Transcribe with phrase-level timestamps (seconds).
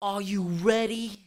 [0.00, 1.18] Are you ready?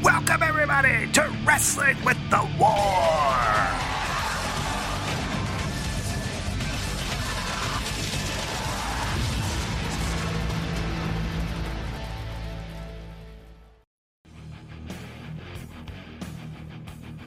[0.00, 3.33] Welcome, everybody, to Wrestling with the War.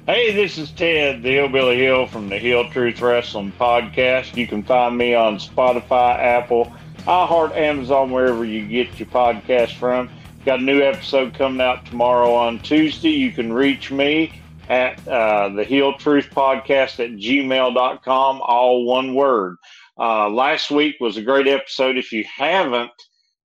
[0.08, 4.38] Hey, this is Ted, the Hillbilly Heel from the Heel Truth Wrestling Podcast.
[4.38, 10.10] You can find me on Spotify, Apple, iHeart, Amazon, wherever you get your podcast from.
[10.46, 13.10] Got a new episode coming out tomorrow on Tuesday.
[13.10, 19.58] You can reach me at uh, the Heel Truth Podcast at gmail.com, all one word.
[20.00, 21.98] Uh, last week was a great episode.
[21.98, 22.92] If you haven't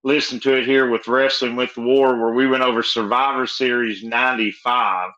[0.04, 4.04] listened to it here with Wrestling with the War, where we went over Survivor Series
[4.04, 5.10] 95,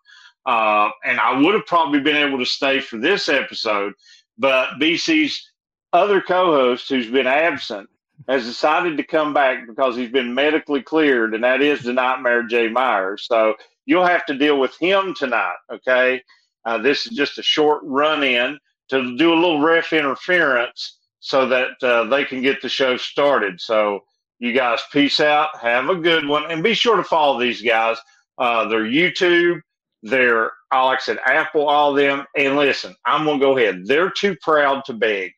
[0.47, 3.95] uh, and I would have probably been able to stay for this episode,
[4.39, 5.51] but BC's
[5.93, 7.89] other co host, who's been absent,
[8.29, 12.43] has decided to come back because he's been medically cleared, and that is the Nightmare
[12.43, 13.27] Jay Myers.
[13.27, 13.55] So
[13.87, 16.23] you'll have to deal with him tonight, okay?
[16.65, 21.47] Uh, this is just a short run in to do a little ref interference so
[21.49, 23.61] that uh, they can get the show started.
[23.61, 24.01] So
[24.39, 25.49] you guys, peace out.
[25.61, 26.51] Have a good one.
[26.51, 27.97] And be sure to follow these guys.
[28.37, 29.61] Uh, their YouTube,
[30.05, 32.25] their, like I said, Apple, all of them.
[32.37, 33.87] And listen, I'm going to go ahead.
[33.87, 35.33] They're too proud to beg.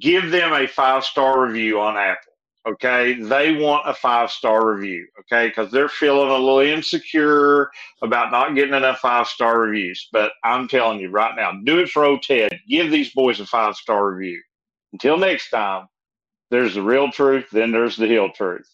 [0.00, 2.32] Give them a five star review on Apple.
[2.68, 3.14] Okay.
[3.14, 5.06] They want a five star review.
[5.20, 5.48] Okay.
[5.48, 7.70] Because they're feeling a little insecure
[8.02, 10.08] about not getting enough five star reviews.
[10.12, 12.58] But I'm telling you right now, do it for old Ted.
[12.68, 14.40] Give these boys a five star review.
[14.92, 15.86] Until next time,
[16.50, 18.68] there's the real truth, then there's the heel truth.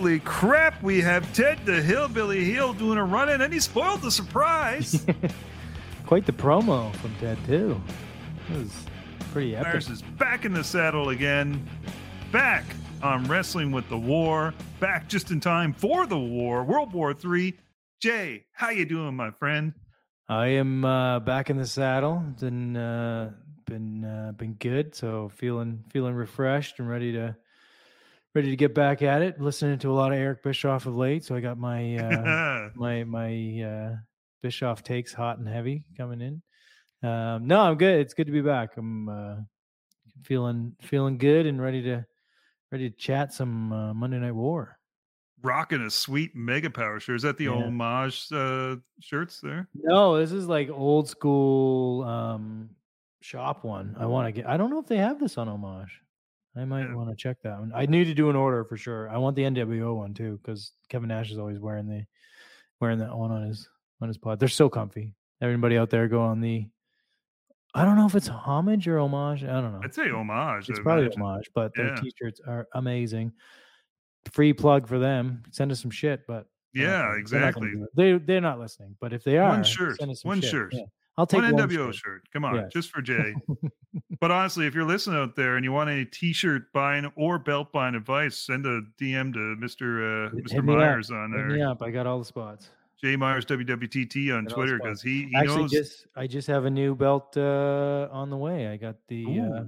[0.00, 4.00] Holy crap, we have Ted the Hillbilly Heel doing a run in, and he spoiled
[4.00, 5.04] the surprise.
[6.06, 7.78] Quite the promo from Ted too.
[8.50, 8.72] It was
[9.30, 9.74] pretty epic.
[9.74, 11.68] Myers is back in the saddle again,
[12.32, 12.64] back
[13.02, 17.58] on Wrestling with the War, back just in time for the war, World War Three.
[18.00, 19.74] Jay, how you doing, my friend?
[20.30, 22.24] I am uh, back in the saddle.
[22.40, 23.32] Been uh,
[23.66, 24.94] been uh, been good.
[24.94, 27.36] So feeling feeling refreshed and ready to
[28.34, 29.40] ready to get back at it.
[29.40, 31.24] Listening to a lot of Eric Bischoff of late.
[31.24, 33.96] So I got my uh, my my uh,
[34.42, 37.08] Bischoff takes hot and heavy coming in.
[37.08, 38.00] Um, no, I'm good.
[38.00, 38.76] It's good to be back.
[38.76, 39.36] I'm uh,
[40.24, 42.04] feeling feeling good and ready to
[42.70, 44.76] ready to chat some uh, Monday Night War.
[45.42, 47.16] Rocking a sweet Mega Power shirt.
[47.16, 47.52] Is that the Yeah.
[47.52, 49.68] homage uh, shirts there?
[49.74, 52.70] No, this is like old school um
[53.22, 53.96] shop one.
[53.98, 56.00] I want to get I don't know if they have this on homage.
[56.60, 56.94] I might Yeah.
[56.94, 57.72] want to check that one.
[57.74, 59.08] I need to do an order for sure.
[59.08, 62.04] I want the NWO one too because Kevin Nash is always wearing the
[62.80, 63.68] wearing that one on his
[64.00, 64.38] on his pod.
[64.38, 65.14] They're so comfy.
[65.40, 66.68] Everybody out there go on the
[67.72, 69.44] I don't know if it's homage or homage.
[69.44, 69.80] I don't know.
[69.84, 70.68] I'd say homage.
[70.68, 71.22] It's I probably imagine.
[71.22, 71.94] homage, but their Yeah.
[72.00, 73.32] t-shirts are amazing.
[74.32, 75.44] Free plug for them.
[75.52, 77.72] Send us some shit, but Yeah, gonna- they're exactly.
[77.94, 80.74] They they're not listening, but if they are, One shirt, send us some one shirt.
[80.74, 80.84] Yeah.
[81.20, 81.96] I'll take One NWO shirt.
[81.96, 82.32] shirt.
[82.32, 83.34] Come on, just for Jay.
[84.20, 87.72] but honestly, if you're listening out there and you want any T-shirt buying or belt
[87.72, 90.78] buying advice, send a DM to Mister uh, Mister me up.
[90.78, 91.68] Myers on Hit me there.
[91.68, 91.82] up.
[91.82, 92.70] I got all the spots.
[93.02, 95.70] Jay Myers WWTT on Twitter because he, he Actually, knows.
[95.70, 98.68] just I just have a new belt uh, on the way.
[98.68, 99.64] I got the uh,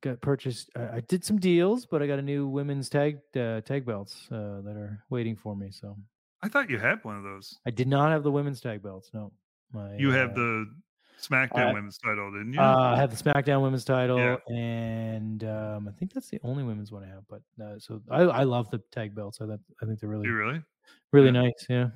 [0.00, 0.70] got purchased.
[0.74, 4.28] I, I did some deals, but I got a new women's tag uh, tag belts
[4.32, 5.70] uh, that are waiting for me.
[5.70, 5.94] So
[6.42, 7.58] I thought you had one of those.
[7.66, 9.10] I did not have the women's tag belts.
[9.12, 9.30] No,
[9.72, 10.66] my You have uh, the
[11.20, 12.60] SmackDown I- Women's title, didn't you?
[12.60, 14.36] Uh, I have the SmackDown Women's title, Yeah.
[14.54, 17.22] and um, I think that's the only women's one I have.
[17.28, 19.40] But uh, so I, I love the tag belts.
[19.40, 20.62] I, think- I think they're really you really?
[21.12, 21.42] really Yeah.
[21.42, 21.66] nice.
[21.68, 21.88] Yeah.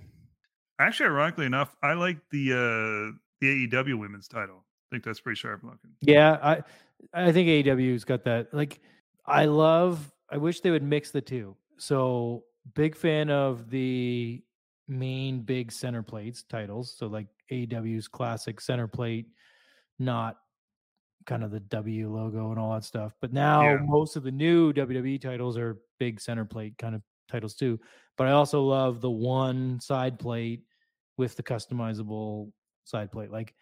[0.80, 4.64] Actually, ironically enough, I like the uh the AEW Women's title.
[4.64, 5.90] I think that's pretty sharp looking.
[6.00, 6.62] Yeah, I
[7.12, 8.54] I think AEW's got that.
[8.54, 8.80] Like,
[9.26, 10.10] I love.
[10.30, 11.56] I wish they would mix the two.
[11.78, 12.44] So
[12.74, 14.42] big fan of the
[14.86, 16.94] main big center plates titles.
[16.96, 19.26] So like AEW's classic center plate,
[19.98, 20.36] not
[21.26, 23.14] kind of the W logo and all that stuff.
[23.20, 23.78] But now Yeah.
[23.82, 27.78] most of the new WWE titles are big center plate kind of titles too.
[28.16, 30.62] But I also love the one side plate
[31.18, 32.50] with the customizable
[32.84, 33.30] side plate.
[33.30, 33.54] Like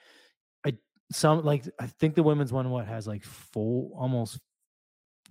[0.64, 0.76] I
[1.10, 4.38] some like I think the women's one what has like four almost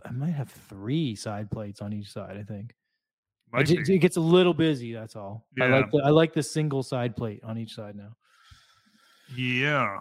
[0.04, 2.72] I might have three side plates on each side, I think.
[2.72, 3.96] It, Might ju- be.
[3.96, 5.48] it gets a little busy, that's all.
[5.62, 5.90] I like Yeah.
[6.02, 8.16] the I like the single side plate on each side now.
[9.36, 9.98] Yeah,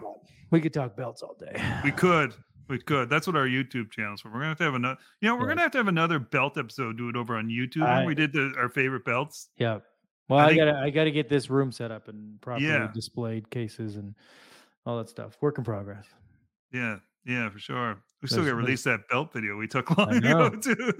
[0.51, 1.55] We could talk belts all day.
[1.83, 2.33] we could.
[2.67, 3.09] We could.
[3.09, 4.29] That's what our YouTube channel's for.
[4.29, 4.99] We're gonna have to have another.
[5.21, 5.47] You know, we're Yeah.
[5.49, 6.97] gonna have to have another belt episode.
[6.97, 7.81] Do it over on YouTube.
[7.81, 9.49] when I- we did the, our favorite belts.
[9.57, 9.79] Yeah.
[10.27, 12.89] Well, I I, think- gotta I gotta get this room set up and properly Yeah.
[12.93, 14.15] displayed cases and
[14.85, 15.37] all that stuff.
[15.41, 16.07] Work in progress.
[16.73, 17.97] Yeah, yeah, for sure.
[18.21, 20.91] We still got to release that belt video we took long ago too.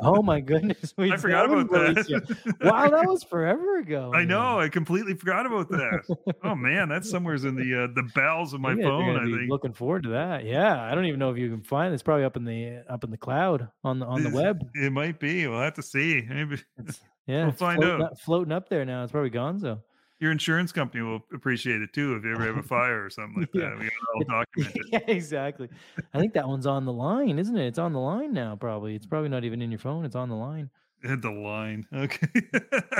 [0.00, 0.94] Oh my goodness.
[0.96, 2.54] We I forgot about that.
[2.62, 4.12] Wow, that was forever ago.
[4.14, 4.28] I man.
[4.28, 4.60] know.
[4.60, 6.16] I completely forgot about that.
[6.42, 9.16] Oh man, that's somewhere's in the uh, the bowels of my are phone.
[9.16, 9.50] I think.
[9.50, 10.44] looking forward to that.
[10.44, 11.94] Yeah, I don't even know if you can find it.
[11.94, 14.66] It's probably up in the up in the cloud on the on the web.
[14.74, 15.46] It might be.
[15.46, 16.24] We'll have to see.
[16.28, 18.12] Maybe It's, yeah, We'll find floating out.
[18.12, 19.02] Up, floating up there now.
[19.02, 19.80] It's probably gone.
[20.20, 23.40] Your insurance company will appreciate it too if you ever have a fire or something
[23.40, 23.70] like Yeah.
[23.70, 23.78] that.
[23.78, 24.82] We got it all documented.
[24.92, 25.68] yeah, exactly.
[26.14, 27.66] I think that one's on the line, isn't it?
[27.66, 28.54] It's on the line now.
[28.56, 28.94] Probably.
[28.94, 30.04] It's probably not even in your phone.
[30.04, 30.68] It's on the line.
[31.02, 31.86] At the line.
[31.94, 32.28] Okay.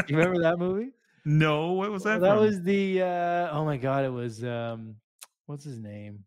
[0.08, 0.92] You remember that movie?
[1.26, 2.20] no, what was that?
[2.22, 2.40] that from?
[2.46, 3.02] was the.
[3.02, 4.06] uh Oh my god!
[4.06, 4.42] It was.
[4.42, 4.96] um
[5.44, 6.24] What's his name?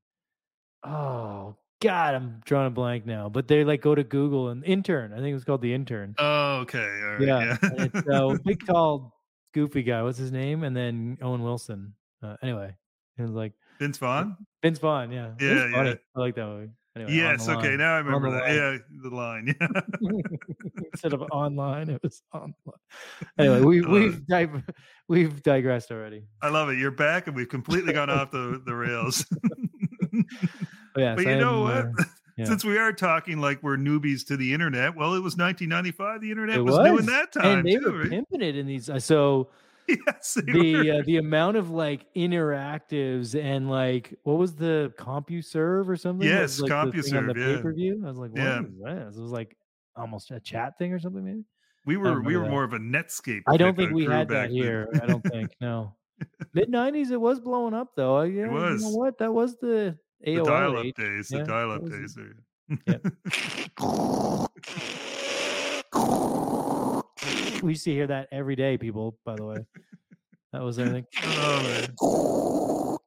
[0.83, 3.29] Oh God, I'm drawing a blank now.
[3.29, 5.13] But they like go to Google and intern.
[5.13, 6.13] I think it was called the intern.
[6.17, 6.77] Oh, okay.
[7.03, 7.21] All right.
[7.21, 7.57] yeah, Yeah.
[7.61, 9.12] and it's uh, big tall
[9.53, 10.01] goofy guy.
[10.03, 10.63] What's his name?
[10.63, 11.93] And then Owen Wilson.
[12.21, 12.75] Uh, anyway,
[13.17, 14.35] it was like Vince Vaughn.
[14.61, 15.11] Vince Vaughn.
[15.11, 15.93] Yeah, Yeah, yeah.
[16.15, 16.69] I like that movie.
[16.95, 17.49] Anyway, Yes.
[17.49, 17.69] Okay.
[17.69, 17.77] line.
[17.79, 18.43] Now I remember that.
[18.43, 18.55] line.
[18.55, 19.55] Yeah, the line.
[19.59, 20.21] Yeah.
[20.93, 22.53] Instead of online, it was online.
[23.39, 24.63] Anyway, we, love we've dig-
[25.09, 26.23] we've digressed already.
[26.43, 26.77] I love it.
[26.77, 29.25] You're back, and we've completely gone off the the rails.
[30.93, 31.99] But yes, but you I know am, what?
[31.99, 32.03] uh,
[32.37, 32.45] yeah.
[32.45, 36.21] Since we are talking like we're newbies to the internet, well, it was 1995.
[36.21, 37.91] The internet It was, new in that time and they too.
[37.91, 38.09] were right?
[38.09, 38.89] pimping it in these.
[38.89, 39.49] Uh, so
[39.87, 45.95] yes, the uh, the amount of like interactives and like what was the CompuServe or
[45.97, 46.27] something?
[46.27, 47.55] Yes, was, like, the on the CompuServe, yeah.
[47.57, 48.01] pay per view.
[48.05, 48.61] I was like, what is Yeah.
[49.05, 49.17] this?
[49.17, 49.57] It was like
[49.95, 51.43] almost a chat thing or something, maybe.
[51.85, 52.49] we were we were that.
[52.51, 53.41] more of a Netscape.
[53.47, 54.87] I don't think we had that here.
[55.01, 55.95] I don't think no.
[56.53, 58.17] Mid nineties, it was blowing up though.
[58.17, 58.83] I- Yeah, You was.
[58.83, 59.17] know what?
[59.17, 60.95] That was the the AOL dial-up age.
[60.95, 61.31] days.
[61.31, 62.15] Yeah, The dial-up days.
[62.15, 62.35] There.
[67.61, 69.17] We used to hear that every day, people.
[69.23, 69.65] By the way,
[70.51, 71.05] that was I think.
[71.25, 72.97] oh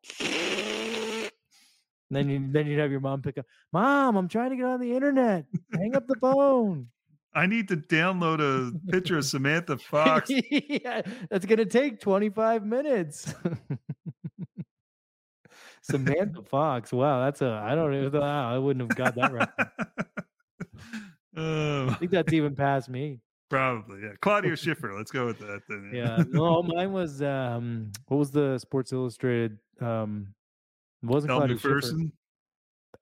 [2.09, 4.81] then you then you'd have your mom pick up, Mom, I'm trying to get on
[4.81, 5.45] the internet.
[5.75, 6.87] Hang up the phone.
[7.35, 10.31] I need to download a picture of Samantha Fox.
[10.31, 13.35] yeah, that's gonna take 25 minutes.
[15.87, 16.93] Samantha Fox.
[16.93, 18.21] Wow, that's a I don't know.
[18.21, 19.49] Wow, I wouldn't have got that right.
[21.37, 23.21] I Oh, think that's even past me.
[23.51, 24.13] probably, yeah.
[24.23, 24.95] Claudia Schiffer.
[24.97, 25.91] Let's go with that then.
[25.95, 26.25] Yeah.
[26.29, 30.35] No, mine was um what was the Sports Illustrated um
[31.03, 31.75] it wasn't Elle Claudia Schiffer.
[31.75, 32.13] Macpherson,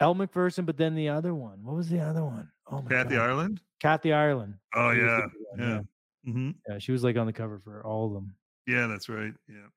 [0.01, 1.63] Elle Macpherson, but then the other one.
[1.63, 2.51] What was the other one?
[2.67, 3.23] Oh my Kathy God.
[3.23, 3.61] Ireland.
[3.81, 4.55] Kathy Ireland.
[4.75, 5.31] Oh She was the
[5.63, 5.87] yeah, one,
[6.27, 8.35] yeah, hmm Yeah, she was like on the cover for all of them.
[8.67, 8.87] yeah.
[8.89, 9.33] That's right.
[9.49, 9.69] Yeah.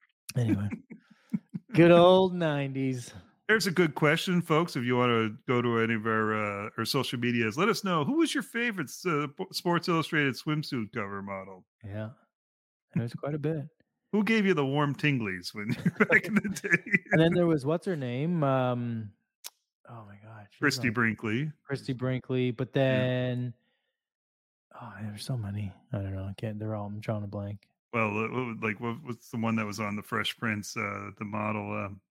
[0.42, 0.68] Anyway.
[1.78, 3.14] good old 90s.
[3.48, 4.76] There's a good question, folks.
[4.76, 7.84] If you want to go to any of our uh, our social medias, let us
[7.84, 11.64] know who was your favorite uh, Sports Illustrated swimsuit cover model.
[11.86, 12.10] Yeah.
[12.94, 13.64] There's quite a bit.
[14.12, 15.70] Who gave you the warm tinglies when
[16.10, 16.92] back in the day?
[17.12, 18.44] And then there was what's her name?
[18.44, 19.12] Um
[19.90, 20.48] oh my god.
[20.60, 21.52] Christie on- Brinkley.
[21.64, 22.52] Christie Brinkley.
[22.52, 23.54] But then
[24.82, 25.72] oh there's so many.
[25.94, 26.24] I don't know.
[26.24, 27.60] I can't they're all I'm drawing a blank.
[27.94, 30.76] Well, like what, what's the one that was on the Fresh Prince?
[30.76, 31.72] Uh, the model.
[31.86, 32.02] Um,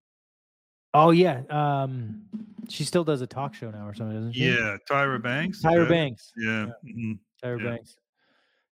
[0.95, 1.43] Oh yeah.
[1.51, 2.23] Um
[2.69, 4.47] she still does a talk show now or something, doesn't she?
[4.47, 5.61] yeah, Tyra Banks.
[5.63, 6.33] Tyra that- Banks.
[6.37, 6.67] Yeah.
[6.85, 7.19] mhm.
[7.45, 7.71] Tyra Yeah.
[7.71, 7.97] Banks.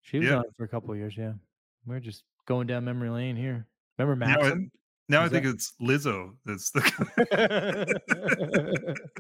[0.03, 0.37] She was Yeah.
[0.39, 1.35] on it for a couple of years, yeah.
[1.87, 3.67] We're just going down memory lane here.
[3.99, 4.27] Remember
[5.11, 6.35] Now, I, I Is think it's Lizzo.
[6.45, 8.01] That's the.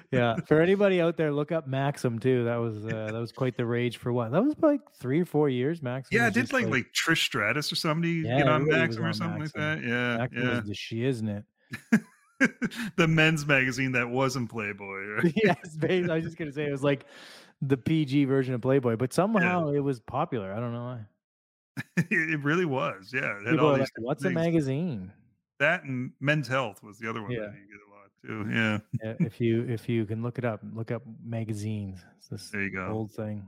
[0.10, 0.36] yeah.
[0.46, 2.44] For anybody out there, look up Maxim too.
[2.44, 4.32] That was uh, that was quite the rage for what?
[4.32, 5.82] That was like three or four years.
[5.82, 6.16] Maxim.
[6.18, 9.40] yeah, was did like like Trish Stratus or somebody Yeah, get on Maxim or something
[9.40, 9.60] Maxim.
[9.60, 9.86] like that?
[9.86, 10.60] Yeah, Maxim yeah.
[10.64, 11.44] the she, isn't it?
[12.96, 15.00] the men's magazine that wasn't Playboy.
[15.16, 15.32] Right?
[15.44, 16.08] yes, babe.
[16.08, 17.04] I was just gonna say it was like
[17.60, 20.54] the PG version of Playboy, but somehow it was popular.
[20.54, 21.00] I don't know why.
[21.96, 23.10] it really was.
[23.12, 25.12] Yeah, it had People all are like, "What's a magazine?"
[25.58, 27.40] That and Men's Health was the other one Yeah.
[27.40, 28.50] that you get a lot too.
[28.54, 32.00] Yeah, Yeah, if you if you can look it up, look up magazines.
[32.18, 32.86] It's this there you go.
[32.88, 33.46] old thing.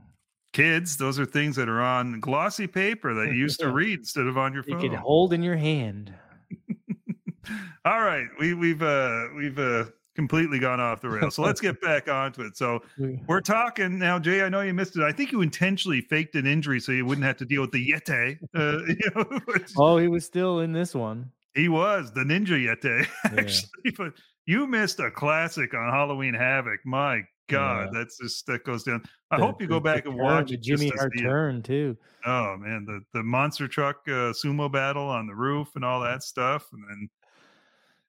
[0.53, 4.27] Kids, those are things that are on glossy paper that you used to read instead
[4.27, 4.79] of on your phone.
[4.81, 6.13] You can hold in your hand.
[7.85, 11.35] All right, we, we've uh, we've uh, completely gone off the rails.
[11.35, 12.55] So let's get back onto it.
[12.57, 14.41] So We- we're talking now, Jay.
[14.43, 15.03] I know you missed it.
[15.03, 17.91] I think you intentionally faked an injury so you wouldn't have to deal with the
[17.91, 18.37] Yeti.
[18.55, 21.31] Uh, you know, which- Oh, he was still in this one.
[21.55, 23.39] he was the Ninja Yeti, Yeah.
[23.39, 23.91] actually.
[23.97, 24.13] But
[24.45, 26.79] you missed a classic on Halloween Havoc.
[26.85, 27.99] My God, Yeah.
[27.99, 29.03] that's just that goes down.
[29.31, 31.09] I The- hope you go the- back the and turn, watch the it Jimmy to
[31.13, 31.21] it.
[31.21, 31.97] turn too.
[32.25, 36.23] Oh man, the the monster truck uh, sumo battle on the roof and all that
[36.23, 37.09] stuff, and then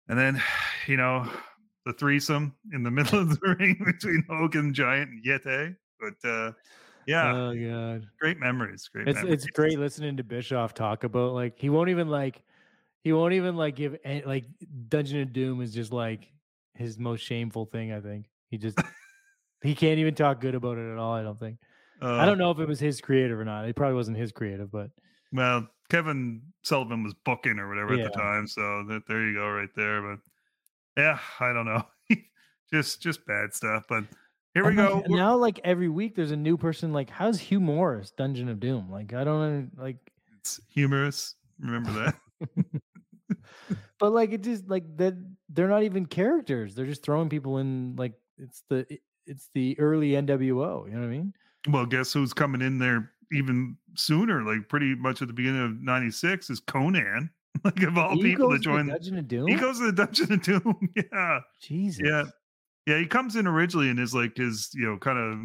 [0.08, 0.42] and then
[0.86, 1.28] you know
[1.84, 5.76] the threesome in the middle of the ring between Hogan, Giant, and Yeti.
[6.00, 6.52] But uh,
[7.06, 8.08] yeah, Oh god.
[8.18, 8.88] great memories.
[8.88, 9.08] Great.
[9.08, 9.44] It's memories.
[9.44, 12.42] it's great listening to Bischoff talk about like he won't even like
[13.02, 14.46] he won't even like give any, like
[14.88, 16.32] Dungeon of Doom is just like
[16.74, 17.92] his most shameful thing.
[17.92, 18.78] I think he just
[19.62, 21.12] he can't even talk good about it at all.
[21.12, 21.58] I don't think.
[22.02, 23.66] I Uh, don't know if it was his creative or not.
[23.68, 24.90] It probably wasn't his creative, but
[25.32, 29.48] Well, Kevin Sullivan was booking or whatever at the time, so that there you go,
[29.50, 30.02] right there.
[30.02, 30.20] But
[30.96, 31.84] yeah, I don't know,
[32.72, 33.84] just just bad stuff.
[33.88, 34.04] But
[34.54, 35.02] here we like, go.
[35.08, 36.92] Now, like every week, there's a new person.
[36.92, 38.90] Like, how's Hugh Morris Dungeon of Doom?
[38.90, 39.40] Like, I don't
[39.76, 39.96] know, like,
[40.40, 41.34] It's humorous.
[41.60, 42.80] Remember that?
[43.98, 45.14] but like it just like that.
[45.48, 46.74] They're not even characters.
[46.74, 47.96] They're just throwing people in.
[47.96, 48.86] Like, it's the
[49.26, 50.86] it's the early NWO.
[50.86, 51.32] You know what I mean?
[51.68, 54.42] well, guess who's coming in there even sooner?
[54.42, 57.30] Like pretty much at the beginning of '96 is Konnan.
[57.64, 59.46] like of all He people to join, Dungeon of Doom.
[59.48, 60.88] he goes to the Dungeon of Doom.
[61.12, 62.02] yeah, Jesus.
[62.04, 62.24] yeah,
[62.86, 62.98] yeah.
[62.98, 65.38] He comes in originally and is like his, you know, kind of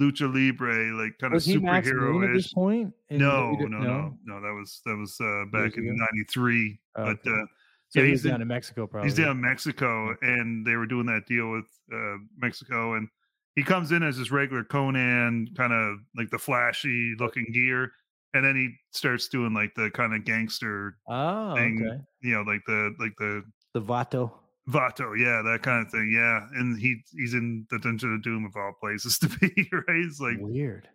[0.00, 2.52] lucha libre, like kind Was of Moon at superhero this ish.
[2.52, 2.92] point?
[3.08, 4.40] in No, no, no, no.
[4.40, 6.78] That was that was uh, back in '93.
[6.96, 7.30] Oh, but okay.
[7.30, 7.44] uh,
[7.88, 9.08] So yeah, he he's was down in- in Mexico, probably.
[9.10, 13.08] he's down in Mexico, and they were doing that deal with uh, Mexico, and
[13.56, 17.90] he comes in as his regular Konnan, kind of like the flashy looking gear,
[18.34, 21.82] and then he starts doing like the kind of gangster, Oh, thing.
[21.86, 22.02] okay.
[22.22, 23.42] you know, like the like the
[23.74, 24.32] The Vato.
[24.68, 26.46] Vato, yeah, that kind of thing, yeah.
[26.54, 30.04] And he he's in the Dungeon of Doom of all places to be, right?
[30.04, 30.88] It's like Weird.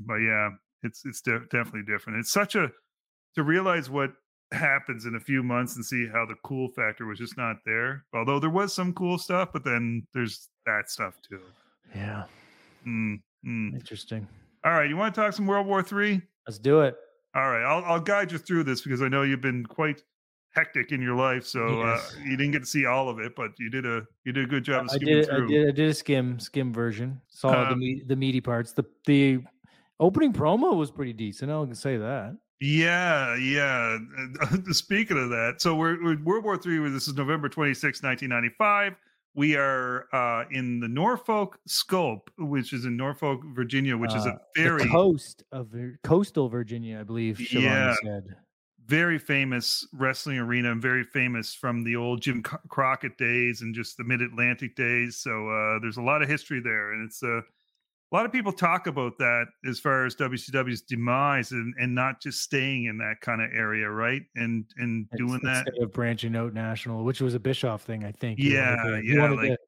[0.00, 0.50] but yeah,
[0.82, 2.20] it's it's de- definitely different.
[2.20, 2.70] It's such a
[3.34, 4.10] to realize what
[4.50, 8.06] happens in a few months and see how the cool factor was just not there.
[8.14, 11.40] Although there was some cool stuff, but then there's that stuff too.
[11.94, 12.24] Yeah.
[12.86, 13.74] Mm, mm.
[13.74, 14.26] Interesting.
[14.64, 16.20] All right, you want to talk some World War Three?
[16.46, 16.96] Let's do it.
[17.34, 20.02] All right, I'll I'll guide you through this because I know you've been quite
[20.50, 22.14] hectic in your life, so Yes.
[22.16, 24.44] uh, you didn't get to see all of it, but you did a you did
[24.44, 25.68] a good job of I skimming did, I did.
[25.68, 27.20] I did a skim skim version.
[27.28, 28.72] Saw the Um, meat, the meaty parts.
[28.72, 29.40] The the
[30.00, 31.50] opening promo was pretty decent.
[31.50, 32.36] I'll say that.
[32.60, 33.98] Yeah, yeah.
[34.40, 36.78] Uh, Speaking of that, so we're, we're World War Three.
[36.90, 38.96] This is November 26, 1995.
[39.38, 44.30] We are uh, in the Norfolk Scope, which is in Norfolk, Virginia, which is Uh,
[44.30, 47.36] a very, the coast of coastal Virginia, I believe.
[47.38, 47.94] Siobhan Yeah.
[48.02, 48.36] said.
[48.88, 53.96] very famous wrestling arena, and very famous from the old Jim Crockett days and just
[53.96, 55.18] the Mid Atlantic days.
[55.18, 57.42] So uh, there's a lot of history there, and it's uh,
[58.10, 62.20] a lot of people talk about that as far as WCW's demise and, and not
[62.22, 64.22] just staying in that kind of area, right?
[64.36, 65.66] And and It's- doing that.
[65.66, 68.38] instead of branching out national, which was a Bischoff thing, I think.
[68.40, 69.58] Yeah, to, he yeah, like-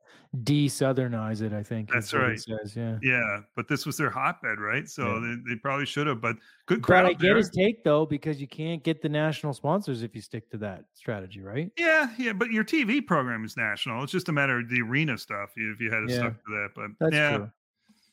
[0.45, 1.53] de-southernize it.
[1.53, 2.39] I think That's right.
[2.39, 2.99] Says yeah.
[3.03, 4.89] Yeah, but this was their hotbed, right?
[4.89, 5.21] So Yeah.
[5.47, 6.21] they, they probably should have.
[6.21, 7.37] But good But crowd I get there.
[7.37, 10.85] his take though, because you can't get the national sponsors if you stick to that
[10.95, 11.71] strategy, right?
[11.77, 14.03] Yeah, yeah, but your TV program is national.
[14.05, 15.51] It's just a matter of the arena stuff.
[15.57, 16.19] If you had to Yeah.
[16.21, 17.51] stuck to that, but That's yeah, true.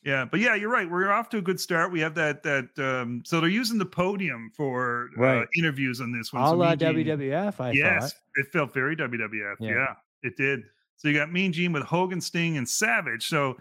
[0.04, 0.88] Yeah, but yeah, you're right.
[0.90, 1.90] We're off to a good start.
[1.92, 6.32] We have that that um so they're using the podium for uh, interviews on this
[6.32, 6.42] one.
[6.42, 8.20] A So Gene- WWF, I yes, thought.
[8.36, 9.56] it felt very WWF.
[9.60, 9.68] Yeah.
[9.70, 9.86] Yeah.
[10.22, 10.62] it did.
[10.96, 13.26] So you got Mean Gene with Hogan, Sting, and Savage.
[13.28, 13.56] So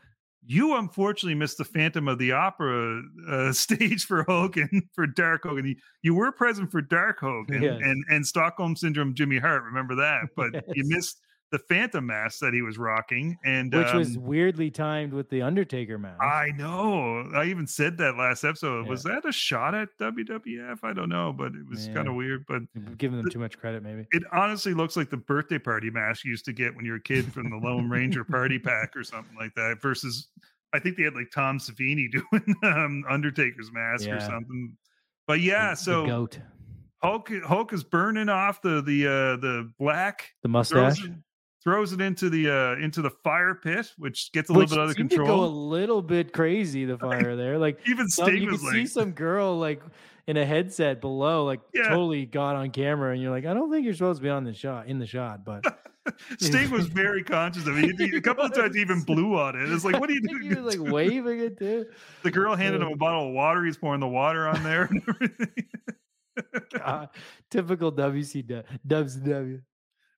[0.50, 5.76] you unfortunately missed the Phantom of the Opera uh, stage for Hogan for Dark Hogan.
[6.04, 7.80] You, were present for Dark Hogan Yes.
[7.84, 9.64] and and Stockholm Syndrome Jimmy Hart.
[9.64, 11.20] Remember that, but you missed
[11.52, 15.42] the Phantom mask that he was rocking, and Which was um, weirdly timed with the
[15.42, 16.22] Undertaker mask.
[16.22, 17.30] I know.
[17.34, 18.84] I even said that last episode.
[18.84, 18.90] Yeah.
[18.90, 20.80] Was that a shot at WWF?
[20.84, 22.46] I don't know, but it was kind of weird.
[22.48, 22.64] But
[22.98, 24.06] giving them too much credit, maybe.
[24.12, 26.98] it honestly looks like the birthday party mask you used to get when you were
[26.98, 29.82] a kid from the Lone Ranger party pack or something like that.
[29.82, 30.28] Versus,
[30.74, 34.76] I think they had like Tom Savini doing um, Undertaker's mask or something.
[35.28, 36.40] But yeah, the so goat,
[37.02, 41.06] Hulk Hulk is burning off the the uh, the black, the mustache,
[41.68, 44.84] throws it into the uh, into the fire pit, which gets a which little bit
[44.86, 45.28] out of control.
[45.28, 46.86] go a little bit crazy.
[46.86, 49.82] The fire there, like Even some, you was could see some girl like
[50.28, 51.90] in a headset below, like Yeah.
[51.90, 54.46] totally got on camera, and you're like, I don't think you're supposed to be on
[54.46, 55.64] the shot in the shot, but
[56.40, 57.84] Sting was very conscious of it.
[58.00, 59.70] He- he- a couple of times he even blew on it.
[59.70, 60.44] It's like, what are you doing?
[60.44, 61.86] he was like waving it too.
[62.24, 63.66] the girl handed him a bottle of water.
[63.66, 65.50] He's pouring the water on there and everything.
[66.78, 67.10] God,
[67.52, 69.62] typical WCW.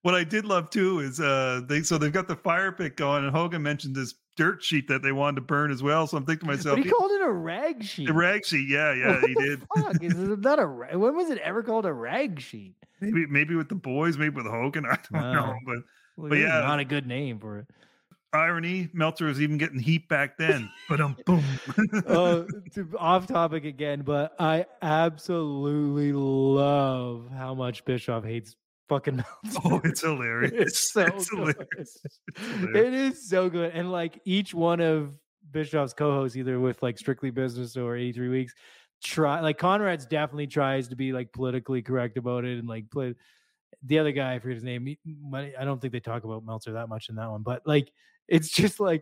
[0.02, 3.24] What I did love too is uh they so they've got the fire pit going,
[3.26, 6.08] and Hogan mentioned this dirt sheet that they wanted to burn as well.
[6.08, 8.08] So I'm thinking to myself, But he called it a rag sheet.
[8.08, 9.60] the rag sheet, yeah, yeah, What he did.
[9.76, 12.76] Fuck, is it not a ra- when was it ever called a rag sheet?
[13.02, 14.86] Maybe maybe with the boys, maybe with Hogan.
[14.90, 15.34] I don't Wow.
[15.34, 15.78] know, but
[16.16, 16.60] Well, But yeah.
[16.60, 17.68] not a good name for it.
[18.32, 20.70] irony, Meltzer was even getting heat back then.
[20.88, 21.44] But um, boom.
[22.08, 22.44] uh,
[22.98, 28.56] off topic again, but I absolutely love how much Bischoff hates
[28.90, 29.60] fucking Meltzer.
[29.64, 30.52] Oh, it's hilarious.
[30.56, 31.40] It's so It's good.
[31.40, 31.98] hilarious.
[32.28, 32.88] It's hilarious.
[32.88, 33.72] It is so good.
[33.74, 35.14] And like each one of
[35.52, 38.54] Bischoff's co-hosts, either with like Strictly Business or 83 Weeks,
[39.04, 43.16] try like Conrad's definitely tries to be like politically correct about it and like play
[43.84, 44.86] the other guy, I forget his name.
[44.86, 45.00] he-
[45.58, 47.92] I don't think they talk about Meltzer that much in that one, but like
[48.28, 49.02] it's just like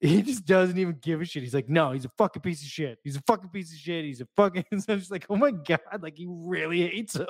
[0.00, 1.42] he just doesn't even give a shit.
[1.42, 2.98] He's like, no, he's a fucking piece of shit.
[3.04, 4.04] He's a fucking piece of shit.
[4.04, 4.64] He's a fucking.
[4.80, 7.26] So I'm just like, oh my god, like he really hates him.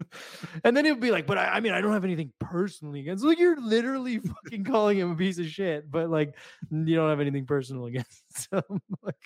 [0.64, 3.24] And then he'll be like, but I, I mean, I don't have anything personally against.
[3.24, 6.34] Like you're literally fucking calling him a piece of shit, but like
[6.70, 8.62] you don't have anything personal against him.
[9.02, 9.16] like,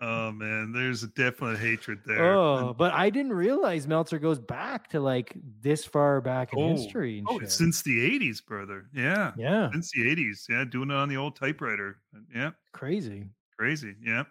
[0.00, 2.34] Oh man, there's a definite hatred there.
[2.34, 6.58] oh, And- but I didn't realize Meltzer goes back to like this far back in
[6.58, 7.44] Oh, history and oh, shit.
[7.44, 8.86] it's since the '80s, brother.
[8.92, 10.44] Yeah, yeah, since the '80s.
[10.48, 11.98] Yeah, doing it on the old typewriter.
[12.34, 13.24] Yeah, crazy.
[13.56, 13.94] crazy.
[14.04, 14.24] Yeah.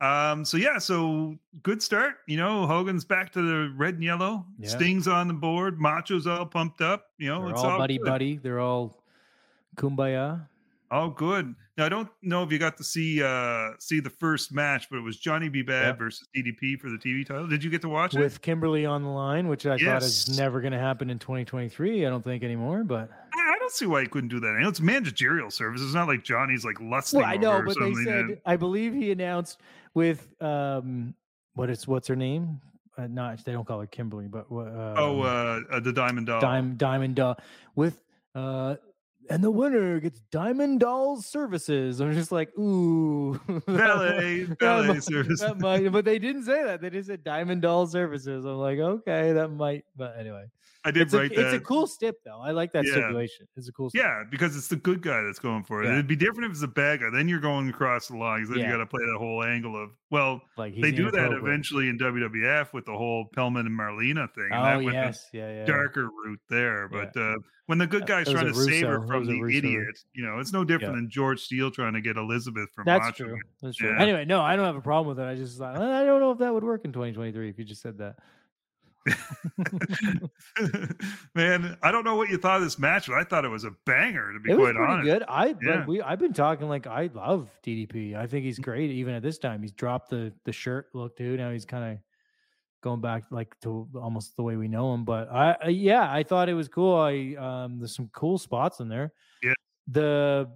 [0.00, 0.44] Um.
[0.44, 0.78] So yeah.
[0.78, 2.16] So good start.
[2.26, 4.44] You know, Hogan's back to the red and yellow.
[4.58, 4.68] Yeah.
[4.68, 5.80] Sting's on the board.
[5.80, 7.06] Macho's all pumped up.
[7.18, 8.06] You know, They're it's all, all buddy good.
[8.06, 8.36] buddy.
[8.36, 9.02] They're all
[9.76, 10.46] kumbaya.
[10.90, 11.54] Oh, good.
[11.76, 14.96] Now I don't know if you got to see uh see the first match, but
[14.96, 15.60] it was Johnny B.
[15.62, 17.46] Bad versus DDP for the TV title.
[17.46, 18.20] Did you get to watch it?
[18.20, 22.06] with Kimberly on the line, which I thought is never going to happen in 2023.
[22.06, 24.56] I don't think anymore, but I don't see why he couldn't do that.
[24.56, 25.82] I know it's managerial service.
[25.82, 28.40] It's not like Johnny's like lusting well, I know, over but they said.
[28.46, 29.60] I believe he announced
[29.96, 31.14] with um
[31.54, 32.60] what is what's her name?
[32.96, 34.68] Uh, not they don't call her Kimberly, but what?
[34.68, 36.40] Uh, oh, uh, the Diamond Doll.
[36.40, 37.36] Dime Diamond Doll
[37.74, 38.00] with
[38.36, 38.76] uh.
[39.28, 41.98] And the winner gets Diamond Dolls Services.
[42.00, 45.40] I'm just like, ooh, that Valet, might- valet service.
[45.40, 46.80] that might- but they didn't say that.
[46.80, 48.44] They just said Diamond Doll Services.
[48.44, 49.84] I'm like, okay, that might.
[49.96, 50.44] But anyway,
[50.86, 52.40] I did it's a, write it's a cool stip though.
[52.40, 52.92] I like that Yeah.
[52.92, 53.46] stipulation.
[53.56, 53.90] It's a cool.
[53.90, 54.02] Stip.
[54.02, 55.86] yeah, because it's the good guy that's going for it.
[55.86, 55.92] Yeah.
[55.94, 57.10] It'd be different if it's a bad guy.
[57.12, 58.40] Then you're going across the line.
[58.40, 58.66] 'cause Then Yeah.
[58.66, 61.98] you got to play that whole angle of well, like they do that eventually in
[61.98, 64.48] WWF with the whole Pillman and Marlena thing.
[64.52, 65.64] And that Oh yes, yeah, yeah.
[65.64, 66.84] darker route there.
[66.84, 67.34] Uh, But uh,
[67.66, 70.38] when the good Uh, guy's trying to save her from the Russo idiot, you know,
[70.38, 73.38] it's no different than George Steele trying to get Elizabeth from That's Macho true.
[73.60, 73.96] That's true.
[73.98, 75.28] Anyway, no, I don't have a problem with it.
[75.28, 77.82] I just thought I don't know if that would work in 2023 if you just
[77.82, 78.16] said that.
[81.34, 83.64] Man, I don't know what you thought of this match, but I thought it was
[83.64, 84.32] a banger.
[84.32, 85.22] To be it was quite honest, good.
[85.28, 85.78] I Yeah.
[85.78, 88.14] like, we I've been talking like I love DDP.
[88.16, 89.62] I think he's great even at this time.
[89.62, 91.36] He's dropped the the shirt look too.
[91.36, 91.98] Now he's kind of
[92.82, 95.04] going back like to almost the way we know him.
[95.04, 96.96] But I, yeah, I thought it was cool.
[96.96, 99.12] I um there's some cool spots in there.
[99.42, 99.54] Yeah.
[99.88, 100.50] The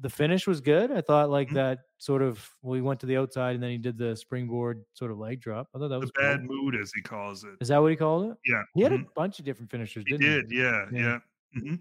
[0.00, 0.90] the finish was good.
[0.90, 1.54] I thought like Mhm.
[1.54, 4.84] that sort of well, he went to the outside and then he did the springboard
[4.92, 5.68] sort of leg drop.
[5.74, 6.64] I thought that the was bad cool.
[6.64, 7.52] mood, as he calls it.
[7.62, 8.36] Is that what he called it?
[8.44, 9.06] Yeah, He had mhm.
[9.06, 10.50] a bunch of different finishers, he did.
[10.50, 11.18] Yeah, Yeah.
[11.54, 11.60] yeah.
[11.60, 11.74] hmm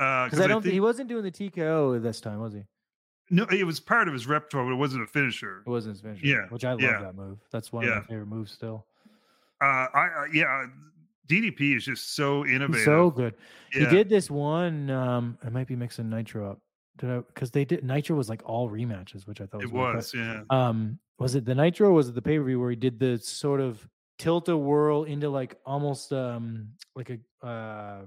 [0.00, 2.64] Uh, Because I don't think he wasn't doing the TKO this time, was he?
[3.30, 5.62] No, it was part of his repertoire, but it wasn't a finisher.
[5.64, 6.26] It wasn't his finisher.
[6.26, 7.00] Yeah, which I love yeah.
[7.00, 7.38] that move.
[7.52, 8.84] That's one of my favorite moves still.
[9.60, 10.66] Uh, I, I yeah,
[11.28, 12.74] DDP is just so innovative.
[12.76, 13.34] He's so good.
[13.72, 13.88] Yeah.
[13.88, 14.90] He did this one.
[14.90, 16.60] Um, I might be mixing Nitro up.
[16.98, 17.16] Did I?
[17.18, 19.96] Because they did Nitro was like all rematches, which I thought was It weird, but,
[19.96, 20.42] was, yeah.
[20.50, 21.88] Um, was it the Nitro?
[21.88, 23.86] or Was it the pay per view where he did the sort of
[24.18, 28.02] tilt a whirl into like almost um like a uh,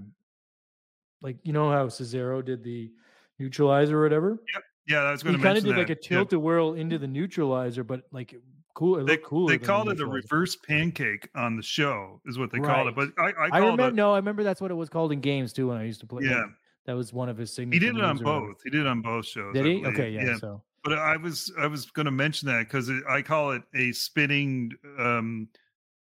[1.21, 2.91] like you know how Cesaro did the
[3.39, 4.37] neutralizer or whatever.
[4.53, 7.07] Yeah, yeah, He going to kind of did like a tilt a whirl into the
[7.07, 8.35] neutralizer, but like
[8.75, 8.99] cool.
[8.99, 9.51] It They, cooler.
[9.51, 12.95] they the called it a reverse pancake on the show, is what they called it.
[12.95, 13.87] But I, I I remember.
[13.87, 13.95] it.
[13.95, 16.07] No, I remember that's what it was called in games too when I used to
[16.07, 16.25] play.
[16.25, 16.43] Yeah,
[16.85, 17.85] that was one of his signature.
[17.85, 18.57] he did it on both.
[18.63, 19.53] He did it on both shows.
[19.53, 19.85] Did he?
[19.85, 20.37] Okay, yeah.
[20.37, 23.91] So But I was I was going to mention that because I call it a
[23.91, 25.47] spinning um,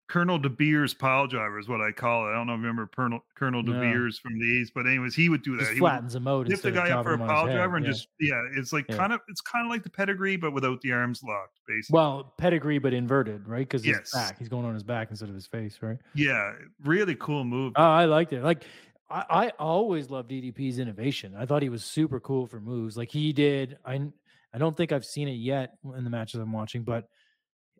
[0.07, 2.31] Colonel De Beers pile driver is what I call it.
[2.31, 3.79] I don't know if you remember Colonel Colonel De No.
[3.79, 5.61] Beers from the East, but anyways, he would do that.
[5.61, 6.47] just He flattens him out.
[6.47, 7.91] lift the guy up for a dropping him on his pile driver and yeah.
[7.91, 8.97] just yeah, it's like Yeah.
[8.97, 11.95] kind of it's kind of like the pedigree, but without the arms locked, basically.
[11.97, 13.67] well pedigree, but inverted, right?
[13.67, 13.97] Because Yes.
[14.01, 15.97] his back, he's going on his back instead of his face, right?
[16.13, 16.51] yeah,
[16.83, 17.73] really cool move.
[17.75, 18.43] Oh, I liked it.
[18.43, 18.63] Like
[19.09, 21.35] I, I always loved DDP's innovation.
[21.37, 22.97] I thought he was super cool for moves.
[22.97, 23.77] Like he did.
[23.85, 24.11] I
[24.53, 27.07] I don't think I've seen it yet in the matches I'm watching, but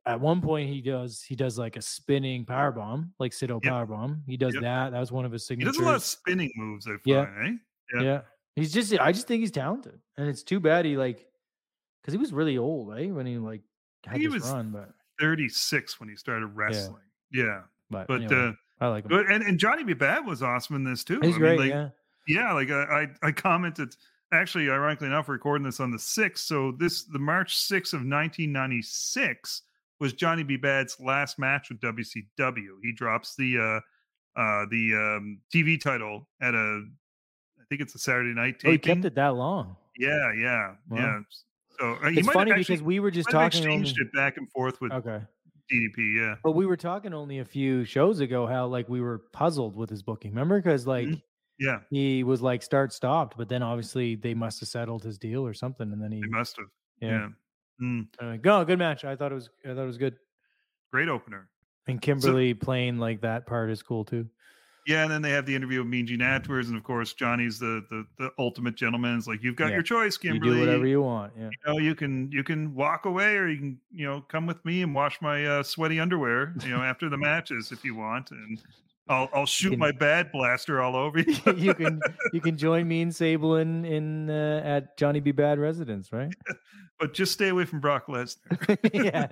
[0.06, 3.72] at one point he does he does like a spinning power bomb, like Sido Yep.
[3.72, 4.24] power bomb.
[4.28, 4.64] He does Yep.
[4.64, 4.92] that.
[4.92, 6.86] That was one of his signature he does a lot of spinning moves.
[6.86, 7.22] I find, Yeah.
[7.44, 7.52] eh?
[7.96, 8.02] yeah.
[8.02, 8.22] yeah.
[8.56, 10.00] He's just I just think he's talented.
[10.18, 11.26] And it's too bad he like
[12.02, 13.08] because he was really old, eh?
[13.10, 13.62] When he like
[14.06, 17.02] had He this was run, but 36 when he started wrestling.
[17.32, 19.10] Yeah, but, but anyway, uh, I like him.
[19.10, 19.94] but and, and Johnny B.
[19.94, 21.20] Bad was awesome in this too.
[21.22, 21.90] He's I mean, great, like, yeah.
[22.28, 23.96] yeah like I, I i commented
[24.34, 29.62] actually ironically enough recording this on the 6th so this the march 6th of 1996
[30.00, 35.40] was johnny b bad's last match with wcw he drops the uh uh the um
[35.54, 36.84] tv title at a
[37.60, 39.76] i think it's a saturday night Oh, he kept it that long.
[39.98, 40.98] yeah yeah Wow.
[40.98, 41.20] yeah
[41.80, 43.62] so uh, It's funny actually- because we were just talking.
[43.68, 45.22] only- exchanged it back and forth with Okay.
[45.72, 46.36] DDP, yeah.
[46.44, 49.90] But we were talking only a few shows ago how like we were puzzled with
[49.90, 50.32] his booking.
[50.32, 50.58] Remember?
[50.62, 51.22] Because like Mhm.
[51.58, 55.46] Yeah, he was like start stopped, but then obviously they must have settled his deal
[55.46, 56.68] or something, and then he they must have.
[57.00, 57.30] yeah.
[57.80, 58.08] Yeah.
[58.28, 59.04] Mm, go good match.
[59.06, 60.18] I thought it was I thought it was good.
[60.92, 61.50] great opener.
[61.88, 64.30] And Kimberly playing like that part is cool too.
[64.88, 67.58] Yeah, and then they have the interview with Mean Gene afterwards, and of course Johnny's
[67.58, 69.18] the the, the ultimate gentleman.
[69.18, 69.74] It's like you've got Yeah.
[69.76, 70.54] your choice, You Kimberly.
[70.56, 71.34] do whatever you want.
[71.38, 71.46] Yeah.
[71.50, 74.64] you know, you can you can walk away, or you can you know come with
[74.64, 76.54] me and wash my uh, sweaty underwear.
[76.64, 78.62] You know, after the matches if you want, and
[79.10, 81.36] I'll I'll shoot can- my bad blaster all over you.
[81.56, 82.00] you can
[82.34, 85.32] you can join me and Sable in, in uh, at Johnny B.
[85.32, 86.32] Bad residence, right?
[87.00, 88.78] but just stay away from Brock Lesnar.
[88.94, 89.26] yeah.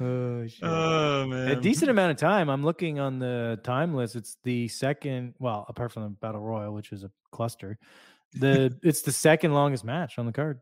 [0.00, 0.62] Oh shit.
[0.62, 2.48] Oh a decent amount of time.
[2.48, 4.16] I'm looking on the time list.
[4.16, 7.78] It's the second, well, apart from the Battle Royal, which is a cluster.
[8.34, 10.60] The it's the second longest match on the card.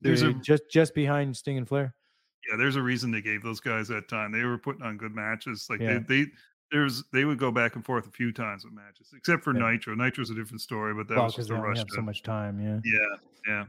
[0.00, 1.94] There's uh, a- just just behind Sting and Flair.
[2.50, 4.32] yeah, there's a reason they gave those guys that time.
[4.32, 5.66] They were putting on good matches.
[5.68, 5.98] Like Yeah.
[6.06, 6.30] they, they
[6.72, 9.70] there's they would go back and forth a few times with matches, except for Yeah.
[9.70, 9.94] Nitro.
[9.94, 11.78] Nitro's a different story, but that Well, was just a rush.
[11.78, 12.58] have so much time.
[12.60, 12.80] Yeah.
[12.84, 13.64] Yeah, yeah.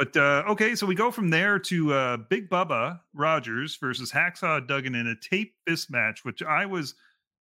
[0.00, 4.66] But uh, okay, so we go from there to uh, Big Bubba Rogers versus Hacksaw
[4.66, 6.94] Duggan in a tape fist match, which I was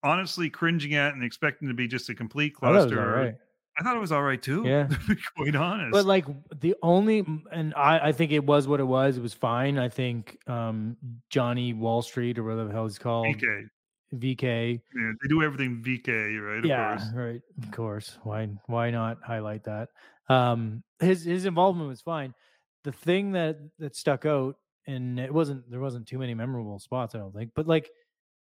[0.03, 3.01] honestly cringing at and expecting to be just a complete I thought it was cluster.
[3.01, 3.35] all right.
[3.79, 4.61] I thought it was all right too.
[4.63, 4.85] Yeah.
[5.07, 5.91] to be quite honest.
[5.91, 6.27] But like
[6.61, 9.17] the only, and I, I think it was what it was.
[9.17, 9.79] It was fine.
[9.79, 10.97] I think um
[11.31, 13.69] Johnny Wall Street or whatever the hell he's called, VK,
[14.13, 14.81] VK.
[14.95, 16.59] yeah, they do everything VK, right?
[16.59, 17.09] Of yeah, course.
[17.15, 17.41] right.
[17.63, 18.19] Of course.
[18.21, 19.89] Why why not highlight that?
[20.29, 22.33] Um his his involvement was fine.
[22.83, 24.55] The thing that that stuck out
[24.87, 27.89] and it wasn't there wasn't too many memorable spots, I don't think, but like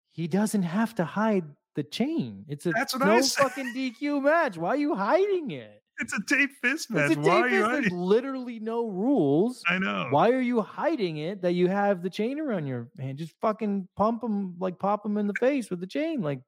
[0.09, 1.45] he doesn't have to hide
[1.77, 2.45] the chain.
[2.49, 3.43] It's a That's what no I said.
[3.45, 4.59] fucking DQ match.
[4.59, 5.83] Why are you hiding it?
[6.01, 7.13] It's a tape fist match.
[7.13, 7.81] It's a Why are tape you fist.
[7.83, 9.63] There's literally no rules.
[9.69, 10.07] I know.
[10.11, 13.19] Why are you hiding it that you have the chain around your hand?
[13.19, 16.23] Just fucking pump him, like pop him in the face with the chain.
[16.23, 16.41] Like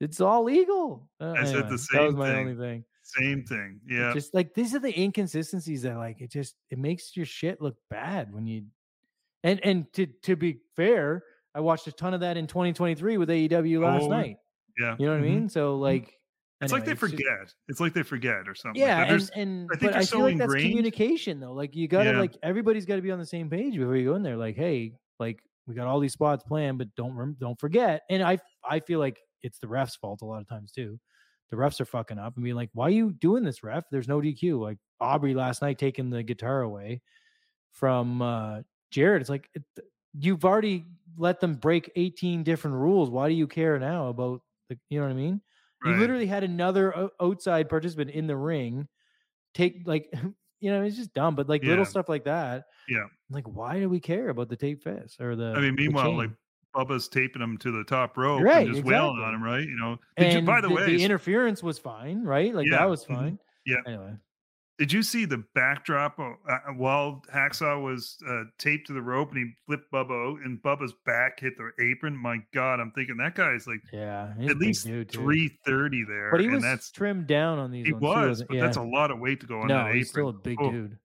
[0.00, 1.08] it's all legal.
[1.20, 2.38] Uh, I said the anyway, That was my thing.
[2.48, 2.84] only thing.
[3.20, 3.80] Same thing.
[3.86, 4.12] Yeah.
[4.12, 7.76] Just like these are the inconsistencies that like it just it makes your shit look
[7.90, 8.64] bad when you
[9.42, 11.22] and and to to be fair,
[11.54, 14.36] I watched a ton of that in 2023 with AEW last Oh, night.
[14.78, 14.96] yeah.
[14.98, 15.24] You know what Mhm.
[15.24, 15.48] I mean?
[15.48, 16.18] So like
[16.60, 17.52] It's like they just- forget.
[17.68, 18.80] It's like they forget or something.
[18.80, 21.52] yeah, like and, and I think but I so feel like that's communication though.
[21.52, 22.20] Like you gotta Yeah.
[22.20, 24.36] like everybody's got to be on the same page before you go in there.
[24.36, 28.02] Like, hey, like we got all these spots planned, but don't don't forget.
[28.10, 30.98] And I I feel like it's the refs' fault a lot of times too.
[31.50, 33.84] The refs are fucking up and being like, "Why are you doing this, ref?
[33.90, 37.02] There's no DQ." Like Aubrey last night taking the guitar away
[37.72, 39.20] from uh Jarrett.
[39.22, 39.62] It's like it,
[40.14, 43.10] you've already let them break 18 different rules.
[43.10, 44.78] Why do you care now about the?
[44.90, 45.40] You know what I mean?
[45.84, 48.88] You literally had another o- outside participant in the ring
[49.54, 50.10] take like
[50.60, 51.70] you know it's just dumb but like Yeah.
[51.70, 53.06] little stuff like that Yeah.
[53.30, 56.30] like why do we care about the tape fist or the I mean, meanwhile, like?
[56.74, 59.62] Bubba's taping him to the top rope Right, and just wailing on him, right?
[59.62, 59.98] You know.
[60.16, 63.04] Did you, and by the, way, the interference was fine right like Yeah, that was
[63.04, 63.76] mhm, fine yeah.
[63.86, 64.14] anyway
[64.76, 69.30] did you see the backdrop of, uh, while Hacksaw was uh, taped to the rope
[69.30, 72.16] and he flipped Bubba out and Bubba's back hit the apron?
[72.16, 75.20] My God, I'm thinking that guy's like yeah at least dude, too.
[75.20, 76.30] 330 there.
[76.32, 78.64] but he and was that's trimmed down on these he ones, was, wasn't- but yeah.
[78.64, 79.96] that's a lot of weight to go on no that apron.
[79.96, 80.98] he's still a big Oh, dude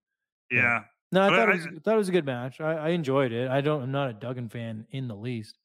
[0.49, 0.85] Yeah.
[1.11, 2.89] No I thought, I- it was, I thought it was a good match I, I
[2.89, 5.57] enjoyed it I don't I'm not a Duggan fan in the least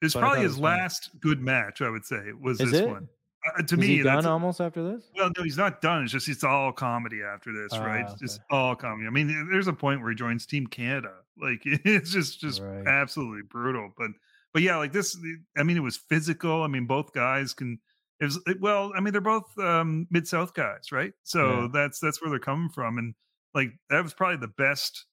[0.00, 0.62] It's probably it his fun.
[0.62, 2.88] last good match, I would say, was Is this it?
[2.88, 3.08] one.
[3.44, 6.04] Uh, to Is me, he done that's almost after this well, no, he's not done.
[6.04, 8.04] It's just it's all comedy after this, right?
[8.06, 9.06] Ah, It's just all comedy.
[9.08, 11.12] I mean, there's a point where he joins Team Canada.
[11.40, 12.86] Like it's just just Right.
[12.86, 13.92] absolutely brutal.
[13.98, 14.10] But
[14.52, 15.16] but yeah, like this.
[15.58, 16.62] I mean, it was physical.
[16.62, 17.80] I mean, both guys can.
[18.20, 18.92] It was well.
[18.94, 21.12] I mean, they're both um, mid South guys, right?
[21.24, 21.68] So Yeah.
[21.72, 23.12] that's that's where they're coming from, and
[23.54, 25.06] like that was probably the best.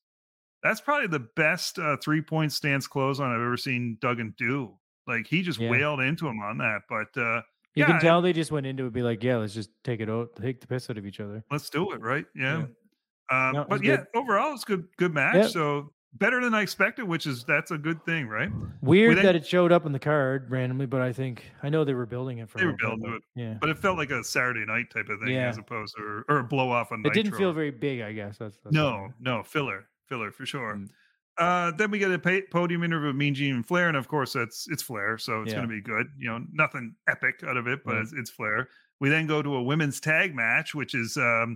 [0.64, 4.78] That's probably the best uh, three point stance close on I've ever seen Duggan do.
[5.08, 5.70] Like he just Yeah.
[5.70, 6.82] wailed into him on that.
[6.90, 7.42] But uh,
[7.76, 10.02] You Yeah, can tell they just went into it, be like, yeah, let's just take
[10.02, 11.44] it out, take the piss out of each other.
[11.52, 12.26] let's do it, right?
[12.36, 12.66] Yeah.
[13.30, 13.48] Yeah.
[13.50, 14.08] Um, No, but yeah, good.
[14.16, 15.52] overall it's good good match.
[15.52, 18.50] So better than I expected, which is that's a good thing, right?
[18.82, 21.94] Weird that it showed up in the card randomly, but I think I know they
[21.94, 22.58] were building it for.
[22.58, 25.34] They were building but Yeah, But it felt like a Saturday night type of thing
[25.36, 25.50] Yeah.
[25.50, 28.02] as opposed to or, or a blow off on it didn't feel very big.
[28.02, 29.14] I guess that's, that's I no, mean.
[29.20, 30.76] no filler, filler for sure.
[30.76, 30.90] Mm.
[31.38, 34.10] Uh, then we get a pa- podium interview with Mean Gene and Flair, and of
[34.10, 35.60] course that's it's Flair, so it's Yeah.
[35.60, 36.08] going to be good.
[36.18, 38.02] You know, nothing epic out of it, but Right.
[38.02, 38.68] it's, it's Flair.
[39.00, 41.56] We then go to a women's tag match, which is um,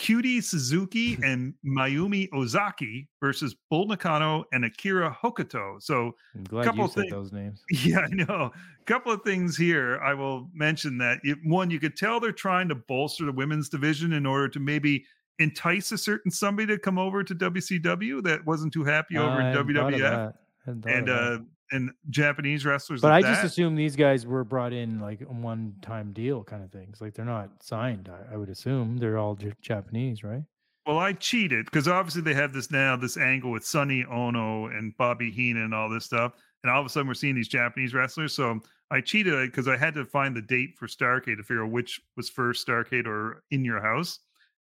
[0.00, 5.80] Cutie Suzuki and Mayumi Ozaki versus Bull Nakano and Akira Hokuto.
[5.80, 7.62] So I'm glad couple you said thing- those names.
[7.70, 8.50] yeah, I know.
[8.50, 10.00] A couple of things here.
[10.02, 13.68] I will mention that it, one, you could tell they're trying to bolster the women's
[13.68, 15.04] division in order to maybe
[15.38, 19.50] entice a certain somebody to come over to WCW that wasn't too happy over I
[19.50, 20.34] in of WWF that.
[20.64, 21.38] Hadn't thought of and uh
[21.72, 23.00] and Japanese wrestlers.
[23.00, 23.46] but I just that.
[23.46, 27.00] assume these guys were brought in like on one time deal kind of things.
[27.00, 28.08] Like they're not signed.
[28.08, 30.42] I, I would assume they're all J- Japanese, right?
[30.86, 34.96] Well, I cheated because obviously they have this now, this angle with Sonny Onoo and
[34.96, 36.32] Bobby Heenan and all this stuff.
[36.62, 38.34] And all of a sudden we're seeing these Japanese wrestlers.
[38.34, 41.70] So I cheated because I had to find the date for Starcade to figure out
[41.70, 44.18] which was first Starcade or In Your House.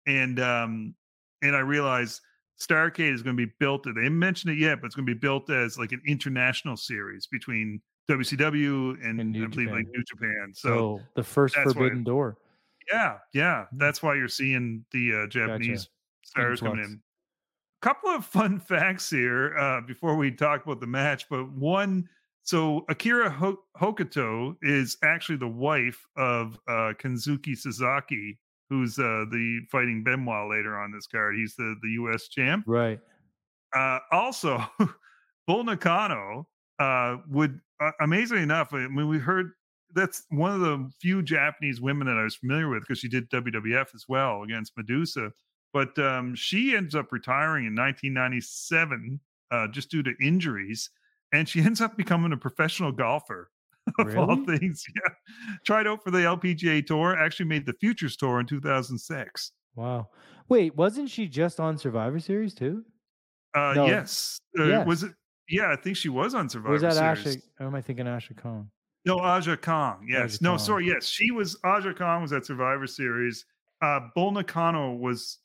[0.07, 0.95] And um
[1.43, 2.21] and I realized
[2.66, 3.85] Starcade is going to be built.
[3.85, 6.77] They didn't mention it yet, but it's going to be built as like an international
[6.77, 10.53] series between WCW and, And New I believe like New Japan.
[10.55, 12.37] So, So the first that's why- forbidden door.
[12.90, 13.66] yeah, yeah.
[13.75, 13.79] Mm.
[13.79, 15.88] That's why you're seeing the uh, Japanese
[16.22, 17.01] stars coming in.
[17.81, 22.09] Couple of fun facts here uh, before we talk about the match, but one.
[22.44, 28.37] So Akira Ho- Hokuto is actually the wife of uh, Kensuke Sasaki,
[28.73, 31.37] who's uh, the fighting Benoit later on this card.
[31.37, 32.29] He's the the U.S.
[32.29, 32.65] champ.
[32.67, 32.99] Right.
[33.77, 34.65] Uh, also,
[35.47, 39.51] Bull Nakano uh, would, uh, amazingly enough, I mean, we heard
[39.95, 43.29] that's one of the few Japanese women that I was familiar with because she did
[43.29, 45.33] WWF as well against Medusa.
[45.75, 50.89] But um, she ends up retiring in 1997 uh, just due to injuries.
[51.31, 53.51] And she ends up becoming a professional golfer.
[53.99, 55.12] Of all things, yeah.
[55.66, 59.53] Tried out for the LPGA tour, actually made the Futures Tour in 2006.
[59.75, 60.09] Wow.
[60.49, 62.85] Wait, wasn't she just on Survivor Series too?
[63.55, 64.38] Uh, No, yes.
[64.59, 64.87] Uh, yes.
[64.87, 65.12] Was it?
[65.49, 67.37] Yeah, I think she was on Survivor Or was that Series.
[67.38, 67.42] Asha?
[67.61, 68.71] Or am I thinking Asha Khan?
[69.05, 70.07] No, Aja Kong.
[70.09, 70.35] Yes.
[70.37, 70.59] Aja no, Kong.
[70.59, 70.87] sorry.
[70.87, 71.59] Yes, she was.
[71.64, 73.45] Aja Kong was at Survivor Series.
[73.83, 75.38] Uh, Bull Nakano was,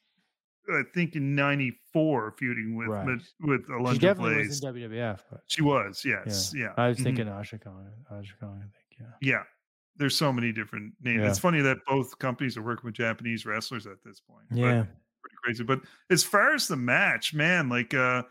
[0.70, 3.06] I think, in '94 feuding with Right.
[3.06, 4.48] with, with She Alundra definitely Blaze.
[4.50, 5.20] was in WWF.
[5.32, 6.04] But she was.
[6.06, 6.54] Yes.
[6.56, 6.74] Yeah.
[6.78, 7.88] I was mhm, thinking Asha Khan.
[8.12, 8.74] Asha Khan, I think.
[9.00, 9.06] Yeah.
[9.22, 9.44] Yeah.
[9.98, 11.22] There's so many different names.
[11.22, 11.30] Yeah.
[11.30, 14.46] It's funny that both companies are working with Japanese wrestlers at this point.
[14.52, 14.84] Yeah.
[15.22, 15.64] pretty crazy.
[15.64, 18.24] But as far as the match, man, like uh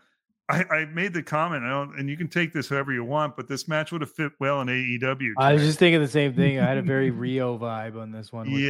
[0.49, 3.35] I, I made the comment, I don't, and you can take this however you want,
[3.35, 5.33] but this match would have fit well in AEW.
[5.37, 6.57] I was just thinking the same thing.
[6.57, 8.67] I had a very Riho vibe on this one with the-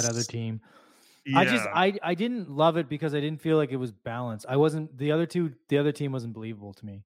[0.00, 0.26] that other Yes.
[1.26, 1.36] Team.
[1.36, 4.46] I just I I didn't love it because I didn't feel like it was balanced.
[4.48, 7.04] I wasn't the other two the other team wasn't believable to me.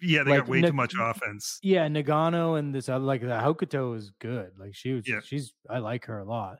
[0.00, 1.58] Yeah, they Like, got way too much offense.
[1.62, 4.50] Yeah, Nakano and this other like the Hokuto is good.
[4.58, 5.20] Like she was Yeah.
[5.22, 6.58] she's I like her a lot.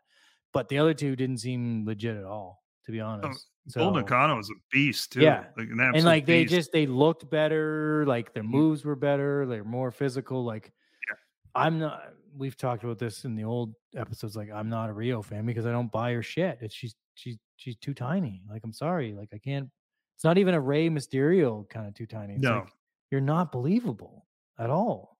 [0.52, 3.48] But the other two didn't seem legit at all, to be honest.
[3.74, 5.22] Bull So- Nakano was a beast too.
[5.22, 5.46] Yeah.
[5.58, 6.54] like an and like they beast.
[6.54, 8.50] just they looked better like their Mhm.
[8.50, 10.72] moves were better they're more physical like
[11.08, 11.16] Yeah.
[11.56, 12.00] i'm not
[12.36, 15.66] we've talked about this in the old episodes like i'm not a riho fan because
[15.66, 19.28] i don't buy her shit it's she's she's she's too tiny like i'm sorry like
[19.34, 19.68] i can't
[20.16, 22.60] it's not even a rey mysterio kind of too tiny it's No.
[22.60, 22.68] like,
[23.10, 24.26] you're not believable
[24.58, 25.16] at all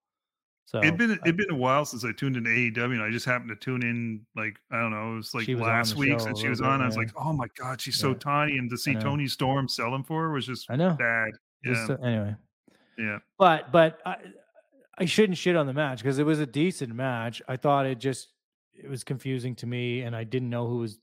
[0.67, 3.25] so It'd been it'd been a while since I tuned into AEW, and I just
[3.25, 6.41] happened to tune in like I don't know, it was like was last week since
[6.41, 6.83] she was bit, on.
[6.83, 8.97] I was like, oh my god, she's so tiny, and to see.
[8.97, 11.31] Toni Storm selling for her was just i know bad.
[11.65, 12.35] Just, Yeah, uh, anyway
[12.99, 13.19] yeah.
[13.39, 14.17] but but I,
[14.99, 17.43] I shouldn't shit on the match because it was a decent match.
[17.49, 18.29] I thought it just
[18.75, 20.99] it was confusing to me, and I didn't know who was.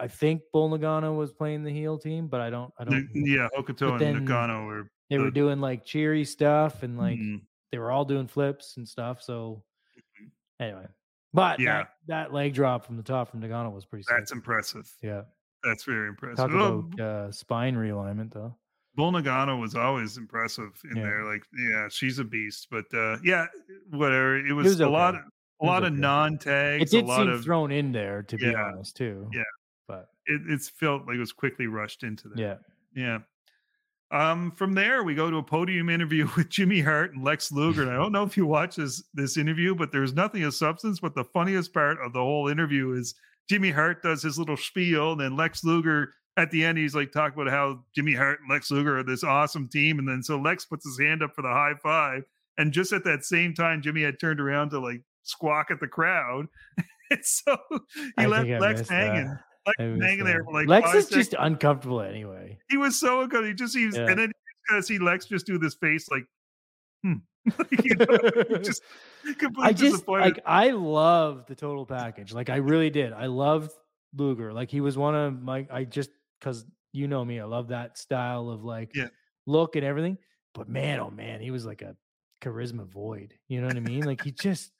[0.00, 2.72] I think Bull Nakano was playing the heel team, but I don't.
[2.78, 3.08] I don't.
[3.14, 7.40] yeah, Hokuto and then Nakano were They were doing like cheery stuff, and like mm,
[7.72, 9.22] they were all doing flips and stuff.
[9.22, 9.64] So
[10.60, 10.86] anyway,
[11.34, 11.62] but Mm-hmm.
[11.62, 11.78] Yeah.
[11.78, 14.04] that, that leg drop from the top from Nakano was pretty.
[14.04, 14.14] Sick.
[14.16, 14.88] that's impressive.
[15.02, 15.22] yeah.
[15.64, 16.36] That's very impressive.
[16.36, 18.54] Talk Oh, about uh, spine realignment though.
[18.98, 21.02] Bull Nakano was always impressive in Yeah.
[21.04, 21.24] there.
[21.24, 22.66] Like, yeah, she's a beast.
[22.68, 23.46] But uh yeah,
[23.90, 24.44] whatever.
[24.44, 25.20] It was, was a lot of
[25.62, 26.00] a lot of okay.
[26.00, 26.82] non tags.
[26.82, 28.60] It did a lot seem of thrown in there, to be Yeah.
[28.64, 29.30] honest, too.
[29.32, 29.42] Yeah.
[29.86, 32.58] But it, it's felt like it was quickly rushed into there.
[32.94, 33.18] yeah, Yeah.
[34.10, 37.82] Um, from there, we go to a podium interview with Jimmy Hart and Lex Luger.
[37.82, 40.98] And I don't know if you watch this this interview, but there's nothing of substance.
[40.98, 43.14] But the funniest part of the whole interview is
[43.48, 47.10] Jimmy Hart does his little spiel, and then Lex Luger at the end, he's like
[47.12, 49.98] talking about how Jimmy Hart and Lex Luger are this awesome team.
[49.98, 52.22] And then so Lex puts his hand up for the high five.
[52.56, 55.88] And just at that same time, Jimmy had turned around to like squawk at the
[55.88, 56.46] crowd.
[57.10, 57.56] and so
[57.92, 59.26] he I left Lex hanging.
[59.26, 59.40] that.
[59.66, 62.58] Lex hanging there for like Lex is seconds just uncomfortable anyway.
[62.70, 63.44] he was so good.
[63.44, 64.06] He just he was, Yeah.
[64.06, 66.24] and then you gotta see Lex just do this face like,
[67.02, 67.14] hmm.
[67.82, 68.82] you know, just
[69.24, 72.32] completely I just like I love the total package.
[72.32, 73.12] Like I really did.
[73.12, 73.72] I loved
[74.16, 74.52] Luger.
[74.52, 77.98] Like he was one of my I just because you know me, I love that
[77.98, 79.08] style of like Yeah.
[79.46, 80.18] look and everything.
[80.54, 81.96] But man, oh man, he was like a
[82.42, 83.34] charisma void.
[83.48, 84.04] You know what I mean?
[84.04, 84.72] Like he just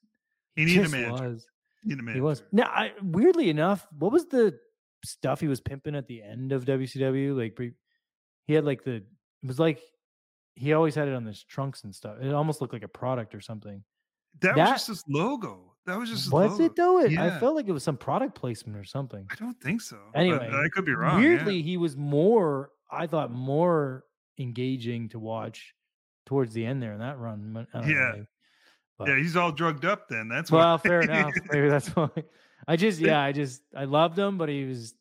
[0.57, 1.47] he needed a just was.
[1.83, 2.15] He needed a man.
[2.15, 2.43] He was.
[2.51, 4.59] Now, I, weirdly enough, what was the
[5.05, 7.37] stuff he was pimping at the end of WCW?
[7.37, 7.75] Like, pre-
[8.47, 8.95] he had like the.
[8.97, 9.05] It
[9.47, 9.81] was like
[10.57, 12.17] he always had it on his trunks and stuff.
[12.21, 13.85] It almost looked like a product or something.
[14.41, 15.68] That, that- was just his logo.
[15.89, 17.01] That was just Was it though?
[17.01, 19.27] It, I felt like it was some product placement or something.
[19.31, 19.97] I don't think so.
[20.15, 21.23] Anyway, I could be wrong.
[21.23, 21.29] yeah.
[21.31, 22.71] Weirdly, he was more.
[22.93, 24.05] I thought more
[24.39, 25.75] engaging to watch
[26.27, 27.67] towards the end there in that run.
[27.73, 29.07] don't know, Yeah.
[29.07, 30.09] yeah, he's all drugged up.
[30.11, 30.83] Then that's Well, why.
[30.89, 31.33] fair enough.
[31.51, 32.11] Maybe that's why.
[32.67, 34.95] I just, yeah, I just, I loved him, but he was.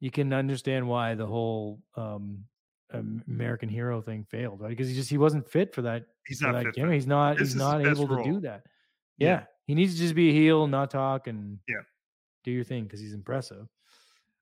[0.00, 2.44] You can understand why the whole um,
[2.92, 4.68] American hero thing failed, right?
[4.68, 6.04] Because he just he wasn't fit for that.
[6.26, 6.92] he's for not that fit.
[6.92, 7.38] He's not.
[7.38, 8.62] This he's not able to do that.
[9.16, 9.28] Yeah.
[9.28, 9.44] Yeah.
[9.68, 11.82] He needs to just be a heel, not talk, and Yeah.
[12.42, 13.68] do your thing because he's impressive.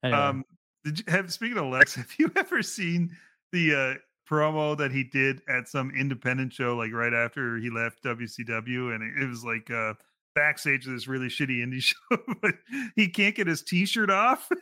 [0.02, 0.44] Anyway, Um,
[0.84, 1.94] did you have speaking of Lex?
[1.96, 3.14] Have you ever seen
[3.52, 3.94] the uh,
[4.30, 9.02] promo that he did at some independent show, like right after he left WCW, and
[9.02, 9.94] it, it was like uh,
[10.34, 12.54] backstage of this really shitty indie show, but
[12.94, 14.48] he can't get his T-shirt off.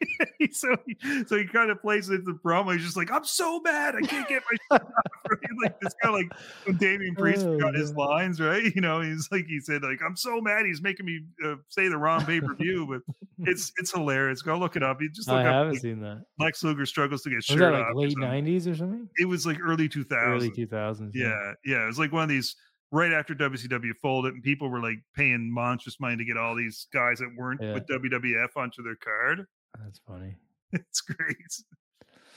[0.52, 2.72] so he, so he kind of plays it the promo.
[2.72, 4.92] He's just like, "I'm so mad, I can't get my shirt off."
[5.30, 5.40] Right?
[5.62, 8.62] Like it's kind of like when Damian Priest Oh, got his lines right.
[8.74, 11.88] You know, he's like he said, like, "I'm so mad, he's making me uh, say
[11.88, 13.14] the wrong pay per view," but
[13.48, 14.40] it's it's hilarious.
[14.42, 15.02] Go look it up.
[15.02, 16.22] You just look I up haven't like, seen that.
[16.38, 19.08] Lex Luger struggles to get Was shirt that like late nineties or something?
[19.18, 20.54] It was like early two Early thousand.
[20.54, 21.12] two thousands.
[21.14, 21.82] Yeah, yeah.
[21.84, 22.56] It was like one of these
[22.90, 26.86] right after WCW folded, and people were like paying monstrous money to get all these
[26.94, 27.74] guys that weren't Yeah.
[27.74, 29.44] with WWF onto their card.
[29.82, 30.36] That's funny.
[30.74, 31.36] It's great.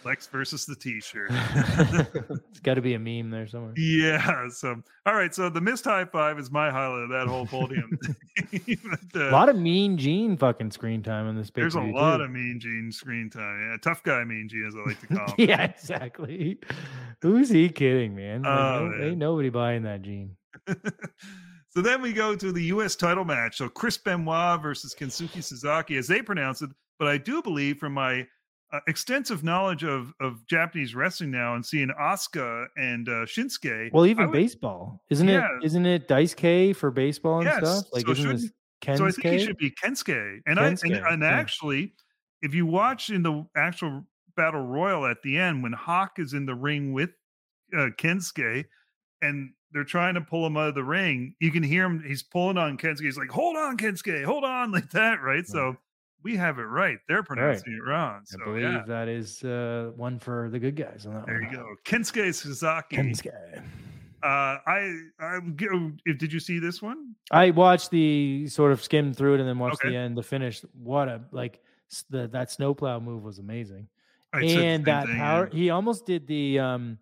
[0.05, 1.29] Lex versus the T-shirt.
[1.31, 3.73] it's got to be a meme there somewhere.
[3.77, 4.47] yeah.
[4.49, 5.35] So, all right.
[5.35, 7.99] So the missed high five is my highlight of that whole podium.
[9.13, 12.17] But, uh, A lot of Mean Gene fucking screen time in this there's a lot
[12.17, 12.23] too.
[12.23, 13.59] of Mean Gene screen time.
[13.69, 15.35] Yeah, tough guy Mean Gene, as I like to call him.
[15.49, 16.57] yeah, exactly.
[17.21, 18.43] Who's he kidding, man?
[18.43, 19.07] Like, Oh, no- man.
[19.09, 20.37] ain't nobody buying that Gene.
[21.69, 22.95] so then we go to the U.S.
[22.95, 23.57] title match.
[23.57, 26.69] So Chris Benoit versus Kensuke Sasaki, as they pronounce it.
[27.01, 28.27] But I do believe, from my
[28.71, 34.05] uh, extensive knowledge of of Japanese wrestling now, and seeing Asuka and uh, Shinsuke, Well,
[34.05, 35.47] even would- baseball, isn't Yeah.
[35.57, 35.65] it?
[35.65, 37.85] Isn't it Dice K for baseball and Yes, stuff?
[37.91, 38.51] Like, so isn't this
[38.97, 40.41] so I think he should be Kensuke.
[40.45, 41.27] And I and, and yeah.
[41.27, 41.95] actually,
[42.43, 44.05] if you watch in the actual
[44.37, 47.09] battle royal at the end, when Hawk is in the ring with
[47.75, 48.65] uh, Kensuke,
[49.23, 52.03] and they're trying to pull him out of the ring, you can hear him.
[52.05, 53.05] He's pulling on Kensuke.
[53.05, 55.47] He's like, "Hold on, Kensuke, hold on," like that, right?
[55.47, 55.77] So
[56.23, 56.97] we have it right.
[57.07, 58.23] They're pronouncing it wrong.
[58.33, 61.51] I believe yeah, that is uh, one for the good guys on that there one.
[61.51, 62.97] you go, Kensuke Sasaki.
[62.97, 63.63] Kensuke.
[64.23, 67.15] Uh, I, I'm did you see this one?
[67.31, 69.89] I watched the sort of skimmed through it and then watched Okay.
[69.89, 70.61] the end, the finish.
[70.73, 71.59] What a like
[72.09, 73.87] the that snowplow move was amazing.
[74.31, 76.99] I and that power he almost did the um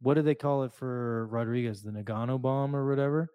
[0.00, 3.30] what do they call it for Rodriguez, the Nagano bomb or whatever?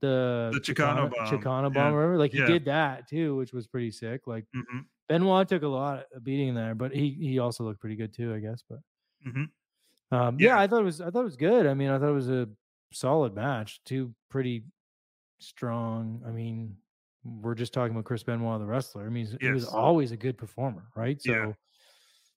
[0.00, 2.18] The The Chicano bomb, Chicano bomb or whatever.
[2.18, 2.46] Like he yeah.
[2.46, 4.26] did that too, which was pretty sick.
[4.26, 7.96] Like Mhm, Benoit took a lot of beating there, but he he also looked pretty
[7.96, 8.62] good too, I guess.
[8.68, 8.78] But
[9.26, 9.50] mhm.
[10.12, 10.60] um yeah, Yeah.
[10.60, 11.66] I thought it was I thought it was good.
[11.66, 12.48] I mean, I thought it was a
[12.92, 13.82] solid match.
[13.84, 14.64] Two pretty
[15.40, 16.22] strong.
[16.26, 16.76] I mean,
[17.24, 19.06] we're just talking about Chris Benoit, the wrestler.
[19.06, 21.20] I mean, he's- he was always a good performer, right?
[21.22, 21.52] So Yeah.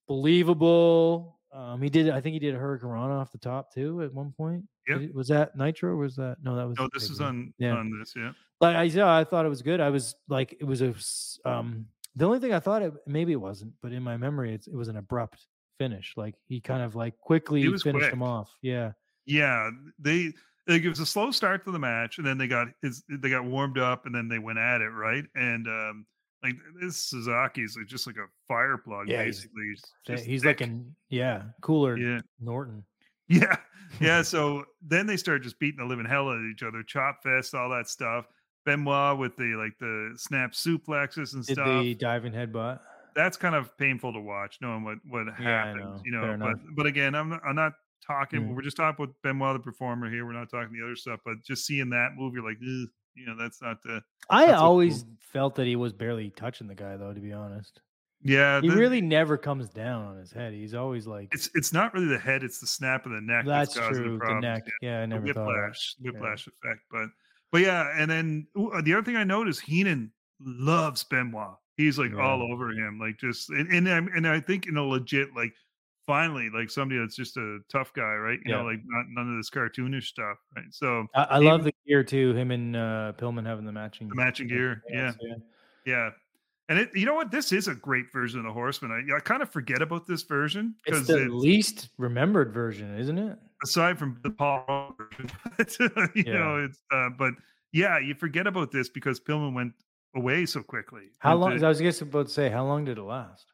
[0.08, 1.41] believable.
[1.54, 2.10] Um, he did.
[2.10, 4.64] I think he did a Hurricane off the top too at one point.
[4.88, 5.92] He- Was that Nitro?
[5.92, 6.56] Or was that no?
[6.56, 6.78] That was.
[6.78, 7.74] No, this is on Yeah.
[7.76, 8.14] on this.
[8.16, 8.32] Yeah.
[8.60, 9.80] Like I yeah, I thought it was good.
[9.82, 10.94] I was like, it was a.
[11.46, 14.68] Um, the only thing I thought it maybe it wasn't, but in my memory, it's,
[14.68, 16.14] it was an abrupt finish.
[16.18, 18.14] Like he kind of like quickly was finished quick.
[18.14, 18.50] him off.
[18.62, 18.92] Yeah.
[19.26, 20.34] Yeah, they
[20.68, 22.68] like it was a slow start to the match, and then they got
[23.10, 25.26] they got warmed up, and then they went at it right.
[25.36, 26.06] And um,
[26.44, 29.64] like this Sasaki's like just like a fire plug, Yeah, basically.
[29.70, 32.84] He's, Yeah, he's like an yeah cooler yeah, Norton.
[33.28, 33.56] yeah,
[34.00, 34.22] yeah.
[34.22, 37.54] So then they start just beating the living hell out of each other, chop fest,
[37.56, 38.26] all that stuff.
[38.66, 41.84] Benoit with the like the snap suplexes and Did stuff.
[41.84, 42.80] the diving headbutt?
[43.16, 45.84] That's kind of painful to watch, knowing what what I happens.
[45.84, 46.02] know.
[46.06, 46.60] You know, Fair but enough.
[46.76, 47.74] but again, I'm not, I'm not
[48.06, 48.42] talking.
[48.42, 48.56] Mm.
[48.56, 50.26] We're just talking about Benoit, the performer here.
[50.26, 51.20] We're not talking the other stuff.
[51.26, 54.02] But just seeing that move, you're like, Ugh, you know, that's not the.
[54.30, 55.13] I always cool.
[55.34, 57.13] felt that he was barely touching the guy, though.
[57.13, 57.82] To be honest,
[58.24, 60.54] Yeah, he the- really never comes down on his head.
[60.54, 63.45] He's always like, It's it's not really the head; it's the snap of the neck.
[63.45, 64.41] "That's causing true." The problems.
[64.43, 66.82] neck, Yeah, yeah, I the never thought whiplash, whiplash effect.
[66.91, 67.08] But
[67.52, 71.56] but yeah, and then uh, the other thing I noticed, Heenan loves Benoit.
[71.78, 72.21] He's like Yeah.
[72.21, 75.54] all over him, like just and and, I- and I think in a legit like
[76.06, 78.40] finally like somebody that's just a tough guy, right?
[78.46, 80.66] You know, like not none of this cartoonish stuff, right?
[80.72, 82.34] So I, I love the gear too.
[82.34, 85.12] Him and uh, Pillman having the matching, the matching gear, yeah,
[85.86, 86.10] yeah.
[86.70, 87.32] And it, you know what?
[87.32, 88.91] This is a great version of the Horseman.
[88.91, 93.18] I, I kind of forget about this version It's because the least remembered version, isn't
[93.18, 93.38] it?
[93.64, 96.34] aside from the Paul version, but, you Yeah.
[96.34, 97.34] know, it's uh, but
[97.74, 99.74] yeah, you forget about this because Pillman went
[100.16, 101.10] away so quickly.
[101.20, 101.58] How long?
[101.58, 103.45] the- I was just about to say, how long did it last?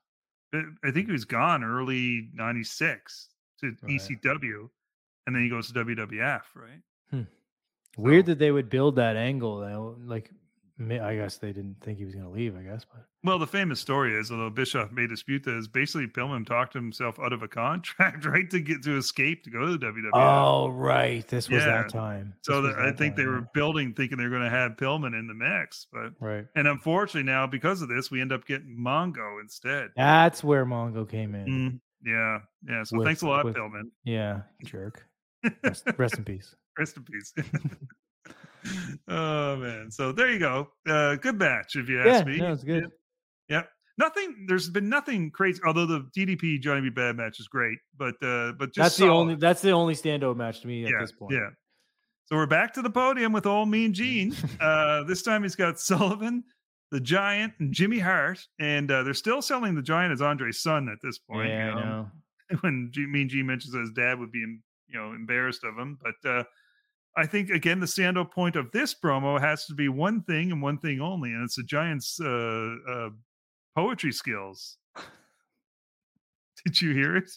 [0.54, 3.30] I think he was gone early '96
[3.60, 3.91] to Right.
[4.00, 4.70] ECW,
[5.26, 6.82] and then he goes to WWF, right?
[7.10, 7.22] Hmm.
[7.98, 9.98] Weird So- that they would build that angle, though.
[10.00, 10.32] Like
[10.80, 12.56] I guess they didn't think he was going to leave.
[12.56, 16.46] I guess, but Well, the famous story is, although Bischoff may dispute this, basically Pillman
[16.46, 19.86] talked himself out of a contract, right, to get to escape to go to the
[19.86, 20.10] WWE.
[20.14, 21.82] oh right, this was Yeah.
[21.84, 22.36] that time.
[22.44, 24.74] so This was that, I think they time, were building, thinking they're going to have
[24.74, 26.46] Pillman in the mix, but right.
[26.56, 29.90] and unfortunately now because of this, we end up getting Mongo instead.
[29.96, 31.46] That's where Mongo came in.
[31.48, 32.84] Mm, yeah, yeah.
[32.84, 33.90] So With- thanks a lot, with- Pillman.
[34.06, 35.06] Yeah, jerk.
[35.64, 36.54] Rest, rest in peace.
[36.78, 37.34] Rest in peace.
[39.08, 39.91] oh man.
[39.91, 40.70] So there you go.
[40.88, 42.38] Uh, good match, if you ask Yeah, me.
[42.39, 42.91] no, it's good.
[43.49, 43.64] Yeah.
[43.97, 44.45] Nothing.
[44.47, 45.60] There's been nothing crazy.
[45.66, 46.89] Although the DDP Johnny B.
[46.89, 49.36] Bad match is great, but uh, but just That's the only.
[49.36, 51.34] That's the only standout match to me at this point.
[51.34, 51.49] Yeah.
[52.26, 54.36] So we're back to the podium with old Mean Gene.
[54.60, 56.43] uh, this time he's got Sullivan,
[56.91, 60.89] the Giant, and Jimmy Hart, and uh, they're still selling the Giant as Andre's son
[60.89, 61.49] at this point.
[61.49, 62.12] yeah, you know.
[62.62, 64.60] when G, Mean Gene mentions that his dad would be, you
[64.93, 65.97] know, embarrassed of him.
[66.03, 66.43] But uh,
[67.18, 70.61] I think again, the standout point of this promo has to be one thing and
[70.61, 73.09] one thing only, and it's the Giants' uh, uh,
[73.76, 74.78] poetry skills.
[76.65, 77.32] Did you hear it?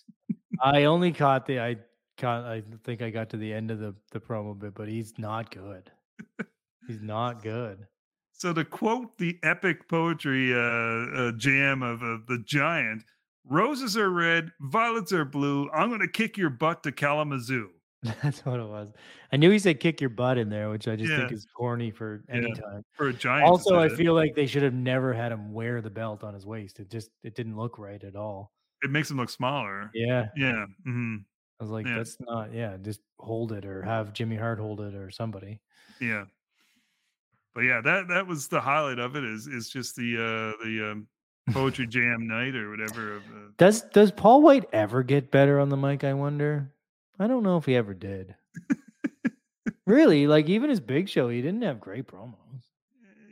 [0.62, 1.60] I only caught the.
[1.60, 1.76] I
[2.18, 2.44] caught.
[2.44, 5.50] I think I got to the end of the the promo bit, but he's not
[5.50, 5.90] good.
[6.86, 7.86] he's not good.
[8.32, 13.02] So to quote the epic poetry uh, uh, jam of uh, the Giant,
[13.46, 15.70] roses are red, violets are blue.
[15.70, 17.70] I'm going to kick your butt to Kalamazoo.
[18.22, 18.88] That's what it was.
[19.32, 21.90] I knew he said "kick your butt" in there, which I just think is corny
[21.90, 22.55] for any Yeah.
[22.55, 22.84] time.
[22.96, 23.46] For a Giant.
[23.46, 26.46] Also, I feel like they should have never had him wear the belt on his
[26.46, 26.80] waist.
[26.80, 28.53] It just it didn't look right at all.
[28.82, 29.90] it makes him look smaller.
[29.92, 30.64] Yeah, Yeah.
[30.84, 31.16] hmm
[31.61, 31.96] I was like, Yeah.
[31.98, 32.55] that's not.
[32.55, 35.61] Yeah, just hold it or have Jimmy Hart hold it or somebody.
[36.01, 36.24] Yeah.
[37.55, 39.24] But yeah, that that was the highlight of it.
[39.24, 41.07] Is is just the uh the um,
[41.53, 43.16] poetry jam night or whatever.
[43.16, 46.03] Of, uh, Does Does Paul White ever get better on the mic?
[46.05, 46.72] I wonder.
[47.20, 48.34] I don't know if he ever did.
[49.86, 52.34] really, like even his Big Show, he didn't have great promos.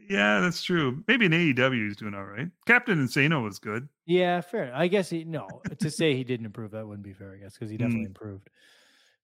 [0.09, 1.03] yeah, that's true.
[1.09, 2.49] Maybe in AEW he's doing all right.
[2.66, 3.89] Captain Insano was good.
[4.07, 4.72] Yeah, fair.
[4.74, 7.32] I guess he no to say he didn't improve that wouldn't be fair.
[7.34, 8.09] I guess because he definitely Mm.
[8.09, 8.51] improved.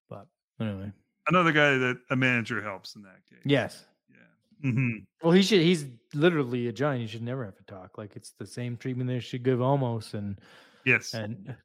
[0.08, 0.26] But
[0.60, 0.92] anyway,
[1.28, 3.40] Another guy that a manager helps in that case.
[3.44, 3.86] yes.
[4.10, 4.70] Yeah.
[4.70, 5.62] hmm Well, he should.
[5.62, 7.00] He's literally a giant.
[7.02, 7.96] He should never have to talk.
[7.96, 10.38] Like it's the same treatment they should give almost and
[10.84, 11.14] Yes.
[11.14, 11.56] and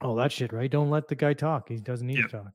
[0.00, 0.52] Oh, all that shit.
[0.52, 0.70] Right?
[0.70, 1.68] Don't let the guy talk.
[1.68, 2.26] He doesn't need Yep.
[2.30, 2.52] to talk.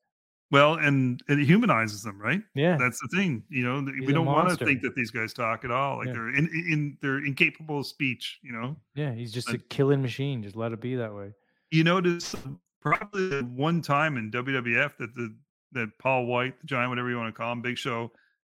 [0.51, 2.41] Well, and it humanizes them, right?
[2.55, 2.75] Yeah.
[2.77, 3.43] That's the thing.
[3.49, 5.99] You know, He's we don't want to think that these guys talk at all.
[5.99, 6.13] Like Yeah.
[6.13, 8.39] they're in, in they're incapable of speech.
[8.43, 8.75] You know.
[8.93, 9.13] yeah.
[9.13, 10.43] He's just a killing machine.
[10.43, 11.33] Just let it be that way.
[11.71, 12.39] you notice uh,
[12.81, 15.33] probably the one time in WWF that the
[15.71, 18.11] that Paul White, the Giant, whatever you want to call him, Big Show,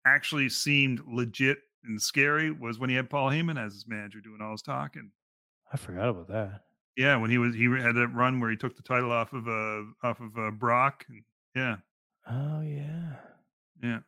[0.06, 4.42] actually seemed legit and scary was when he had Paul Heyman as his manager doing
[4.42, 5.10] all his talking.
[5.72, 6.60] I forgot about that.
[6.96, 9.46] Yeah, when he was he had that run where he took the title off of
[9.46, 11.04] uh off of uh, Brock.
[11.08, 11.22] And,
[11.54, 11.76] yeah,
[12.28, 13.16] Oh yeah.
[13.82, 13.98] yeah.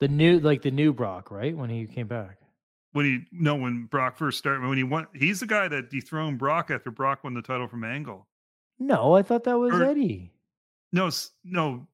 [0.00, 1.56] The new like the new Brock, right?
[1.56, 2.38] When he came back.
[2.92, 6.38] When he no when Brock first started when he won he's the guy that dethroned
[6.38, 8.26] Brock after Brock won the title from Angle.
[8.78, 10.30] No, I thought that was Or- Eddie.
[10.92, 11.10] No,
[11.44, 11.86] no,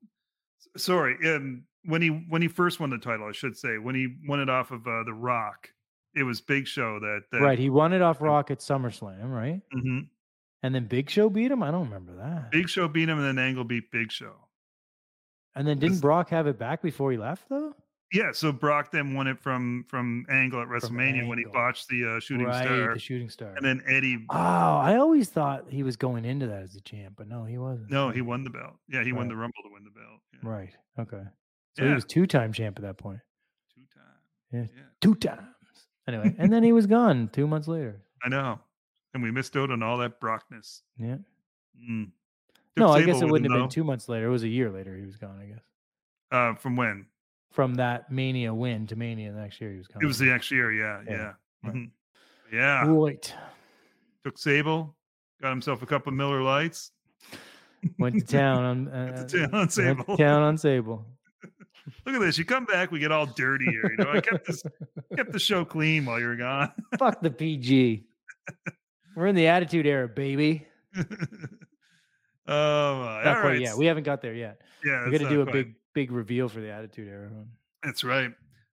[0.76, 1.16] sorry.
[1.34, 4.40] Um, when he when he first won the title, I should say, when he won
[4.40, 5.70] it off of uh, the Rock,
[6.14, 7.58] it was Big Show that, that Right.
[7.58, 9.60] He won it off Rock at SummerSlam, right?
[9.74, 10.08] mhm.
[10.62, 11.62] And then Big Show beat him.
[11.62, 12.50] I don't remember that.
[12.50, 14.34] Big Show beat him, and then Angle beat Big Show.
[15.54, 17.74] And then didn't Brock have it back before he left though?
[18.12, 22.16] Yeah, so Brock then won it from from Angle at WrestleMania when he botched the
[22.16, 23.54] uh, shooting right, star, the shooting star.
[23.54, 24.26] and then Eddie.
[24.30, 27.56] oh, I always thought he was going into that as a champ, but no, he
[27.56, 27.90] wasn't.
[27.90, 28.74] no, he won the belt.
[28.88, 30.20] Yeah, he won the Rumble to win the belt.
[30.34, 30.76] Yeah, Right.
[30.98, 31.22] Okay.
[31.78, 33.20] So he was two time champ at that point.
[33.74, 34.04] Two time.
[34.52, 34.76] Yeah.
[34.76, 35.46] yeah, Two times.
[36.14, 38.00] Anyway, and then he was gone two months later.
[38.24, 38.58] I know.
[39.14, 40.82] And we missed out on all that Brockness.
[40.98, 41.16] Yeah.
[41.90, 42.10] Mm.
[42.76, 44.26] No, I guess it wouldn't him, have been two months later.
[44.26, 45.62] It was a year later he was gone, I guess.
[46.30, 47.06] Uh, from when?
[47.50, 50.02] From that Mania win to Mania the next year he was gone.
[50.02, 50.72] It was the next year.
[50.72, 51.32] Yeah, Yeah, yeah,
[51.64, 51.74] right.
[51.74, 51.90] mhm.
[52.52, 52.86] yeah.
[52.86, 53.34] Right.
[54.24, 54.94] took Sable,
[55.42, 56.92] got himself a couple Miller Lights.
[57.98, 60.16] Went to town on uh, to town on went to Sable.
[60.16, 61.04] town on Sable.
[62.06, 62.38] Look at this.
[62.38, 63.94] You come back, we get all dirty here.
[63.96, 64.62] You know, I kept this
[65.16, 66.72] kept the show clean while you were gone.
[66.98, 68.06] Fuck the PG.
[69.16, 70.66] We're in the attitude era, baby.
[70.96, 71.00] oh
[72.46, 73.22] my!
[73.24, 73.60] Not quite right.
[73.60, 73.76] yet.
[73.76, 74.60] We haven't got there yet.
[74.84, 77.48] yeah, We're gonna do a quite- big, big reveal for the attitude era one.
[77.82, 78.30] That's right.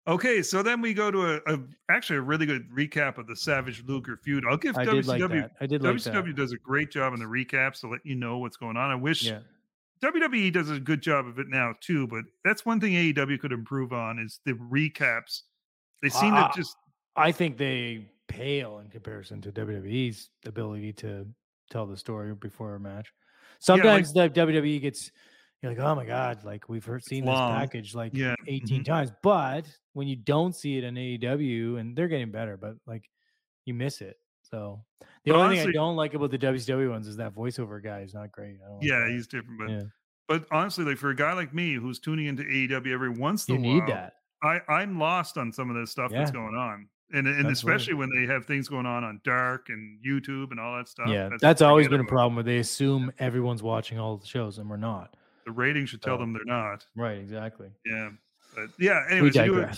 [0.08, 3.36] Okay, so then we go to a, a actually a really good recap of the
[3.36, 4.46] Savage Luger feud.
[4.50, 5.52] I'll give I WCW did like that.
[5.60, 6.36] I did like WCW that.
[6.38, 8.90] does a great job in the recaps to let you know what's going on.
[8.90, 9.40] I wish Yeah.
[10.04, 13.52] WWE does a good job of it now too, but that's one thing AEW could
[13.52, 15.42] improve on is the recaps.
[16.02, 16.76] They seem Ah, to just
[17.16, 21.26] I think they pale in comparison to WWE's ability to
[21.72, 23.12] tell the story before a match.
[23.60, 25.12] Sometimes the WWE gets
[25.64, 27.52] you're like, oh my god, like we've heard seen long.
[27.54, 28.86] this package like Yeah, 18 mhm.
[28.86, 29.12] times.
[29.24, 33.04] But when you don't see it in AEW, and they're getting better, but like
[33.66, 34.18] you miss it.
[34.44, 34.84] So
[35.28, 38.00] the But only thing I don't like about the WCW ones is that voiceover guy
[38.02, 38.56] is not great.
[38.64, 39.10] I don't like Yeah, that.
[39.12, 39.82] he's different, but yeah.
[40.28, 43.56] but honestly, like for a guy like me who's tuning into AEW every once in
[43.56, 44.14] You a need while, that.
[44.44, 48.10] I I'm lost on some of the stuff that's going on, and and especially when
[48.16, 51.08] they have things going on on Dark and YouTube and all that stuff.
[51.10, 54.28] yeah, that's, what I always been a problem where they assume everyone's watching all the
[54.28, 55.16] shows and we're not.
[55.46, 56.86] The ratings should tell So- them they're not.
[56.96, 57.70] Right, exactly.
[57.86, 58.10] Yeah,
[58.58, 59.04] but yeah.
[59.10, 59.72] Anyways, they do, a,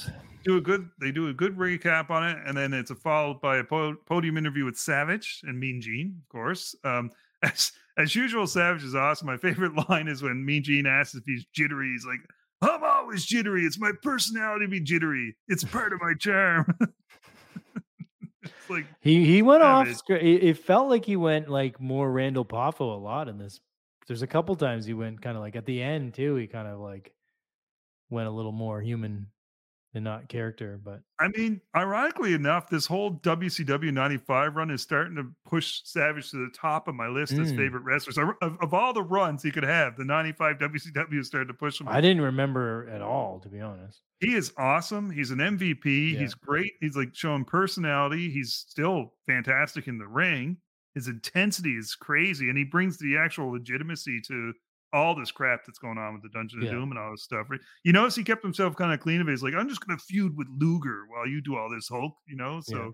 [0.45, 0.89] do a good.
[1.01, 3.97] They do a good recap on it, and then it's a followed by a po-
[4.05, 6.75] podium interview with Savage and Mean Gene, of course.
[6.83, 7.11] Um,
[7.43, 9.27] as as usual, Savage is awesome.
[9.27, 11.91] My favorite line is when Mean Gene asks if he's jittery.
[11.91, 12.21] He's like,
[12.61, 13.65] "I'm always jittery.
[13.65, 15.35] It's my personality to be jittery.
[15.49, 16.73] It's part of my charm."
[18.69, 19.87] like He he went off.
[19.87, 19.97] Savage.
[19.97, 23.59] scr- It, it felt like he went like more Randall Poffo a lot in this.
[24.07, 26.35] There's a couple times he went kind of like at the end too.
[26.35, 27.13] He kind of like
[28.09, 29.27] went a little more human
[29.95, 30.79] and not character.
[30.83, 36.29] But I mean, ironically enough, this whole WCW 95 run is starting to push Savage
[36.31, 37.57] to the top of my list as Mm.
[37.57, 38.17] favorite wrestlers.
[38.19, 38.29] Of,
[38.61, 41.87] of- all the runs he could have, the 95 WCW is starting to push him.
[41.87, 44.01] I didn't remember at all, to be honest.
[44.19, 45.09] He is awesome.
[45.09, 46.13] He's an MVP.
[46.13, 46.19] Yeah.
[46.19, 46.73] He's great.
[46.81, 48.29] He's like showing personality.
[48.29, 50.57] He's still fantastic in the ring.
[50.93, 54.53] His intensity is crazy, and he brings the actual legitimacy to
[54.93, 56.69] all this crap that's going on with the Dungeon Yeah.
[56.69, 57.47] of Doom and all this stuff.
[57.83, 59.31] You notice he kept himself kind of clean of it.
[59.31, 62.13] He's like, I'm just going to feud with Luger while you do all this Hulk,
[62.27, 62.59] you know.
[62.61, 62.89] So Yeah.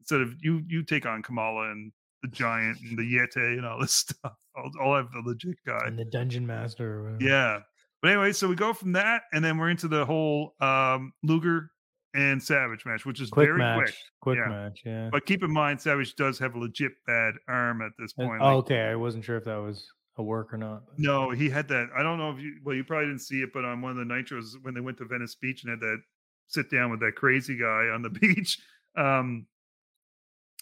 [0.00, 1.92] instead of you, you take on Kamala and
[2.22, 4.32] the Giant and the Yeti and all this stuff.
[4.56, 5.78] I'll, I'll have the legit guy.
[5.86, 7.16] And the dungeon master.
[7.20, 7.60] Yeah.
[8.02, 11.70] But anyway, so we go from that, and then we're into the whole um, Luger
[12.14, 13.76] and Savage match, which is quick very match.
[13.78, 13.94] quick.
[14.20, 14.48] Quick yeah.
[14.48, 14.80] match.
[14.84, 15.08] Yeah.
[15.10, 18.40] But keep in mind, Savage does have a legit bad arm at this And- point.
[18.42, 18.82] oh, like- okay.
[18.82, 19.88] I wasn't sure if that was
[20.18, 20.82] a work or not.
[20.98, 21.88] No, he had that.
[21.96, 22.60] I don't know if you.
[22.64, 24.98] Well, you probably didn't see it, but on one of the nitros when they went
[24.98, 26.00] to Venice Beach and had that
[26.48, 28.58] sit down with that crazy guy on the beach,
[28.96, 29.46] um,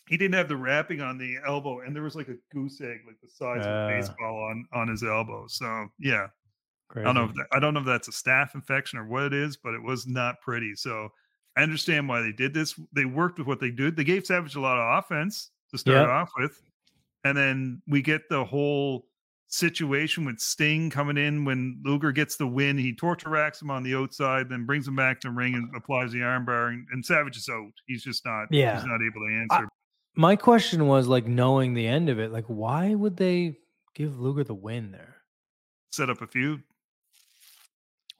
[0.08, 3.00] he didn't have the wrapping on the elbow, and there was like a goose egg,
[3.06, 3.88] like the size of a Ah.
[3.88, 5.46] baseball, on on his elbow.
[5.48, 6.28] So yeah,
[6.88, 7.08] Crazy.
[7.08, 7.24] I don't know.
[7.30, 9.74] If that, I don't know if that's a staph infection or what it is, but
[9.74, 10.74] it was not pretty.
[10.76, 11.08] So
[11.56, 12.78] I understand why they did this.
[12.92, 13.96] They worked with what they did.
[13.96, 16.08] They gave Savage a lot of offense to start Yep.
[16.08, 16.62] off with,
[17.24, 19.06] and then we get the whole
[19.48, 22.76] situation with Sting coming in when Luger gets the win.
[22.78, 25.70] He torture racks him on the outside, then brings him back to the ring and
[25.76, 27.72] applies the armbar, and, and Savage is out.
[27.86, 28.48] He's just not.
[28.50, 28.76] Yeah.
[28.76, 29.68] he's not able to I- answer.
[30.18, 33.58] My question was like knowing the end of it, like why would they
[33.94, 35.16] give Luger the win there?
[35.90, 36.62] Set up a feud.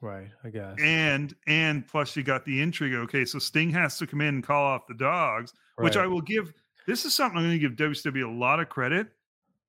[0.03, 0.77] Right, I guess.
[0.79, 2.93] and and plus you got the intrigue.
[2.95, 6.21] Okay, so Sting has to come in and call off the dogs, which I will
[6.21, 6.53] give.
[6.87, 9.09] This is something I'm going to give WCW a lot of credit.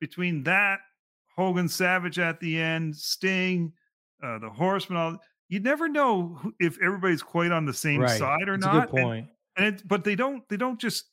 [0.02, 0.80] Between that,
[1.38, 3.72] Hogan Savage at the end, Sting,
[4.24, 5.18] uh, the Horseman, all
[5.50, 8.18] you never know who, if everybody's quite on the same right.
[8.18, 8.76] side or It's not.
[8.76, 9.28] a good and- point.
[9.58, 11.06] and it, but they don't they don't just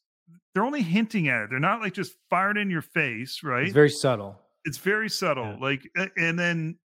[0.54, 1.50] they're only hinting at it.
[1.50, 3.64] They're not like just fired in your face, right?
[3.64, 4.36] It's very subtle.
[4.64, 5.56] it's very subtle Yeah.
[5.60, 5.82] like
[6.16, 6.78] and then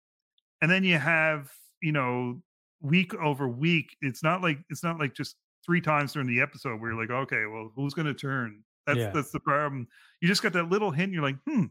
[0.61, 1.49] and then you have
[1.81, 2.41] you know
[2.81, 5.35] week over week it's not like it's not like just
[5.65, 8.99] three times during the episode where you're like okay well who's going to turn that's
[8.99, 9.09] Yeah.
[9.11, 9.87] that's the problem
[10.21, 11.65] you just got that little hint you're like hmm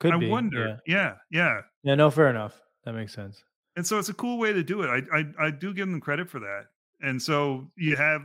[0.00, 0.28] Could i be.
[0.28, 1.14] wonder Yeah.
[1.30, 2.60] yeah yeah yeah, no, fair enough.
[2.84, 3.42] That makes sense.
[3.76, 6.00] and so it's a cool way to do it i i, I do give them
[6.00, 6.64] credit for that
[7.00, 8.22] and so you have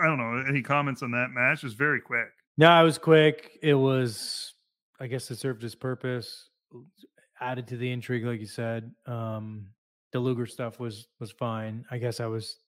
[0.00, 3.58] i don't know any comments on that match it's very quick No, it was quick.
[3.62, 4.54] It was,
[5.00, 6.50] I guess, it served its purpose.
[7.40, 8.92] Added to the intrigue, like you said.
[9.06, 9.70] Um,
[10.12, 11.84] the Luger stuff was was fine.
[11.90, 12.58] I guess I was,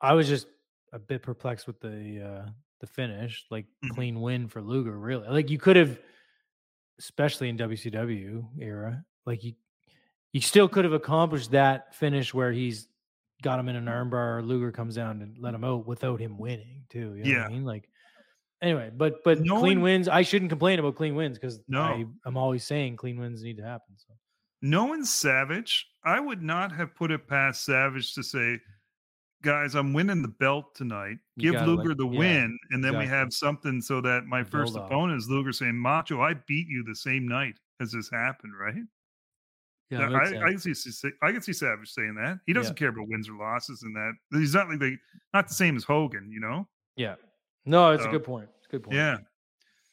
[0.00, 0.48] I was just
[0.92, 2.50] a bit perplexed with the uh
[2.80, 3.90] the finish, like Mhm.
[3.94, 4.98] clean win for Luger.
[4.98, 6.00] Really, like you could have,
[7.02, 9.54] especially in WCW era, like you,
[10.32, 12.88] you still could have accomplished that finish where he's
[13.42, 13.90] got him in an mm.
[13.90, 14.38] armbar.
[14.38, 16.98] or Luger comes down and let him out without him winning too.
[16.98, 17.44] You know what Yeah.
[17.44, 17.64] I mean?
[17.64, 17.88] Like
[18.62, 20.08] anyway, but but No clean one- wins.
[20.08, 21.82] I shouldn't complain about clean wins because No.
[21.82, 23.94] I I'm always saying clean wins need to happen.
[23.96, 24.14] So
[24.62, 28.60] knowing Savage, I would not have put it past Savage to say,
[29.42, 31.16] guys, I'm winning the belt tonight.
[31.36, 32.58] You Give gotta, like- Luger the yeah, win.
[32.70, 34.90] And then we have something so that my first Build up.
[34.90, 38.74] opponent is Luger saying, Macho, I beat you the same night as this happened, right?
[39.90, 42.38] yeah, I, I can see I can see Savage saying that.
[42.46, 44.12] He doesn't care about wins or losses and that.
[44.32, 44.96] He's not like the,
[45.34, 46.66] not the same as Hogan, you know?
[46.96, 47.16] yeah.
[47.66, 48.48] No, it's So, a good point.
[48.58, 48.96] It's a good point.
[48.96, 49.18] Yeah.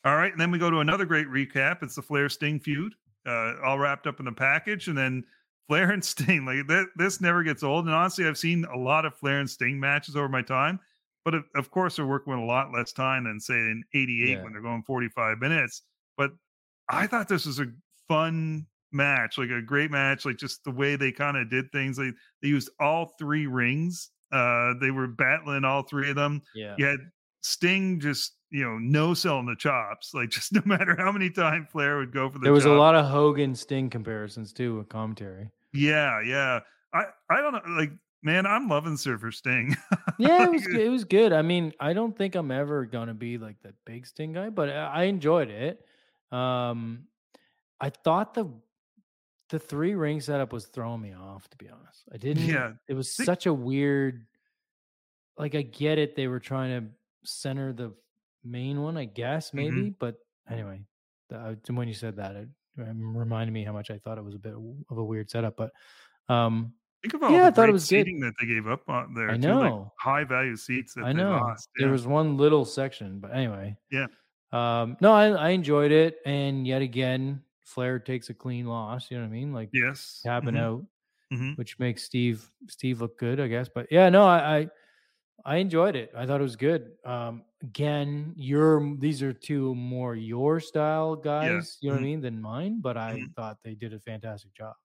[0.06, 0.32] All right.
[0.32, 1.84] And then we go to another great recap.
[1.84, 2.96] It's the Flair Sting feud,
[3.28, 4.88] uh, all wrapped up in the package.
[4.88, 5.24] And then
[5.70, 7.86] Flair and Sting, like th- this never gets old.
[7.86, 10.80] And honestly, I've seen a lot of Flair and Sting matches over my time.
[11.24, 14.30] But of, of course, they're working with a lot less time than, say, in 88
[14.30, 14.44] Yeah.
[14.44, 15.84] when they're going 45 minutes.
[16.18, 16.32] But
[16.90, 17.68] I thought this was a
[18.08, 22.00] fun match, like a great match, like just the way they kind of did things.
[22.00, 24.10] Like they used all three rings.
[24.32, 26.42] Uh, they were battling all three of them.
[26.56, 26.74] Yeah.
[26.80, 27.00] You had
[27.42, 31.68] Sting just you know no selling the chops, like just no matter how many times
[31.72, 32.44] Flair would go for the.
[32.44, 35.50] There was a lot of Hogan Sting comparisons too with commentary.
[35.74, 36.60] Yeah, yeah.
[36.94, 37.62] I I don't know.
[37.76, 37.92] Like,
[38.24, 39.76] man, I'm loving Surfer Sting.
[40.18, 40.82] Yeah, it was good.
[40.82, 41.32] it was good.
[41.32, 44.70] I mean, I don't think I'm ever gonna be like that big Sting guy, but
[44.70, 45.86] I I enjoyed it.
[46.32, 47.06] Um,
[47.80, 48.52] I thought the
[49.50, 51.48] the three ring setup was throwing me off.
[51.52, 52.44] To be honest, I didn't.
[52.48, 54.26] Yeah, it was Sting- such a weird.
[55.38, 56.88] Like I get it, they were trying to
[57.24, 57.94] center the
[58.44, 59.58] main one, I guess Mm-hmm.
[59.58, 60.16] maybe, but
[60.50, 60.82] anyway,
[61.30, 62.50] the, when you said that, it
[62.80, 64.54] reminded me how much I thought it was a bit
[64.90, 65.56] of a weird setup.
[65.58, 65.72] But
[66.34, 68.06] um, Think of all Yeah, I thought it was good.
[68.06, 69.30] that they gave up on there.
[69.32, 69.94] I too, like know.
[69.98, 71.70] high value seats I know lost.
[71.78, 71.92] there yeah.
[71.94, 73.78] was one little section, but anyway.
[73.90, 74.08] Yeah.
[74.52, 79.10] Um, no, I, I enjoyed it, and yet again, Flair takes a clean loss.
[79.10, 79.54] You know what I mean?
[79.54, 80.86] Like yes, tapping mhm, out,
[81.32, 81.58] mhm.
[81.58, 83.70] which makes Steve Steve look good, I guess.
[83.74, 84.70] But yeah, no, I I,
[85.46, 86.12] I enjoyed it.
[86.16, 86.92] I thought it was good.
[87.06, 91.78] Um, again, your these are two more your style guys.
[91.82, 92.06] You know what I mhm.
[92.06, 93.34] mean than mine, but I Mhm.
[93.36, 94.76] thought they did a fantastic job.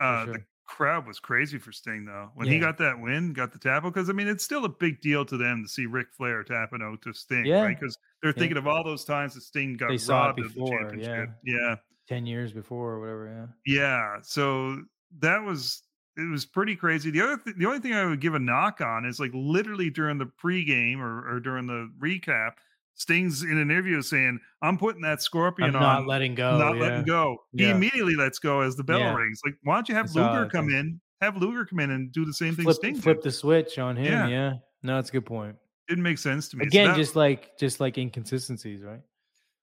[0.00, 0.34] Uh, sure.
[0.34, 2.30] The crowd was crazy for Sting though.
[2.34, 5.00] When he got that win, got the tap because I mean it's still a big
[5.00, 7.62] deal to them to see Ric Flair tapping out to Sting, Yeah.
[7.64, 7.78] right?
[7.78, 8.38] Because they're Yeah.
[8.38, 10.94] thinking of all those times that Sting got They saw it robbed of the before,
[10.96, 11.26] yeah.
[11.44, 11.76] Yeah,
[12.08, 13.56] Ten years before or whatever.
[13.66, 13.74] Yeah.
[13.76, 14.20] yeah.
[14.22, 14.82] So
[15.18, 15.82] that was
[16.16, 17.10] it was pretty crazy.
[17.10, 19.90] The other th- the only thing I would give a knock on is like literally
[19.90, 22.52] during the pregame or, or during the recap,
[22.94, 26.56] Sting's in an interview saying, "I'm putting that scorpion I'm on." not letting go.
[26.58, 26.82] not yeah.
[26.82, 27.38] letting go.
[27.52, 27.74] He Yeah.
[27.74, 29.14] immediately lets go as the bell Yeah.
[29.16, 29.40] rings.
[29.44, 31.00] Like, why don't you have Luger it, come in?
[31.20, 33.24] Have Luger come in and do the same thing flip, Sting flip did.
[33.24, 34.28] the switch on him.
[34.30, 34.54] Yeah.
[34.82, 35.56] No, that's a good point.
[35.88, 36.64] Didn't make sense to me.
[36.64, 39.00] So Again, that- just like just like inconsistencies, right?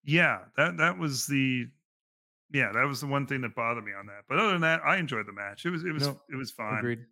[0.04, 1.68] yeah, that that was the
[2.54, 4.24] yeah, that was the one thing that bothered me on that.
[4.28, 5.66] But other than that, I enjoyed the match.
[5.66, 6.80] It was it was No, it was fine.
[6.80, 7.06] Agreed.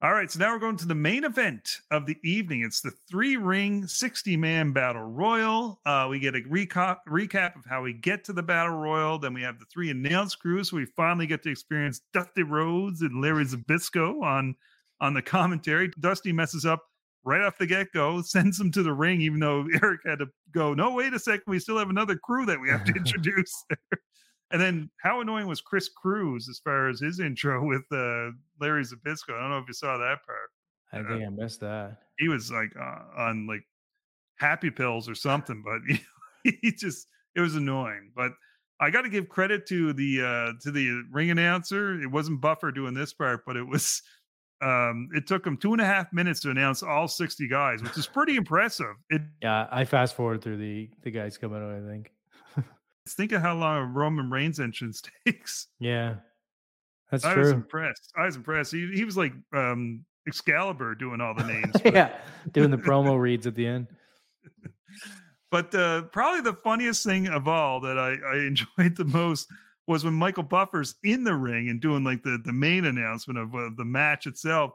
[0.00, 2.62] All right, so now we're going to the main event of the evening.
[2.62, 5.80] It's the three ring, 60 man battle royal.
[5.84, 9.18] Uh, we get a recap, recap of how we get to the battle royal.
[9.18, 10.70] Then we have the three announced crews.
[10.70, 14.54] So we finally get to experience Dusty Rhodes and Larry Zbyszko on,
[15.00, 15.90] on the commentary.
[15.98, 16.84] Dusty messes up
[17.24, 20.26] right off the get go, sends him to the ring, even though Eric had to
[20.52, 21.42] go, no, wait a second.
[21.48, 23.64] We still have another crew that we have to introduce.
[24.50, 28.30] And then how annoying was Chris Cruise as far as his intro with uh,
[28.60, 29.34] Larry Zbyszko?
[29.34, 30.50] I don't know if you saw that part.
[30.92, 31.08] I Yeah.
[31.18, 31.98] think I missed that.
[32.18, 33.62] He was like uh, on like
[34.38, 35.98] happy pills or something, but
[36.62, 38.10] he just it was annoying.
[38.16, 38.32] But
[38.80, 42.00] I got to give credit to the uh to the ring announcer.
[42.00, 44.00] It wasn't Buffer doing this part, but it was
[44.62, 47.98] um it took him two and a half minutes to announce all 60 guys, which
[47.98, 48.94] is pretty impressive.
[49.10, 51.70] It Yeah, I fast forward through the the guys coming out.
[51.70, 52.12] I think.
[53.14, 55.66] Think of how long a Roman Reigns entrance takes.
[55.80, 56.16] Yeah,
[57.10, 58.12] that's I was impressed.
[58.16, 58.72] I was impressed.
[58.72, 61.72] He, he was like um Excalibur doing all the names.
[61.82, 62.16] but- yeah,
[62.52, 63.86] doing the promo reads at the end.
[65.50, 69.48] But uh, probably the funniest thing of all that I, I enjoyed the most
[69.86, 73.54] was when Michael Buffer's in the ring and doing like the, the main announcement of
[73.54, 74.72] uh, the match itself.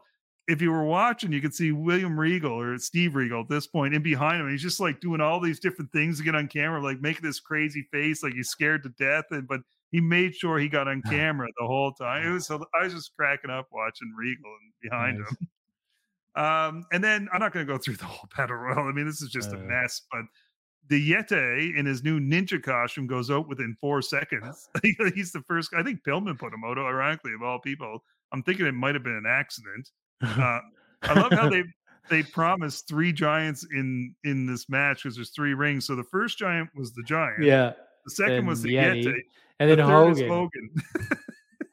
[0.47, 3.93] If you were watching, you could see William Regal or Steve Regal at this point,
[3.93, 6.83] and behind him, he's just like doing all these different things to get on camera,
[6.83, 9.23] like making this crazy face, like he's scared to death.
[9.31, 12.27] And but he made sure he got on camera the whole time.
[12.27, 15.29] It was I was just cracking up watching Regal and behind Nice.
[15.29, 15.47] him.
[16.35, 18.87] Um, and then I'm not going to go through the whole battle royal.
[18.87, 19.63] I mean, this is just a Uh.
[19.63, 20.01] mess.
[20.11, 20.23] But
[20.89, 24.67] the Yeti in his new ninja costume goes out within four seconds.
[25.15, 25.73] He's the first.
[25.73, 26.77] I think Pillman put him out.
[26.77, 29.89] Ironically, of all people, I'm thinking it might have been an accident.
[30.23, 30.59] Uh,
[31.03, 31.63] I love how they
[32.09, 35.85] they promised three giants in in this match because there's three rings.
[35.85, 37.43] So the first giant was the giant.
[37.43, 37.73] yeah,
[38.05, 39.13] The second was the Yeti, Yeti.
[39.59, 40.27] and The then Hogan.
[40.29, 40.69] Hogan.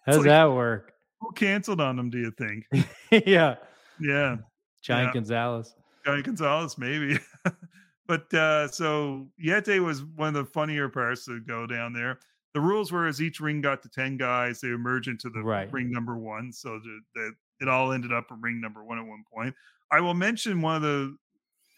[0.06, 0.92] How does like- that work?
[1.20, 2.08] Who canceled on them?
[2.10, 2.64] Do you think?
[3.26, 3.56] yeah,
[4.00, 4.36] Yeah.
[4.82, 5.12] Giant Yeah.
[5.12, 5.74] Gonzalez.
[6.04, 7.18] Guy Gonzalez, maybe.
[8.06, 12.18] but uh so Yeti was one of the funnier parts to go down there.
[12.54, 15.70] The rules were as each ring got to 10 guys, they emerge into the Right.
[15.72, 16.50] ring number one.
[16.52, 19.54] So the, that it all ended up at ring number one at one point.
[19.90, 21.16] I will mention one of the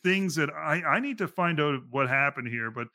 [0.03, 2.89] things that I, I need to find out what happened here, but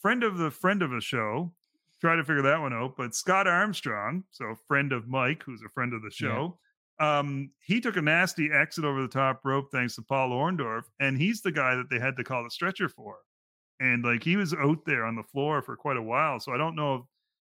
[0.00, 1.54] friend of the friend of a show,
[2.00, 2.96] try to figure that one out.
[2.96, 6.40] But Scott Armstrong, so friend of Mike, who's a friend of the Yeah.
[6.40, 6.58] show,
[6.98, 11.16] um, he took a nasty exit over the top rope thanks to Paul Orndorff, and
[11.16, 13.18] he's the guy that they had to call the stretcher for.
[13.80, 16.38] And like he was out there on the floor for quite a while.
[16.40, 17.02] So I don't know if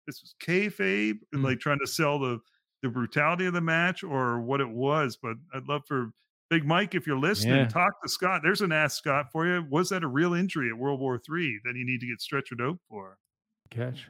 [0.06, 1.44] this was kayfabe and Mm.
[1.44, 2.40] like trying to sell the
[2.82, 5.16] the brutality of the match or what it was.
[5.20, 6.12] But I'd love for
[6.48, 7.68] Big Mike, if you're listening, Yeah.
[7.68, 8.40] talk to Scott.
[8.42, 9.64] There's an ask Scott for you.
[9.70, 12.60] Was that a real injury at World War Three that you need to get stretchered
[12.60, 13.18] out for?
[13.70, 14.08] Catch.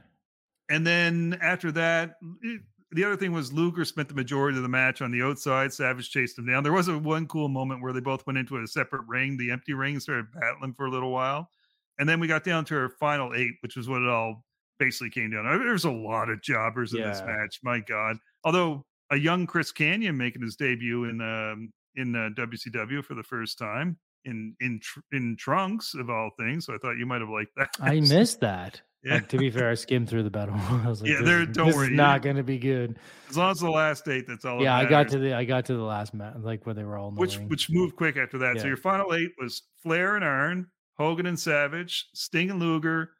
[0.71, 4.63] and then after that, it, eh, the other thing was Luger spent the majority of
[4.63, 5.73] the match on the outside.
[5.73, 6.63] Savage chased him down.
[6.65, 9.51] There was a one cool moment where they both went into a separate ring, the
[9.51, 11.51] empty ring, and started battling for a little while.
[11.99, 14.45] And then we got down to our final eight, which was what it all
[14.79, 15.45] basically came down.
[15.45, 15.59] To.
[15.59, 17.61] There's a lot of jobbers in this match.
[17.63, 18.17] My God.
[18.45, 23.23] Although a young Chris Kanyon making his debut in um, in uh, WCW for the
[23.23, 26.67] first time in in tr- in trunks of all things.
[26.67, 27.71] So I thought you might have liked that.
[27.81, 28.81] I missed that.
[29.03, 29.15] Yeah.
[29.15, 30.55] Like, to be fair, I skimmed through the battle.
[30.59, 32.99] I was like, Yeah, there- don't this worry, is not going to be good.
[33.31, 34.59] As long as the last eight, that's all.
[34.59, 36.85] that Yeah, I got to the I got to the last match, like where they
[36.85, 37.49] were all which ring.
[37.49, 38.61] which moved quick after that.
[38.61, 40.67] So your final eight was Flair and Arn,
[40.99, 43.13] Hogan and Savage, Sting and Luger,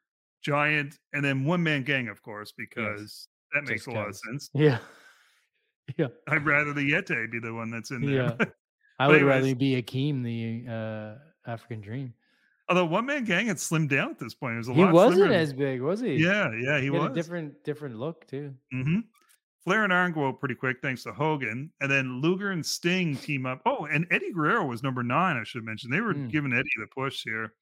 [0.45, 4.17] Giant, and then one man gang, of course, because that makes Just a lot of
[4.17, 4.51] sense.
[4.53, 4.81] yeah,
[5.97, 8.37] yeah, I'd rather the Yeti be the one that's in there.
[8.39, 8.45] yeah.
[8.99, 9.55] I would rather anyways.
[9.55, 12.13] be Akeem, the uh, African Dream.
[12.69, 14.55] Although one man gang had slimmed down at this point.
[14.55, 15.35] It was a He lot wasn't slimmer.
[15.35, 16.17] as big, was he?
[16.17, 17.03] Yeah, yeah, he, he, was.
[17.03, 18.55] had a different different look too.
[18.71, 19.01] hmm
[19.65, 21.71] Flair and go out pretty quick thanks to Hogan.
[21.83, 23.61] And then Luger and Sting team up.
[23.67, 25.91] Oh, and Eddie Guerrero was number nine, I should mention.
[25.91, 26.29] They were Hmm.
[26.29, 27.53] giving Eddie the push here.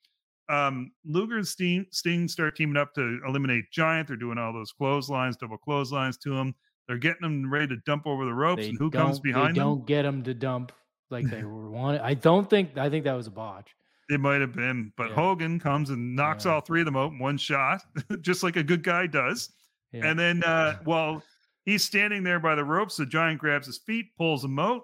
[0.48, 4.08] Um, Luger and Sting, Sting start teaming up to eliminate Giant.
[4.08, 6.54] They're doing all those clotheslines, double clotheslines to him.
[6.88, 8.62] They're getting them ready to dump over the ropes.
[8.62, 9.64] They and who comes don't- they behind them?
[9.64, 10.72] Don't get them to dump
[11.10, 12.00] like they were wanted.
[12.00, 12.76] I don't think.
[12.78, 13.68] I think that was a botch.
[14.10, 15.16] It might have been, but Yeah.
[15.16, 16.52] Hogan comes and knocks Yeah.
[16.54, 17.82] all three of them out in one shot,
[18.22, 19.50] just like a good guy does.
[19.92, 20.06] Yeah.
[20.06, 21.22] And then uh while
[21.66, 24.82] he's standing there by the ropes, the giant grabs his feet, pulls him out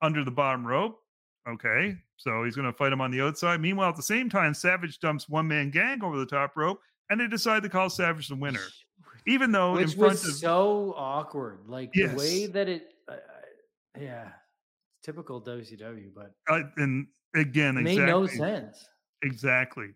[0.00, 0.98] under the bottom rope.
[1.46, 1.96] Okay.
[2.16, 3.60] So he's gonna fight him on the outside.
[3.60, 6.80] Meanwhile, at the same time, Savage dumps one man gang over the top rope,
[7.10, 8.60] and they decide to call Savage the winner.
[9.26, 11.60] Even though which in front was of so awkward.
[11.66, 13.16] Like the way that it, uh, uh,
[14.00, 14.28] yeah,
[15.02, 18.84] typical WCW, but uh, and again, made exactly, no sense.
[19.22, 19.88] Exactly.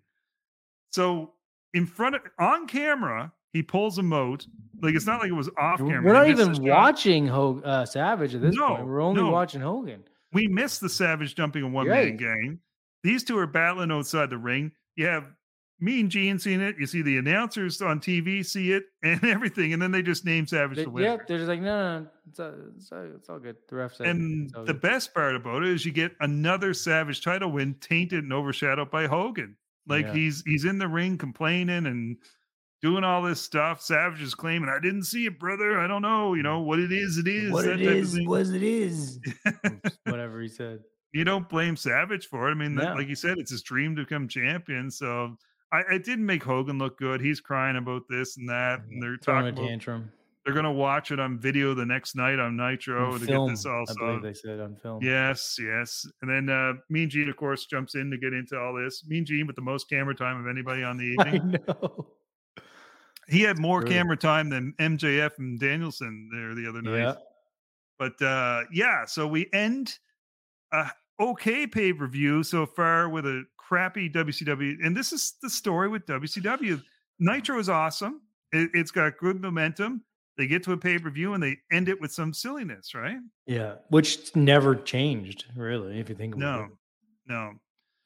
[0.93, 1.33] So
[1.75, 4.47] in front of on camera, he pulls a out.
[4.83, 6.03] Like it's not like it was off camera.
[6.05, 8.87] We're not even watching Hog- uh, Savage at this No, point.
[8.87, 9.31] We're only no.
[9.31, 10.05] watching Hogan.
[10.33, 12.17] we missed the Savage jumping a one man Right.
[12.17, 12.59] gang.
[13.03, 14.73] These two are battling outside the ring.
[14.97, 15.31] You have
[15.79, 16.77] me and Gene seeing it.
[16.79, 20.47] You see the announcers on TV see it and everything, and then they just name
[20.47, 21.07] Savage They, the winner.
[21.09, 23.57] yep, they're just like, no, no, no it's, all, it's, all, it's all good.
[23.69, 27.23] The ref said, and the good." best part about it is you get another Savage
[27.23, 29.57] title win, tainted and overshadowed by Hogan.
[29.87, 30.15] Like Yeah.
[30.15, 32.17] he's he's in the ring complaining and
[32.83, 33.81] doing all this stuff.
[33.83, 35.79] Savage is claiming, "I didn't see it, brother.
[35.79, 36.35] I don't know.
[36.35, 37.19] You know what it is.
[37.19, 39.21] It is what that it type of is, thing." what it is,
[40.05, 40.81] whatever he said.
[41.13, 42.53] you don't blame Savage for it.
[42.53, 42.95] I mean, that- No.
[42.95, 44.91] like you said, it's his dream to become champion.
[44.91, 45.37] So
[45.73, 47.21] I, it didn't make Hogan look good.
[47.21, 50.13] He's crying about this and that, and they're talking a about tantrum.
[50.45, 53.53] they're gonna watch it on video the next night on Nitro On to film, get
[53.55, 55.03] this all I believe they said on film.
[55.03, 56.07] Yes, yes.
[56.23, 59.05] And then uh, Mean Gene, of course, jumps in to get into all this.
[59.09, 61.57] Mean Gene with the most camera time of anybody on the I evening.
[61.67, 62.07] know.
[63.29, 63.91] he had more True.
[63.91, 66.99] camera time than MJF and Danielson there the other night.
[66.99, 67.15] Yeah.
[67.99, 69.99] But uh, yeah, so we end
[70.73, 75.51] a okay pay per view so far with a crappy WCW, and this is the
[75.51, 76.83] story with WCW.
[77.19, 78.21] Nitro is awesome.
[78.53, 80.03] It, it's got good momentum.
[80.39, 83.17] They get to a pay per view and they end it with some silliness, right?
[83.47, 83.77] Yeah.
[83.89, 86.71] Which never changed, really, if you think about No, it.
[87.27, 87.35] no.
[87.37, 87.53] No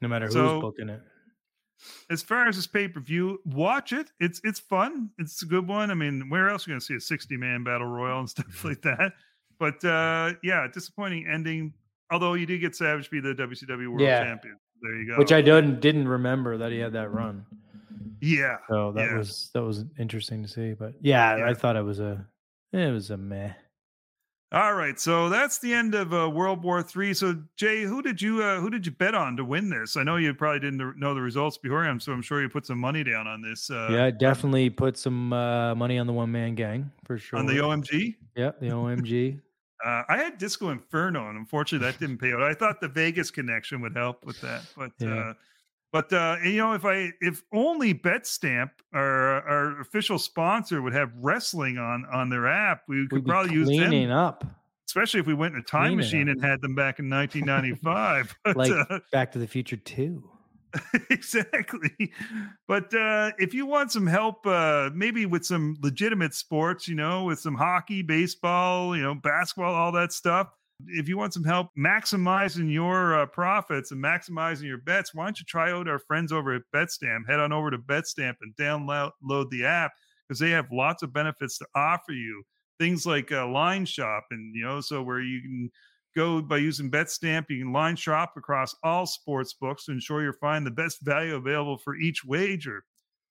[0.03, 1.03] No matter who's So- booking it.
[2.11, 4.11] As far as this pay per view, watch it.
[4.21, 5.09] It's it's fun.
[5.19, 5.91] It's a good one.
[5.91, 8.29] I mean, where else are you going to see a sixty man battle royal and
[8.31, 9.13] stuff like that?
[9.59, 11.73] But uh yeah, disappointing ending.
[12.13, 14.25] Although you did get Savage be the WCW World Yeah.
[14.25, 14.57] Champion.
[14.83, 15.19] There you go.
[15.19, 17.45] Which I didn't didn't remember that he had that run.
[18.21, 18.57] yeah.
[18.69, 19.19] So that Yeah.
[19.19, 20.73] was that was interesting to see.
[20.75, 21.49] But yeah, Yeah.
[21.49, 22.27] I thought it was a
[22.73, 23.53] it was a meh.
[24.53, 27.15] All right, so that's the end of uh, World War Three.
[27.15, 29.97] So Jay, who did you uh, who did you bet on to win this?
[29.97, 32.79] I know you probably didn't know the results beforehand, so I'm sure you put some
[32.79, 33.71] money down on this.
[33.71, 37.39] Uh, yeah, I definitely put some uh, money on the one man gang for sure.
[37.39, 38.17] on the OMG.
[38.35, 39.39] yeah, the OMG.
[39.85, 42.43] Uh, I had Disco Inferno, and unfortunately, that didn't pay out.
[42.43, 45.15] I thought the Vegas connection would help with that, but Yeah.
[45.15, 45.35] uh,
[45.93, 51.11] but uh, you know, if I if only BetStamp, our our official sponsor, would have
[51.17, 54.17] wrestling on on their app, we could We'd probably use cleaning them.
[54.19, 54.45] up
[54.87, 56.35] Especially if we went in a time Cleaning machine up.
[56.37, 58.37] and had them back in 1995.
[58.45, 60.29] But, like uh, Back to the Future Two.
[61.11, 62.13] exactly.
[62.69, 67.25] But uh, if you want some help, uh, maybe with some legitimate sports, you know,
[67.25, 70.49] with some hockey, baseball, you know, basketball, all that stuff.
[70.87, 75.39] If you want some help maximizing your uh, profits and maximizing your bets, why don't
[75.39, 77.29] you try out our friends over at BetStamp?
[77.29, 79.93] Head on over to BetStamp and download the app
[80.27, 82.43] because they have lots of benefits to offer you.
[82.79, 85.71] Things like uh, line shop, and you know, so where you can
[86.15, 87.47] go by using BetStamp.
[87.49, 91.37] You can line shop across all sports books to ensure you're finding the best value
[91.37, 92.85] available for each wager.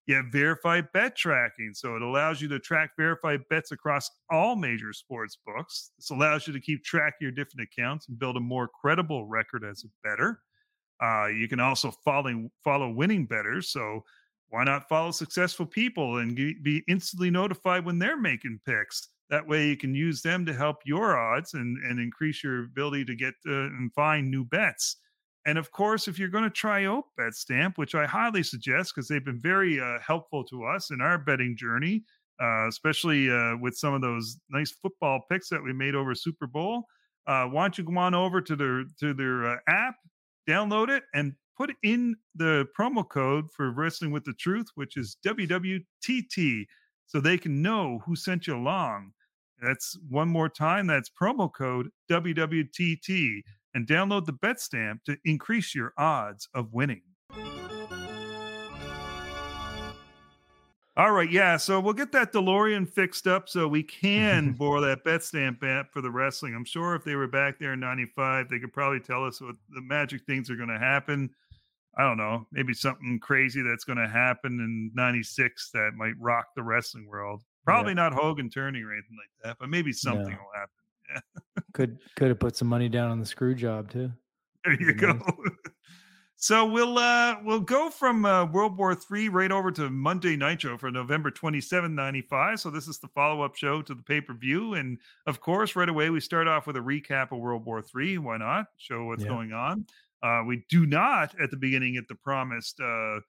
[0.06, 1.74] You have verified bet tracking.
[1.74, 5.92] So it allows you to track verified bets across all major sports books.
[5.98, 9.28] This allows you to keep track of your different accounts and build a more credible
[9.28, 10.42] record as a bettor.
[11.02, 13.70] Uh, you can also follow follow winning bettors.
[13.70, 14.04] So
[14.50, 19.10] why not follow successful people and be instantly notified when they're making picks?
[19.30, 23.06] That way, you can use them to help your odds and, and increase your ability
[23.06, 24.98] to get uh, and find new bets.
[25.46, 29.08] And of course, if you're going to try out BetStamp, which I highly suggest because
[29.08, 32.04] they've been very uh, helpful to us in our betting journey,
[32.42, 36.48] uh, especially uh, with some of those nice football picks that we made over Super
[36.48, 36.86] Bowl.
[37.28, 39.96] Uh, why don't you go on over to their to their uh, app,
[40.48, 45.18] download it, and put in the promo code for Wrestling with the Truth, which is
[45.26, 46.66] WWTT,
[47.06, 49.12] so they can know who sent you along.
[49.62, 50.88] That's one more time.
[50.88, 53.42] That's promo code WWTT
[53.74, 57.02] and download the BetStamp to increase your odds of winning.
[61.00, 61.56] All right, yeah.
[61.56, 66.02] So we'll get that DeLorean fixed up so we can borrow that BetStamp app for
[66.02, 66.54] the wrestling.
[66.54, 69.56] I'm sure if they were back there in '95, they could probably tell us what
[69.70, 71.30] the magic things are going to happen.
[71.98, 76.48] I don't know, maybe something crazy that's going to happen in '96 that might rock
[76.54, 77.44] the wrestling world.
[77.70, 78.10] Probably yeah.
[78.10, 80.38] not Hogan turning or anything like that, but maybe something no.
[80.38, 80.70] will happen.
[81.14, 81.64] Yeah.
[81.74, 84.12] could could have put some money down on the screw job too.
[84.66, 85.20] There you go.
[86.36, 90.78] so we'll uh we'll go from uh, World War Three right over to Monday Nitro
[90.78, 92.60] for November 27, 95.
[92.60, 94.76] So this is the follow-up show to the pay-per-view.
[94.76, 94.98] And
[95.28, 98.18] of course, right away we start off with a recap of World War Three.
[98.18, 98.68] Why not?
[98.78, 99.30] Show what's yeah.
[99.30, 99.86] going on.
[100.22, 103.20] Uh, we do not at the beginning get the promised uh,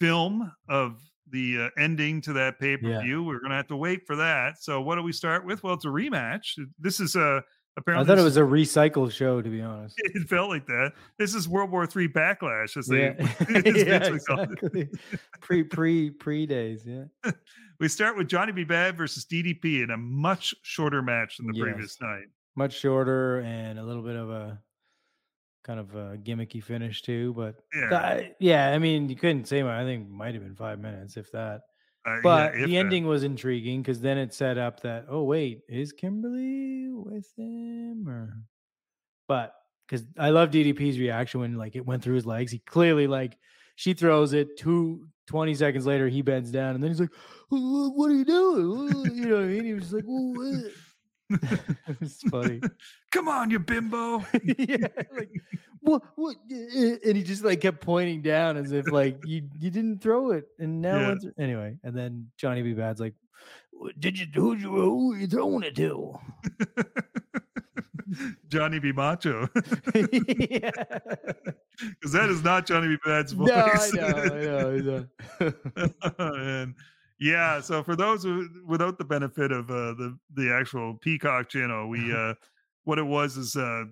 [0.00, 1.00] film of
[1.30, 3.20] the uh, ending to that pay per view.
[3.20, 3.26] Yeah.
[3.26, 4.62] We're going to have to wait for that.
[4.62, 5.62] So, what do we start with?
[5.62, 6.58] Well, it's a rematch.
[6.78, 7.42] This is a
[7.76, 8.04] apparently.
[8.04, 9.96] I thought it was a recycled show, to be honest.
[10.04, 10.92] It felt like that.
[11.18, 13.12] This is World War Three backlash, as yeah.
[13.44, 14.88] they yeah, exactly.
[15.40, 16.84] pre pre pre days.
[16.86, 17.32] Yeah.
[17.80, 18.64] we start with Johnny B.
[18.64, 21.62] Bad versus DDP in a much shorter match than the yes.
[21.62, 22.26] previous night.
[22.56, 24.58] Much shorter and a little bit of a
[25.66, 27.34] kind of a gimmicky finish too.
[27.34, 31.16] But yeah, yeah I mean, you couldn't say I think might have been five minutes
[31.16, 31.62] if that.
[32.06, 35.62] Uh, but yeah, the ending was intriguing because then it set up that oh wait,
[35.68, 38.38] is Kimberly with him or?
[39.28, 39.54] But
[39.86, 43.36] because I love DDP's reaction when like it went through his legs, he clearly like
[43.74, 47.10] she throws it two 20 seconds later he bends down and then he's like
[47.48, 50.62] what are you doing you know what i mean he was like well,
[52.00, 52.60] it's funny.
[53.12, 54.24] Come on, you bimbo.
[54.58, 55.30] yeah, like
[55.80, 56.02] what?
[56.14, 56.36] What?
[56.50, 60.30] Eh, and he just like kept pointing down as if like you you didn't throw
[60.30, 61.30] it, and now yeah.
[61.38, 61.76] anyway.
[61.82, 62.74] And then Johnny B.
[62.74, 63.14] Bad's like,
[63.98, 66.18] "Did you who you who are you throwing it to?"
[68.48, 68.92] Johnny B.
[68.92, 69.48] Macho.
[69.52, 70.12] Because
[72.12, 72.96] that is not Johnny B.
[73.04, 73.48] Bad's voice.
[73.48, 75.06] No, I know, I know.
[75.40, 75.52] I know.
[76.18, 76.74] Oh, and
[77.18, 81.88] yeah so for those who, without the benefit of uh, the the actual peacock channel
[81.88, 82.34] we uh
[82.84, 83.84] what it was is uh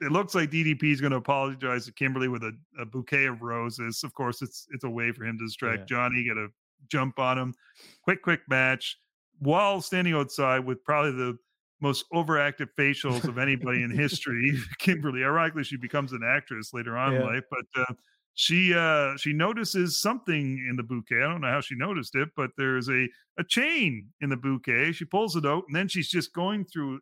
[0.00, 3.40] it looks like DDP is going to apologize to Kimberly with a, a, bouquet of
[3.40, 4.02] roses.
[4.02, 5.96] Of course, it's it's a way for him to distract yeah.
[5.96, 6.48] Johnny, get a
[6.88, 7.54] jump on him.
[8.02, 8.98] Quick, quick match
[9.38, 11.38] while standing outside with probably the
[11.80, 14.56] most overactive facials of anybody in history.
[14.78, 17.20] Kimberly, ironically, she becomes an actress later on yeah.
[17.20, 17.94] in life, but uh,
[18.34, 21.16] she uh she notices something in the bouquet.
[21.16, 23.08] I don't know how she noticed it, but there's a
[23.38, 24.92] a chain in the bouquet.
[24.92, 27.00] She pulls it out, and then she's just going through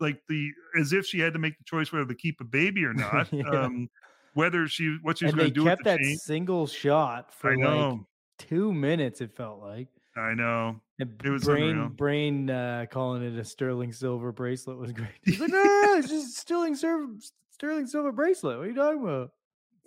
[0.00, 2.84] like the as if she had to make the choice whether to keep a baby
[2.84, 3.32] or not.
[3.32, 3.44] yeah.
[3.48, 3.88] Um
[4.34, 5.64] whether she what she's going to do.
[5.64, 6.16] They kept that chain.
[6.18, 8.00] single shot for like
[8.38, 9.20] two minutes.
[9.20, 9.88] It felt like.
[10.16, 10.80] I know.
[11.00, 11.88] And it was brain unreal.
[11.88, 15.08] brain uh, calling it a sterling silver bracelet was great.
[15.24, 17.12] He's like, no, it's just sterling silver
[17.50, 18.58] sterling silver bracelet.
[18.58, 19.30] What are you talking about?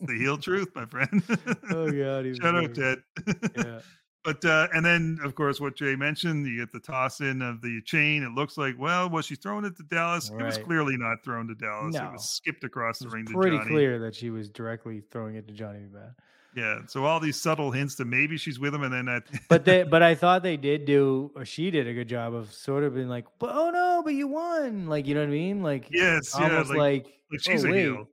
[0.01, 1.23] The heel truth, my friend.
[1.71, 2.99] oh god, shout out Ted.
[3.57, 3.79] yeah.
[4.23, 7.61] But uh, and then of course what Jay mentioned, you get the toss in of
[7.61, 8.23] the chain.
[8.23, 10.29] It looks like well, was she throwing it to Dallas?
[10.29, 10.41] Right.
[10.41, 11.95] It was clearly not thrown to Dallas.
[11.95, 12.07] No.
[12.07, 13.25] It was skipped across the ring.
[13.25, 16.13] Pretty clear that she was directly throwing it to Johnny Bad.
[16.55, 19.23] Yeah, so all these subtle hints that maybe she's with him, and then that.
[19.47, 22.51] but they, but I thought they did do, or she did a good job of
[22.51, 25.31] sort of being like, but oh no, but you won, like you know what I
[25.31, 28.07] mean, like yes, almost yeah, like, like, like she's oh, a wait, heel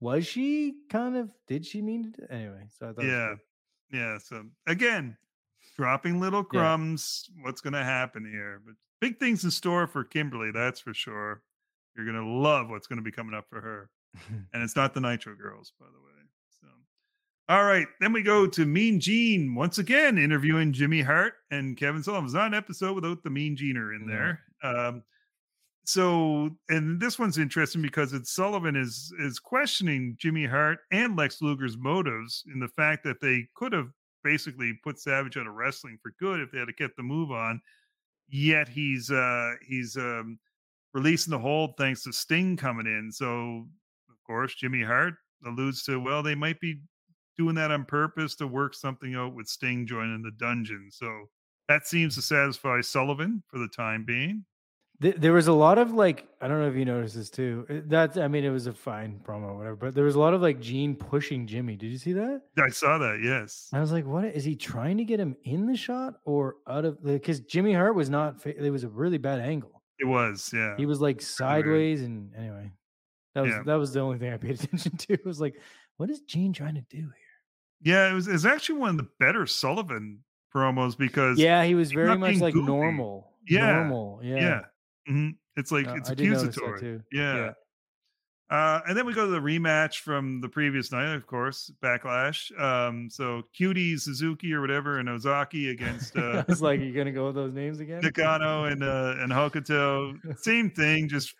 [0.00, 3.34] was she kind of did she mean to anyway so i thought yeah.
[3.92, 5.16] yeah so again
[5.76, 7.42] dropping little crumbs yeah.
[7.44, 11.42] what's going to happen here but big things in store for kimberly that's for sure.
[11.96, 13.90] You're going to love what's going to be coming up for her
[14.52, 16.22] and it's not the nitro girls by the way
[16.60, 16.68] so.
[17.48, 22.02] All right then we go to mean gene once again interviewing jimmy hart and kevin
[22.02, 22.26] sullivan.
[22.26, 25.02] It's not an episode without the mean gener in there um
[25.84, 31.40] so and this one's interesting because it's Sullivan is is questioning Jimmy Hart and Lex
[31.40, 33.88] Luger's motives in the fact that they could have
[34.22, 37.30] basically put Savage out of wrestling for good if they had to kept the move
[37.30, 37.60] on.
[38.28, 40.38] Yet he's uh he's um
[40.92, 43.10] releasing the hold thanks to Sting coming in.
[43.10, 43.66] So
[44.10, 45.14] of course Jimmy Hart
[45.46, 46.80] alludes to well they might be
[47.38, 50.88] doing that on purpose to work something out with Sting joining the dungeon.
[50.92, 51.26] So
[51.68, 54.44] that seems to satisfy Sullivan for the time being.
[55.02, 57.66] There was a lot of like I don't know if you noticed this too.
[57.70, 60.34] Uh, That's I mean it was a fine promo whatever, but there was a lot
[60.34, 61.74] of like Gene pushing Jimmy.
[61.76, 62.42] Did you see that?
[62.62, 63.20] I saw that.
[63.24, 63.70] Yes.
[63.72, 66.84] I was like, what is he trying to get him in the shot or out
[66.84, 68.44] of because Jimmy Hart was not.
[68.44, 69.82] It was a really bad angle.
[69.98, 70.50] It was.
[70.52, 70.76] Yeah.
[70.76, 72.70] He was like sideways and anyway,
[73.34, 73.62] that was Yeah.
[73.64, 75.14] that was the only thing I paid attention to.
[75.14, 75.54] It was like,
[75.96, 77.14] what is Gene trying to do here?
[77.82, 78.28] Yeah, it was.
[78.28, 80.18] It's actually one of the better Sullivan
[80.54, 82.66] promos because Yeah, he was very much like goofy.
[82.66, 83.28] normal.
[83.48, 84.20] Yeah, normal.
[84.22, 84.60] Yeah, yeah,
[85.10, 85.34] Mhm.
[85.56, 86.80] it's like Uh, it's I did notice that accusatory.
[86.80, 87.02] too.
[87.12, 87.52] Yeah.
[88.50, 92.50] Uh, and then we go to the rematch from the previous night, of course, Backlash.
[92.60, 97.26] Um, so Cutie Suzuki or whatever and Ozaki against uh, was like, you're gonna go
[97.26, 98.00] with those names again?
[98.02, 100.18] Nakano and uh, and Hokuto.
[100.40, 101.32] Same thing, just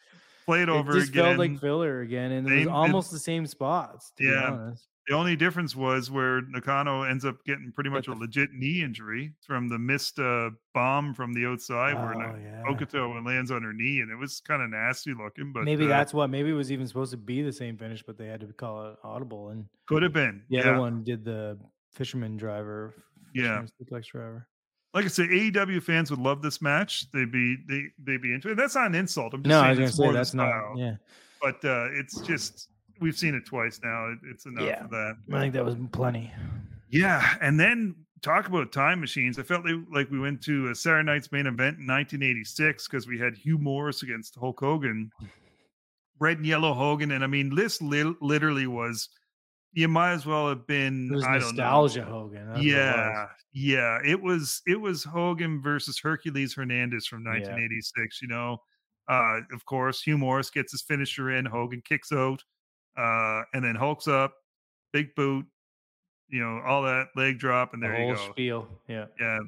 [0.46, 1.24] played over it just again.
[1.24, 4.12] felt like filler again, and it was Same- it- almost the same spots.
[4.20, 4.70] Yeah.
[5.08, 9.32] The only difference was where Nakano ends up getting pretty much a legit knee injury
[9.44, 12.62] from the missed uh, bomb from the outside where Oh, Na- yeah.
[12.68, 15.52] Hokuto lands on her knee, and it was kind of nasty looking.
[15.52, 16.30] But maybe uh, that's what.
[16.30, 18.90] Maybe it was even supposed to be the same finish, but they had to call
[18.90, 20.42] it audible, and could have been.
[20.48, 21.58] the yeah, other one did the
[21.92, 22.94] fisherman driver.
[23.34, 23.62] Yeah.
[23.62, 24.46] fisherman suplex driver.
[24.94, 27.10] like I say, AEW fans would love this match.
[27.10, 28.56] They'd be they they'd be into it.
[28.56, 29.34] That's not an insult.
[29.34, 30.76] I'm just No, I saying was gonna say that's not.
[30.76, 30.96] Yeah,
[31.42, 32.68] But uh, it's just
[33.00, 34.08] we've seen it twice now.
[34.12, 34.84] It, it's enough Yeah.
[34.84, 35.16] of that.
[35.32, 36.32] I think that was plenty.
[36.90, 39.38] Yeah, and then talk about time machines.
[39.38, 43.06] I felt like, like we went to a Saturday night's main event in 1986 because
[43.06, 45.10] we had Hugh Morrus against Hulk Hogan,
[46.18, 49.08] red and yellow Hogan, and I mean this li- literally was.
[49.72, 51.08] You might as well have been.
[51.12, 51.46] It was I don't know.
[51.62, 52.46] nostalgia, Hogan.
[52.48, 52.70] that's what it.
[52.72, 53.98] Yeah, yeah.
[54.04, 57.34] It was it was Hogan versus Hercules Hernandez from Yeah.
[57.34, 58.20] 1986.
[58.20, 58.58] You know,
[59.08, 61.46] uh, of course, Hugh Morrus gets his finisher in.
[61.46, 62.42] Hogan kicks out,
[62.96, 64.34] uh, and then Hulk's up,
[64.92, 65.46] big boot,
[66.28, 68.30] you know, all that leg drop, and The there whole you go.
[68.30, 68.68] spiel.
[68.88, 69.38] Yeah, Yeah,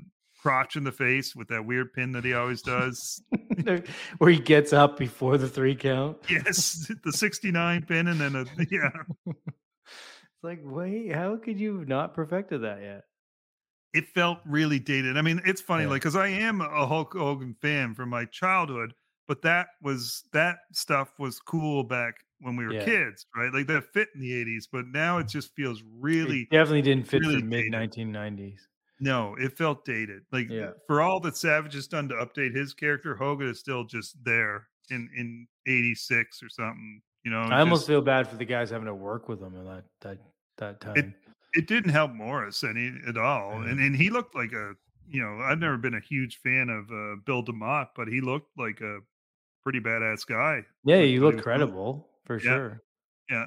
[0.40, 3.22] crotch in the face with that weird pin that he always does.
[4.18, 6.18] where he gets up before the three count.
[6.30, 8.90] yes, the 69 pin, and then a yeah.
[9.26, 13.02] It's like, wait, how could you have not perfected that yet?
[13.94, 15.18] it felt really dated.
[15.18, 15.90] I mean, it's funny, Yeah.
[15.90, 18.94] like, because I am a Hulk Hogan fan from my childhood,
[19.32, 22.84] but that was that stuff was cool back when we were Yeah.
[22.84, 23.50] kids, right?
[23.50, 27.08] Like that fit in the '80s, but now it just feels really it definitely didn't
[27.08, 28.58] fit really mid 1990s.
[29.00, 29.34] no.
[29.38, 30.22] It felt dated.
[30.32, 30.72] Like Yeah.
[30.86, 34.68] for all that Savage has done to update his character, Hogan is still just there
[34.90, 37.00] in in '86 or something.
[37.24, 39.64] You know, I almost feel bad for the guys having to work with him at
[39.64, 40.18] that that
[40.58, 40.96] that time.
[40.96, 41.06] it
[41.54, 43.62] it didn't help Morrus any at all.
[43.62, 43.70] Yeah.
[43.70, 44.74] And and he looked like a
[45.08, 48.56] you know, I've never been a huge fan of uh, Bill DeMott, but he looked
[48.56, 49.00] like a
[49.62, 50.62] pretty badass guy.
[50.84, 52.42] yeah, you look credible for Yeah.
[52.42, 52.82] sure.
[53.30, 53.46] Yeah.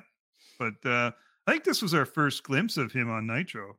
[0.60, 1.12] But uh
[1.48, 3.78] I think this was our first glimpse of him on Nitro.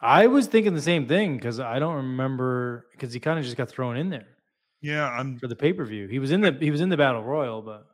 [0.00, 3.56] I was thinking the same thing because I don't remember because he kind of just
[3.56, 4.26] got thrown in there
[4.82, 6.08] Yeah, I'm for the pay per view.
[6.08, 7.86] He was in the he was in the battle royal, but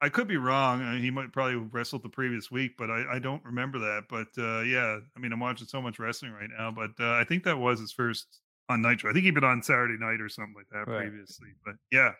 [0.00, 0.82] I could be wrong.
[0.82, 4.04] Uh, he might probably wrestled the previous week, but I, I don't remember that.
[4.08, 7.24] But uh yeah, I mean I'm watching so much wrestling right now, but uh, I
[7.24, 9.10] think that was his first on Nitro.
[9.10, 11.08] I think he'd been on Saturday night or something like that Right.
[11.08, 11.48] previously.
[11.66, 12.12] But yeah.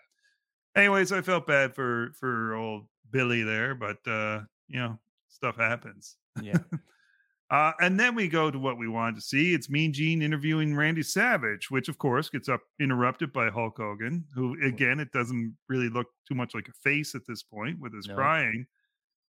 [0.76, 4.98] Anyways, I felt bad for for old Billy there, but uh, you know,
[5.28, 6.16] stuff happens.
[6.42, 6.58] yeah,
[7.50, 9.52] Uh, and then we go to what we wanted to see.
[9.52, 14.24] It's Mean Gene interviewing Randy Savage, which of course gets up interrupted by Hulk Hogan,
[14.34, 17.94] who again it doesn't really look too much like a face at this point with
[17.94, 18.14] his No.
[18.14, 18.64] crying.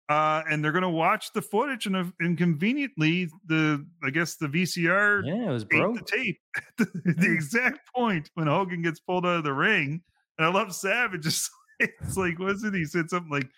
[0.07, 4.47] Uh, and they're gonna watch the footage, and, uh, and conveniently, the I guess the
[4.47, 5.97] VCR yeah, it was broke.
[5.97, 10.01] the tape at the, the exact point when Hogan gets pulled out of the ring.
[10.37, 11.25] And I love Savage.
[11.25, 12.73] It's, it's like, what's it?
[12.73, 13.49] He said something like,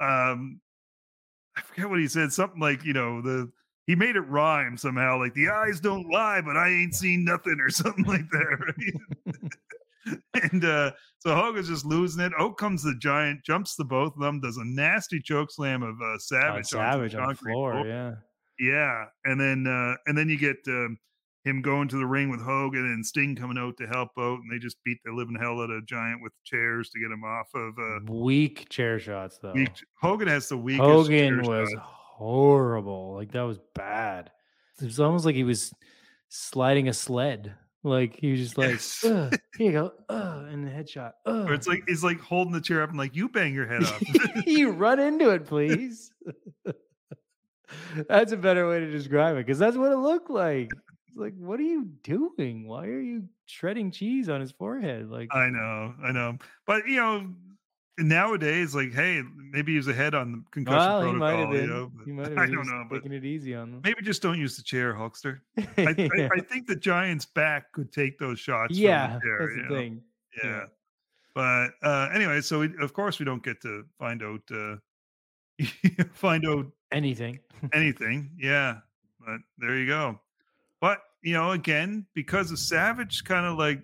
[0.00, 0.60] um,
[1.56, 2.32] I forget what he said.
[2.32, 3.50] Something like, you know, the
[3.86, 7.58] he made it rhyme somehow, like the eyes don't lie, but I ain't seen nothing
[7.60, 8.74] or something like that.
[9.26, 10.20] Right?
[10.52, 12.32] and uh so Hogan's just losing it.
[12.38, 16.00] Out comes the giant, jumps the both of them, does a nasty choke slam of
[16.00, 17.72] uh, Savage, the Savage on the floor.
[17.72, 17.86] floor.
[17.86, 18.14] Yeah,
[18.58, 20.98] Yeah, and then uh and then you get um,
[21.46, 24.50] him going to the ring with Hogan and Sting coming out to help out, and
[24.52, 27.22] they just beat the living hell out of a Giant with chairs to get him
[27.24, 27.74] off of.
[27.78, 29.52] Uh, weak chair shots though.
[29.52, 29.70] weak,
[30.00, 30.82] Hogan has the weakest.
[30.82, 31.82] Hogan was shot.
[31.82, 33.14] horrible.
[33.14, 34.30] Like that was bad.
[34.80, 35.72] It was almost like he was
[36.28, 37.54] sliding a sled.
[37.84, 39.04] Like he was just like, Yes.
[39.04, 41.12] "Ugh, here you go, uh, and the headshot.
[41.24, 41.44] Uh.
[41.44, 43.84] Or it's like he's like holding the chair up and like you bang your head
[43.84, 44.02] off.
[44.46, 46.10] you run into it, please.
[48.08, 50.70] that's a better way to describe it because that's what it looked like.
[51.16, 52.68] Like, what are you doing?
[52.68, 55.10] Why are you shredding cheese on his forehead?
[55.10, 56.36] Like, I know, I know,
[56.66, 57.28] but you know,
[57.98, 61.18] nowadays, like, hey, maybe he's ahead on the concussion well, protocol.
[61.18, 61.60] might have been.
[61.62, 63.80] You know, he might have I don't know, but taking it easy on them.
[63.82, 65.40] maybe just don't use the chair, Hulkster.
[65.58, 68.74] I, I, yeah, I think the Giants' back could take those shots.
[68.74, 70.02] from yeah the chair, that's the thing.
[70.42, 70.50] Yeah.
[70.50, 70.64] yeah.
[71.34, 74.76] But uh, anyway, so we, of course we don't get to find out uh,
[76.12, 77.40] find out Anything.
[77.72, 78.30] anything.
[78.38, 78.76] Yeah,
[79.20, 80.20] but there you go.
[80.80, 83.80] But you know, again, because of Savage, kind of like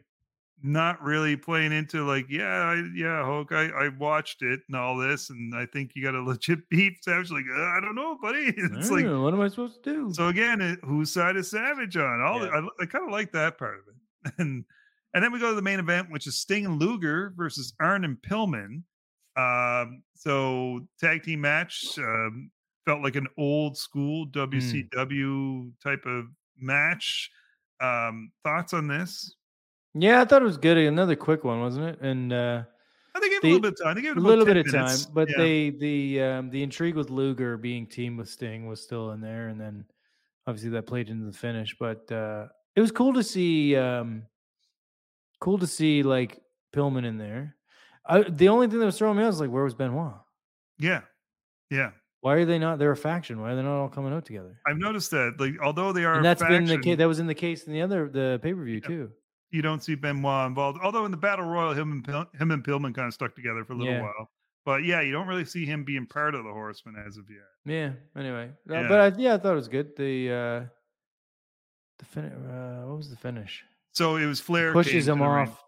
[0.63, 4.97] not really playing into like, yeah, I, yeah, Hulk, I, I watched it and all
[4.97, 6.99] this, and I think you got a legit beef.
[7.03, 8.53] Savage, like, uh, I don't know, buddy.
[8.57, 10.13] It's like, "Oh, what am I supposed to do?
[10.13, 12.21] so again, it, whose side is Savage on?
[12.21, 12.51] All Yeah.
[12.51, 14.35] I, I kind of like that part of it.
[14.39, 14.65] And
[15.15, 18.05] and then we go to the main event, which is Sting and Luger versus Arn
[18.05, 18.83] and Pillman.
[19.37, 22.51] Um, so tag team match um,
[22.87, 24.27] felt like an old school.
[24.29, 26.27] WCW type of
[26.63, 27.31] match.
[27.81, 29.35] Um, thoughts on this?
[29.95, 30.79] yeah, I thought it was good.
[30.79, 32.01] Another quick one, wasn't it?
[32.01, 32.63] And uh,
[33.15, 33.95] I think it The- a little bit of time.
[33.97, 35.05] They gave a little 10 bit of minutes.
[35.05, 35.37] time, but Yeah.
[35.39, 39.49] they the um, the intrigue with Luger being teamed with Sting was still in there,
[39.49, 39.85] and then
[40.47, 41.77] obviously that played into the finish.
[41.79, 42.47] But uh,
[42.77, 44.23] it was cool to see, um,
[45.41, 46.41] cool to see like
[46.75, 47.57] Pillman in there.
[48.07, 50.15] I, the only thing that was throwing me out was like, where was Benoit?
[50.79, 51.03] yeah,
[51.71, 51.91] yeah.
[52.23, 52.79] Why are they not?
[52.79, 53.41] They're a faction.
[53.41, 54.59] Why are they not all coming out together?
[54.67, 55.35] I've noticed that.
[55.39, 56.97] Like, although they are, And that's been the case.
[56.97, 58.89] That was in the case in the other the pay per view Yeah.
[58.89, 59.11] too.
[59.51, 60.79] you don't see Benoit involved.
[60.83, 63.65] Although in the battle royal, him and Pil- him and Pillman kind of stuck together
[63.67, 64.01] for a little Yeah.
[64.03, 64.31] while.
[64.65, 67.41] But yeah, you don't really see him being part of the Horsemen as of yet.
[67.67, 67.93] Yeah.
[68.19, 68.89] Anyway, Uh, Yeah.
[68.89, 69.95] but I, yeah, I thought it was good.
[69.97, 70.65] The uh,
[71.99, 72.33] the finish.
[72.33, 73.65] Uh, what was the finish?
[73.93, 75.49] So it was Flair Pushes came him to the ring.
[75.49, 75.65] off.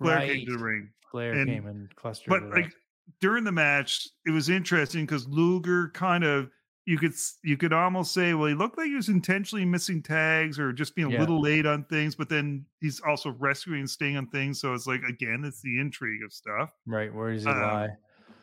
[0.00, 0.32] Flair right.
[0.32, 0.90] came to the ring.
[1.10, 2.28] Flair And- came and clustered.
[2.30, 2.72] But like.
[3.20, 6.50] During the match, it was interesting because Luger kind of
[6.86, 10.58] you could you could almost say, well, he looked like he was intentionally missing tags
[10.58, 11.20] or just being a Yeah.
[11.20, 14.60] little late on things, but then he's also rescuing Sting on things.
[14.60, 16.72] So it's like again, it's the intrigue of stuff.
[16.86, 17.88] right, where does he uh, lie?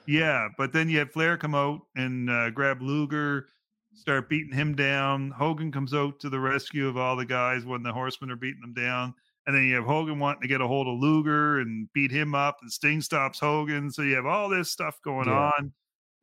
[0.07, 3.45] Yeah, but then you had Flair come out and uh, grab Luger,
[3.93, 5.29] start beating him down.
[5.29, 8.61] Hogan comes out to the rescue of all the guys when the Horsemen are beating
[8.61, 9.13] them down.
[9.47, 12.35] And then you have Hogan wanting to get a hold of Luger and beat him
[12.35, 13.89] up, and Sting stops Hogan.
[13.91, 15.51] So you have all this stuff going Yeah.
[15.57, 15.73] on.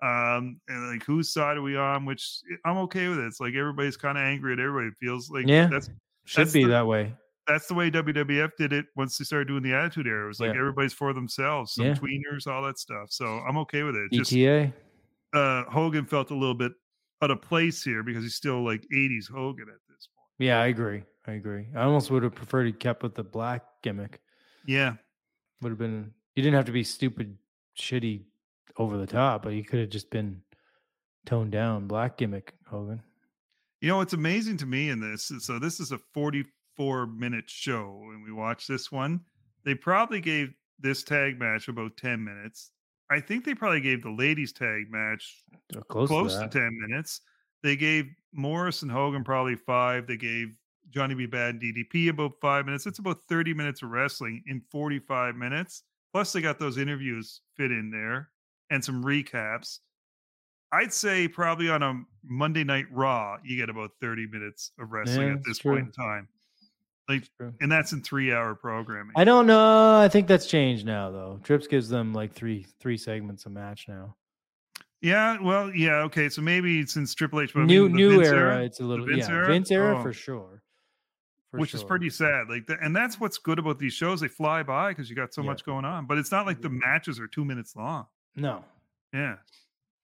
[0.00, 2.04] Um, and like whose side are we on?
[2.04, 3.26] Which I'm okay with it.
[3.26, 4.86] It's like everybody's kind of angry at everybody.
[4.88, 5.66] It feels like Yeah.
[5.66, 5.90] that's
[6.26, 7.12] Should that's be the- that way.
[7.48, 10.26] that's the way WWF did it once they started doing the Attitude Era.
[10.26, 10.60] It was like Yeah.
[10.60, 11.94] everybody's for themselves, some Yeah.
[11.94, 13.10] tweeners, all that stuff.
[13.10, 14.12] So I'm okay with it.
[14.12, 14.72] Just ETA.
[15.32, 16.72] uh, Hogan felt a little bit
[17.20, 20.26] out of place here because he's still like 80s Hogan at this point.
[20.38, 21.02] Yeah, I agree.
[21.29, 21.66] I agree.
[21.76, 24.22] I almost would have preferred he kept with the black gimmick.
[24.66, 24.95] Yeah.
[25.61, 26.11] Would have been.
[26.35, 27.37] You didn't have to be stupid,
[27.79, 28.22] shitty,
[28.79, 30.41] over the top, but he could have just been
[31.26, 31.87] toned down.
[31.87, 33.03] Black gimmick, Hogan.
[33.83, 35.31] You know what's amazing to me in this?
[35.41, 39.20] So this is a 44 minute show, and we watched this one.
[39.64, 42.70] They probably gave this tag match about 10 minutes.
[43.11, 45.45] I think they probably gave the ladies tag match
[45.89, 47.20] close, close to, to, 10 minutes.
[47.62, 48.07] They gave
[48.37, 50.07] Morrus and Hogan probably five.
[50.07, 50.55] They gave
[50.91, 51.26] Johnny B.
[51.26, 52.86] Bad DDP about five minutes.
[52.86, 55.82] It's about 30 minutes of wrestling in 45 minutes.
[56.12, 58.30] Plus, they got those interviews fit in there
[58.70, 59.80] and some recaps.
[60.72, 65.28] I'd say probably on a Monday Night Raw, you get about 30 minutes of wrestling
[65.28, 66.28] Yeah, at that's this point in time.
[67.09, 67.55] Like, True.
[67.62, 69.12] and that's in three hour programming.
[69.16, 69.99] I don't know.
[69.99, 71.41] I think that's changed now, though.
[71.43, 74.14] Trips gives them like three three segments a match now.
[75.01, 76.28] yeah, well, yeah, okay.
[76.28, 79.07] So maybe since Triple H, but I new mean, new Vince era, it's a little
[79.07, 79.34] Vince yeah.
[79.34, 79.47] era?
[79.47, 80.03] Vince era Oh.
[80.03, 80.62] for sure.
[81.53, 82.49] Which is pretty sad.
[82.51, 85.32] Like, the, and that's what's good about these shows; they fly by because you got
[85.32, 85.46] so Yeah.
[85.49, 86.07] much going on.
[86.07, 86.80] But it's not like the mm-hmm.
[86.80, 88.07] matches are two minutes long.
[88.36, 88.64] no.
[89.14, 89.36] Yeah.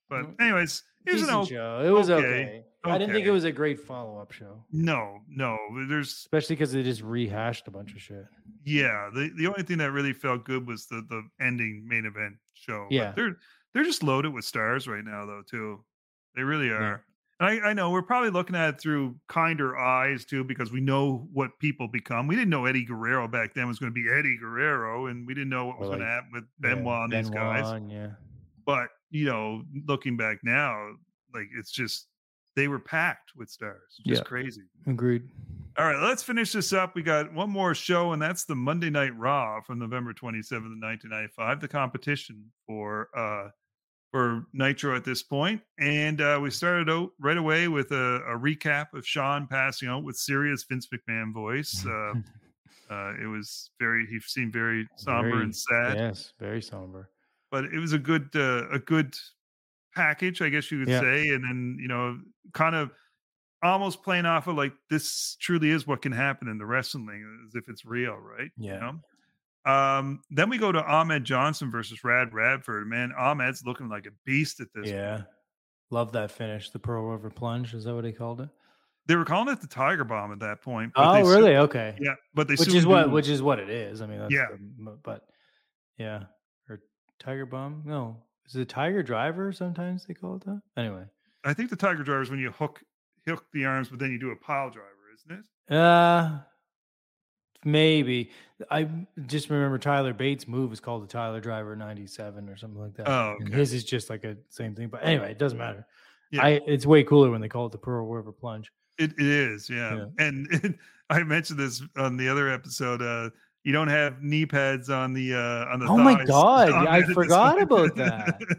[0.09, 0.42] But mm-hmm.
[0.42, 1.82] anyways, it was an show.
[1.84, 2.24] It was okay.
[2.24, 5.58] okay, I didn't think it was a great follow up show, no, no.
[5.88, 8.25] There's especially because they just rehashed a bunch of shit.
[8.64, 9.11] yeah.
[9.12, 12.87] The the only thing that really felt good was the the ending main event show.
[12.88, 13.12] But Yeah.
[13.12, 13.37] they're
[13.72, 15.42] they're just loaded with stars right now, though.
[15.46, 15.84] Too,
[16.37, 17.04] they really are.
[17.40, 20.80] And I, I know we're probably looking at it through kinder eyes too, because we
[20.80, 22.26] know what people become.
[22.28, 25.34] We didn't know Eddie Guerrero back then was going to be Eddie Guerrero, and we
[25.34, 27.62] didn't know what was going to happen with Yeah, Benoit and these guys.
[27.64, 28.08] Benoit and, Yeah.
[28.64, 30.90] but you know looking back now
[31.34, 32.08] like it's just
[32.56, 34.24] they were packed with stars just Yeah.
[34.24, 35.28] crazy Agreed.
[35.78, 38.90] all right let's finish this up we got one more show and that's the monday
[38.90, 43.50] night raw from november 27th 1995 the competition for uh
[44.14, 48.38] for nitro at this point and uh we started out right away with a, a
[48.38, 52.12] recap of shawn passing out with serious vince mcmahon voice uh,
[52.95, 57.11] uh it was very he seemed very somber Very- and sad Yes, very somber.
[57.50, 59.16] but it was a good uh, a good
[59.96, 61.00] package, I guess you could Yeah.
[61.00, 61.28] say.
[61.30, 62.18] And then you know,
[62.53, 62.92] kind of
[63.64, 67.54] almost playing off of like this truly is what can happen in the wrestling as
[67.57, 68.50] if it's real, right?
[68.57, 68.74] Yeah.
[68.74, 69.00] You know?
[69.64, 72.86] Um, then we go to Ahmed Johnson versus Rad Radford.
[72.86, 74.91] Man, Ahmed's looking like a beast at this.
[74.91, 75.16] Yeah.
[75.16, 75.28] point.
[75.91, 76.70] Love that finish.
[76.70, 77.72] The Pearl River plunge.
[77.74, 78.49] Is that what they called it?
[79.07, 80.92] They were calling it the Tiger Bomb at that point.
[80.96, 81.57] Oh, really?
[81.57, 81.95] Okay.
[82.00, 84.00] yeah, but they Which is what which is what it is.
[84.00, 84.46] I mean, that's Yeah.
[84.50, 85.26] the but
[85.99, 86.24] yeah.
[86.68, 86.80] Or
[87.18, 87.82] Tiger Bomb?
[87.84, 88.16] No.
[88.46, 90.61] Is it Tiger Driver sometimes they call it that?
[90.76, 91.04] Anyway.
[91.45, 92.82] I think the Tiger Driver is when you hook
[93.26, 95.74] hook the arms, but then you do a pile driver, isn't it?
[95.74, 96.38] Uh
[97.64, 98.30] maybe.
[98.70, 98.88] I
[99.26, 103.08] just remember Tyler Bates' move is called the Tyler Driver 97 or something like that.
[103.08, 103.58] Oh, And okay.
[103.58, 104.88] his is just like a same thing.
[104.88, 105.86] But anyway, it doesn't matter.
[106.30, 106.45] Yeah.
[106.45, 108.72] I it's way cooler when they call it the Pearl River plunge.
[108.99, 109.96] It, it is, yeah.
[109.96, 110.26] Yeah.
[110.26, 110.78] And,
[111.11, 113.03] I mentioned this on the other episode.
[113.03, 113.28] Uh,
[113.62, 115.86] you don't have knee pads on the uh, on the.
[115.86, 116.24] Oh my.
[116.26, 118.41] God, I forgot about that.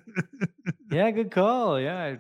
[0.92, 1.80] Yeah, good call.
[1.80, 2.18] Yeah.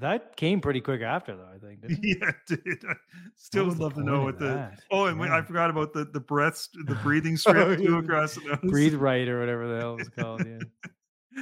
[0.00, 1.80] That came pretty quick after though, I think.
[2.02, 2.84] yeah, dude.
[2.88, 2.94] I
[3.36, 4.70] still What would love to know what the.
[4.90, 8.42] Oh, and we, I forgot about the the breath, the breathing strip too across the
[8.42, 8.58] nose.
[8.62, 10.46] Breathe right or whatever the hell it's called.
[10.46, 10.58] Yeah.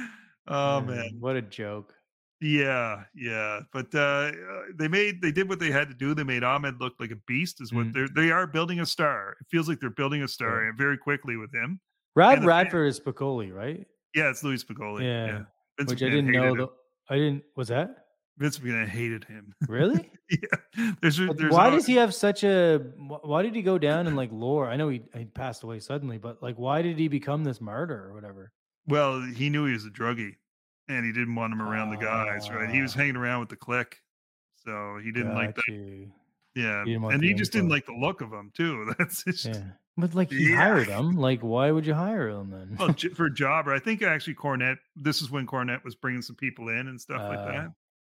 [0.49, 1.93] Oh Yeah, man, What a joke.
[2.39, 3.59] yeah, yeah.
[3.73, 4.31] But uh, uh,
[4.75, 6.13] they made they did what they had to do.
[6.13, 7.59] They made Ahmed look like a beast.
[7.61, 7.93] Is what Mhm.
[7.93, 9.35] they're they are building a star.
[9.41, 10.71] It feels like they're building a star Yeah.
[10.77, 11.81] very quickly with him.
[12.17, 13.85] Fan- Radford is Piccoli, right?
[14.15, 15.03] Yeah, it's Louie Spicolli.
[15.03, 15.43] Yeah.
[15.77, 16.55] Vince Which I didn't know.
[16.55, 16.67] The,
[17.09, 17.43] I didn't.
[17.57, 18.06] Was that
[18.37, 19.53] Vince McMahon hated him.
[19.67, 20.11] really?
[20.29, 22.77] yeah, there's, there's why does he have such a?
[23.23, 24.67] Why did he go down in like lore?
[24.69, 28.05] I know he he passed away suddenly, but like, why did he become this martyr
[28.09, 28.51] or whatever?
[28.87, 30.35] Well, he knew he was a druggie,
[30.87, 32.49] and he didn't want him around the guys.
[32.49, 32.69] Right?
[32.69, 32.99] He was Ah.
[32.99, 33.97] hanging around with the clique,
[34.63, 35.63] so he didn't like that.
[35.67, 36.11] you.
[36.55, 38.91] Yeah, He and he just didn't like the look of him too.
[38.97, 39.61] That's just, Yeah,
[39.95, 40.55] but like he Yeah.
[40.55, 41.15] hired him.
[41.15, 42.75] Like, why would you hire him then?
[42.79, 43.73] well, for Jobber.
[43.73, 44.77] I think actually Cornette.
[44.95, 47.71] This is when Cornette was bringing some people in and stuff like Uh, that.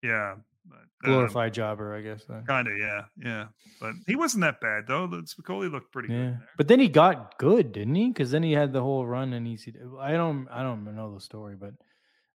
[0.07, 0.35] Yeah,
[0.65, 2.23] but, um, Glorified jobber, I guess.
[2.47, 3.45] Kind of, yeah, yeah.
[3.79, 5.07] But he wasn't that bad though.
[5.07, 6.13] The Spicolli looked pretty.
[6.13, 6.49] Yeah, there.
[6.57, 8.07] but then he got good, didn't he?
[8.07, 9.99] Because then he had the whole run and ECW.
[9.99, 11.73] I don't, I don't know the story, but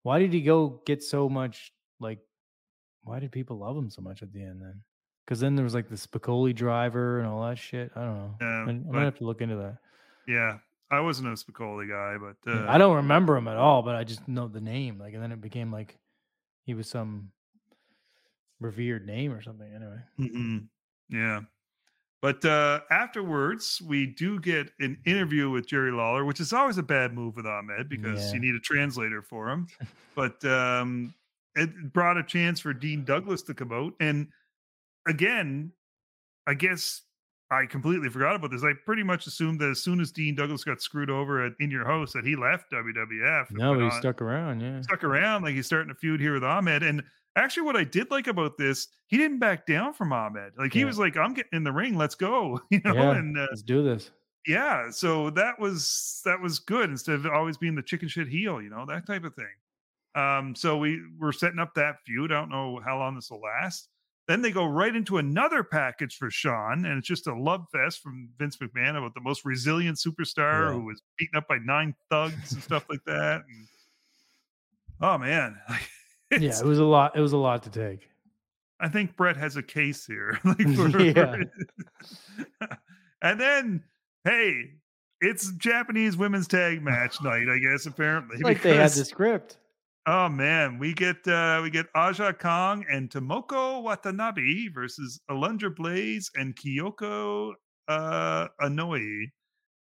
[0.02, 1.72] why did he go get so much?
[2.00, 2.18] Like,
[3.04, 4.82] why did people love him so much at the end then?
[5.24, 7.90] Because then there was like the Spicolli driver and all that shit.
[7.96, 8.34] I don't know.
[8.40, 9.78] Yeah, I, I'm but- gonna have to look into that.
[10.28, 10.58] yeah,
[10.90, 14.04] I wasn't a Spicolli guy, but uh, I don't remember him at all, but I
[14.04, 14.98] just know the name.
[14.98, 15.96] Like, and then it became like
[16.64, 17.30] he was some
[18.62, 19.72] revered name or something.
[19.72, 20.68] Anyway, Mhm.
[21.08, 21.40] Yeah.
[22.22, 26.82] But uh, afterwards, we do get an interview with Jerry Lawler, which is always a
[26.82, 28.34] bad move with Ahmed because Yeah.
[28.34, 29.66] you need a translator for him.
[30.14, 31.12] but um,
[31.56, 33.94] it brought a chance for Dean Douglas to come out.
[33.98, 34.28] And
[35.08, 35.72] again,
[36.46, 37.02] I guess
[37.50, 38.64] I completely forgot about this.
[38.64, 41.70] I pretty much assumed that as soon as Dean Douglas got screwed over at In
[41.70, 43.50] Your House, that he left WWF.
[43.50, 44.60] no, he on- stuck around.
[44.60, 46.82] Yeah, stuck around like he's starting a feud here with Ahmed.
[46.82, 47.02] And
[47.36, 50.52] actually, what I did like about this, he didn't back down from Ahmed.
[50.58, 50.86] Like he Yeah.
[50.86, 52.94] was like, "I'm getting in the ring, let's go," you know.
[52.94, 53.16] Yeah.
[53.16, 54.10] And uh, let's do this.
[54.46, 58.60] yeah, so that was that was good instead of always being the chicken shit heel,
[58.60, 59.46] you know, that type of thing.
[60.14, 62.32] Um, so we we're setting up that feud.
[62.32, 63.88] I don't know how long this will last.
[64.28, 68.00] Then they go right into another package for Shawn, and it's just a love fest
[68.00, 70.72] from Vince McMahon about the most resilient superstar Yeah.
[70.74, 73.42] who was beaten up by nine thugs and stuff like that.
[73.48, 73.66] And,
[75.00, 75.56] oh man,
[76.40, 77.16] Yeah, it was a lot.
[77.16, 78.08] It was a lot to take.
[78.80, 80.38] I think Bret has a case here.
[80.44, 81.36] like for- Yeah.
[83.22, 83.84] and then,
[84.24, 84.70] hey,
[85.20, 88.38] it's Japanese women's tag match night, I guess, apparently.
[88.38, 89.58] Like they had the script.
[90.06, 96.28] Oh man, we get uh we get Aja Kong and Tomoko Watanabe versus Alundra Blaze
[96.34, 97.52] and Kyoko
[97.86, 99.26] uh Inoue.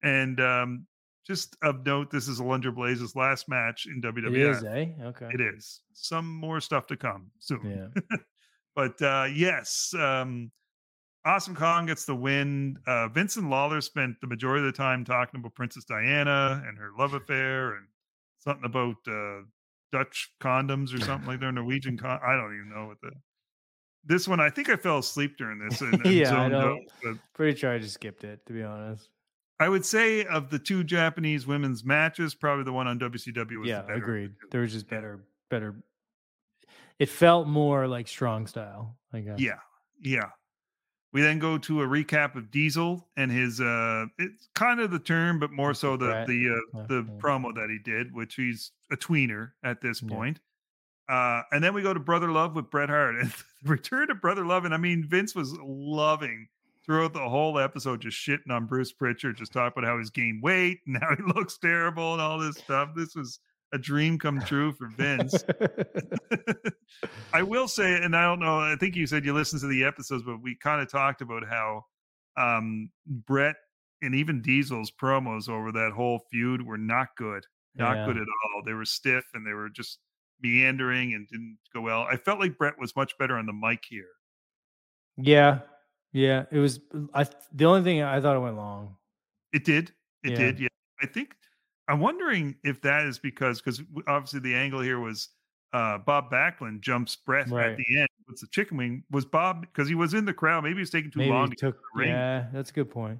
[0.01, 0.87] And um
[1.27, 4.31] just of note, this is Alundra Blaze's last match in WWE.
[4.31, 4.49] WWF.
[4.55, 4.85] is, eh?
[5.03, 5.29] Okay.
[5.33, 5.81] It is.
[5.93, 7.91] Some more stuff to come soon.
[7.93, 8.17] Yeah.
[8.75, 10.51] But uh, yes, um,
[11.25, 12.77] Awesome Kong gets the win.
[12.85, 16.91] Uh, Vincent Lawler spent the majority of the time talking about Princess Diana and her
[16.95, 17.87] love affair and
[18.37, 19.41] something about uh,
[19.91, 21.97] Dutch condoms or something like their Norwegian.
[22.01, 23.09] Con- I don't even know what the.
[24.05, 25.81] This one, I think I fell asleep during this.
[25.81, 26.73] And, and Yeah, I know.
[26.73, 29.09] out, but Pretty sure I just skipped it, to be honest.
[29.59, 33.67] I would say of the two Japanese women's matches, probably the one on WCW was
[33.67, 33.93] Yeah, the better.
[33.95, 34.31] agreed.
[34.51, 35.75] There was just better, better.
[36.99, 38.97] It felt more like strong style.
[39.13, 39.39] I guess.
[39.39, 39.59] Yeah,
[40.01, 40.29] yeah.
[41.13, 44.99] We then go to a recap of Diesel and his uh it's kind of the
[44.99, 47.19] term, but more so the the uh, Yeah, the yeah.
[47.19, 50.09] promo that he did, which he's a tweener at this Yeah.
[50.09, 50.39] point.
[51.09, 53.15] Uh and then we go to Brother Love with Bret Hart.
[53.15, 53.31] And
[53.63, 56.47] the return to Brother Love, and I mean Vince was loving
[56.87, 60.41] throughout the whole episode just shitting on Bruce Pritchard, just talking about how he's gained
[60.41, 62.89] weight and how he looks terrible and all this stuff.
[62.95, 63.39] This was
[63.73, 65.43] a dream come true for Vince.
[67.33, 69.83] I will say, and I don't know, I think you said you listened to the
[69.83, 71.83] episodes, but we kind of talked about how
[72.37, 73.55] um, Bret
[74.01, 77.43] and even Diesel's promos over that whole feud were not good.
[77.75, 78.05] Not Yeah.
[78.05, 78.63] good at all.
[78.65, 79.99] They were stiff and they were just
[80.41, 82.03] meandering and didn't go well.
[82.09, 84.05] I felt like Bret was much better on the mic here.
[85.17, 85.59] yeah,
[86.17, 86.45] yeah.
[86.51, 86.79] It was.
[87.13, 88.95] I the only thing I thought it went long.
[89.53, 89.91] It did.
[90.23, 90.37] It Yeah.
[90.37, 90.59] did.
[90.59, 90.67] Yeah.
[91.01, 91.35] I think
[91.87, 95.29] I'm wondering if that is because because obviously the angle here was
[95.73, 97.71] uh Bob Backlund jumps breath Right.
[97.71, 98.07] at the end.
[98.25, 99.03] What's the chicken wing?
[99.11, 100.63] Was Bob because he was in the crowd?
[100.63, 101.79] Maybe he's taking too Maybe long he to took.
[101.95, 102.09] ring.
[102.09, 103.19] Yeah, that's a good point.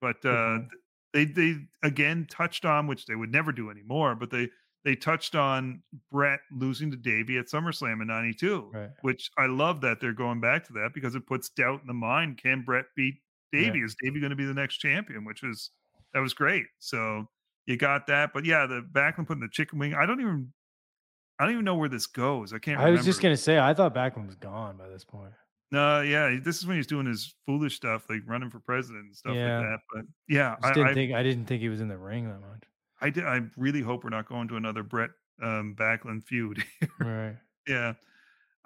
[0.00, 0.70] But Good uh point.
[1.12, 4.48] they they again touched on which they would never do anymore, but they
[4.86, 5.82] they touched on
[6.12, 8.90] Bret losing to Davey at SummerSlam in '92, Right.
[9.02, 11.92] which I love that they're going back to that because it puts doubt in the
[11.92, 12.38] mind.
[12.38, 13.16] Can Bret beat
[13.52, 13.62] Yeah.
[13.62, 13.80] Davey?
[13.80, 15.24] Is Davey going to be the next champion?
[15.24, 15.70] Which is
[16.14, 16.66] that was great.
[16.78, 17.26] So
[17.66, 19.92] you got that, but yeah, the Backlund putting the chicken wing.
[19.92, 20.52] I don't even
[21.38, 22.52] I don't even know where this goes.
[22.54, 22.80] I can't.
[22.80, 25.32] I was just gonna say I thought Backlund was gone by this point.
[25.72, 29.16] No, yeah, this is when he's doing his foolish stuff, like running for president and
[29.16, 29.58] stuff Yeah.
[29.58, 29.78] like that.
[29.92, 32.28] But yeah, I I, didn't I, think I didn't think he was in the ring
[32.28, 32.62] that much.
[33.00, 35.10] I, did, I really hope we're not going to another Bret
[35.42, 36.64] um, Backlund feud.
[37.00, 37.36] Right.
[37.68, 37.94] yeah.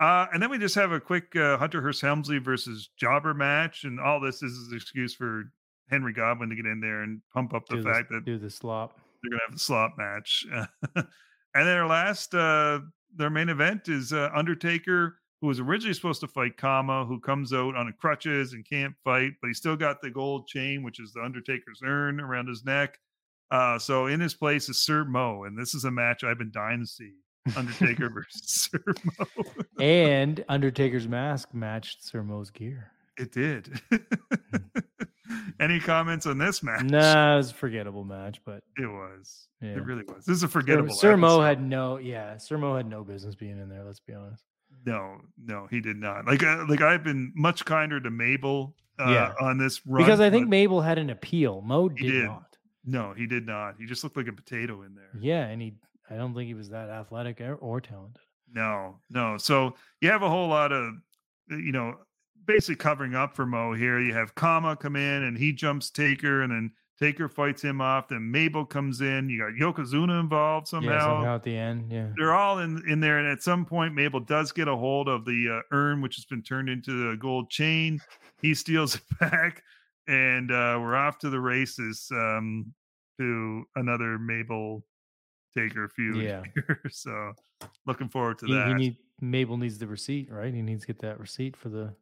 [0.01, 3.85] Uh, and then we just have a quick uh, Hunter Hearst Helmsley versus Jobber match,
[3.85, 5.53] and all this is an excuse for
[5.91, 8.39] Henry Godwinn to get in there and pump up the do fact the, that do
[8.39, 8.99] the slop.
[9.23, 10.47] they're gonna have the slop match.
[10.53, 11.05] and
[11.55, 12.81] then their last, uh,
[13.15, 17.53] their main event is uh, Undertaker, who was originally supposed to fight Kama, who comes
[17.53, 20.99] out on a crutches and can't fight, but he still got the gold chain, which
[20.99, 22.99] is the Undertaker's urn around his neck.
[23.51, 26.53] Uh, so in his place is Sir Mo, and this is a match I've been
[26.53, 27.13] dying to see.
[27.57, 28.83] Undertaker versus Sir
[29.19, 29.27] Mo.
[29.81, 32.93] and Undertaker's mask matched Sir Mo's gear.
[33.19, 33.81] it did.
[35.61, 36.85] Any comments on this match?
[36.85, 39.47] Nah, it was a forgettable match, but It was.
[39.61, 39.71] Yeah.
[39.73, 40.25] It really was.
[40.25, 40.95] This is a forgettable.
[40.95, 43.85] Sir Mo had no, yeah, Sir Mo had no business being in there.
[43.85, 44.43] Let's be honest.
[44.87, 46.27] No, no, he did not.
[46.27, 49.33] Like, uh, like I've been much kinder to Mabel uh, Yeah.
[49.41, 51.61] on this run because I think but Mabel had an appeal.
[51.61, 52.25] Mo did, did.
[52.25, 52.50] not.
[52.85, 53.75] No, he did not.
[53.79, 55.11] He just looked like a potato in there.
[55.19, 55.75] Yeah, and he,
[56.09, 58.23] I don't think he was that athletic or, or talented.
[58.53, 59.37] No, no.
[59.39, 60.95] So you have a whole lot of,
[61.53, 61.97] uh, you know,
[62.47, 64.01] basically covering up for Mo here.
[64.01, 68.09] You have Kama come in and he jumps Taker, and then Taker fights him off.
[68.09, 69.29] Then Mabel comes in.
[69.29, 70.91] You got Yokozuna involved somehow.
[70.91, 72.09] Yeah, somehow at the end, yeah.
[72.17, 75.25] they're all in in there and at some point mabel does get a hold of
[75.25, 78.01] the uh, urn which has been turned into a gold chain
[78.43, 79.63] he steals it back
[80.09, 82.73] and uh we're off to the races um
[83.19, 84.85] to another mabel
[85.57, 86.43] taker feud Yeah.
[86.55, 86.81] here.
[86.91, 87.33] so
[87.87, 90.55] looking forward to He, that he need, Mabel needs the receipt, right?
[90.55, 91.93] He needs to get that receipt for the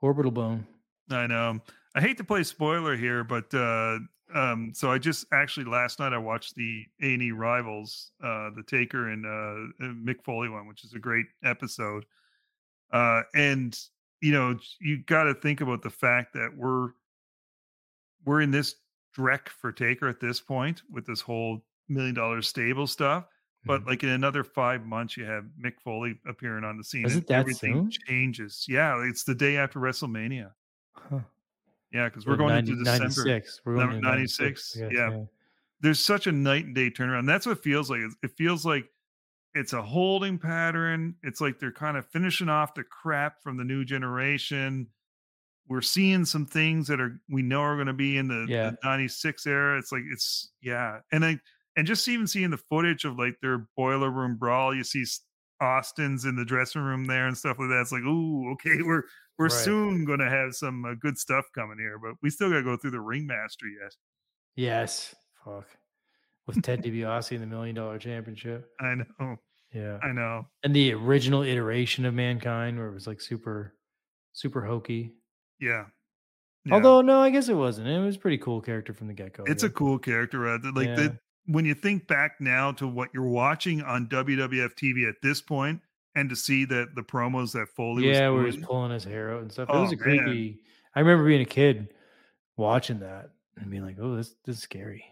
[0.00, 0.66] orbital bone.
[1.10, 1.58] i know
[1.94, 3.98] i hate to play spoiler here but uh
[4.34, 9.08] um so i just actually last night i watched the a&e rivals uh the taker
[9.10, 12.04] and uh uh, mick foley one which is a great episode
[12.92, 13.78] uh and
[14.20, 16.90] you know you got to think about the fact that we're
[18.24, 18.76] we're in this
[19.16, 23.26] dreck for taker at this point with this whole million dollar stable stuff
[23.66, 23.86] but Mhm.
[23.88, 27.22] like in another five months you have mick foley appearing on the scene Is and
[27.22, 27.90] it that everything soon?
[28.06, 30.52] changes yeah it's the day after wrestlemania
[30.94, 31.20] Huh.
[31.92, 33.60] yeah because we're So going 90 into december 96.
[33.64, 35.24] We're going Number into 96, I guess, yeah.
[35.80, 37.26] there's such a night and day turnaround.
[37.26, 38.00] That's what it feels like.
[38.22, 38.84] It feels like
[39.54, 41.16] it's a holding pattern.
[41.24, 44.86] It's like they're kind of finishing off the crap from the new generation.
[45.70, 48.88] We're seeing some things that are we know are going to be in the, the
[48.88, 49.78] 96 era.
[49.78, 50.98] It's like it's yeah.
[51.12, 51.38] And I
[51.76, 55.04] and just even seeing the footage of like their boiler room brawl, you see
[55.60, 57.80] Austin's in the dressing room there and stuff like that.
[57.82, 59.04] It's like, ooh, okay, we're
[59.38, 59.52] we're Right.
[59.52, 62.62] soon going to have some uh, good stuff coming here, but we still got to
[62.62, 63.94] go through the ringmaster yet.
[64.56, 65.14] Yes.
[65.44, 65.66] Fuck.
[66.46, 68.68] With Ted DiBiase in the million dollar championship.
[68.80, 69.36] I know.
[69.72, 69.98] Yeah.
[70.02, 70.46] I know.
[70.64, 73.76] And the original iteration of mankind where it was like super,
[74.32, 75.14] super hokey.
[75.60, 75.86] Yeah.
[76.64, 76.74] Yeah.
[76.74, 77.88] Although no, I guess it wasn't.
[77.88, 79.44] It was a pretty cool character from the get go.
[79.46, 80.46] it's a cool character.
[80.48, 80.94] Uh, th- like Yeah.
[80.96, 85.40] the when you think back now to what you're watching on WWF TV at this
[85.40, 85.80] point,
[86.14, 89.04] and to see that the promos that Foley yeah, where he was was pulling his
[89.04, 89.68] hair out and stuff.
[89.68, 90.02] it Oh, was a man.
[90.18, 90.60] creepy.
[90.94, 91.94] I remember being a kid
[92.56, 95.04] watching that and being like, "Oh, this this is scary."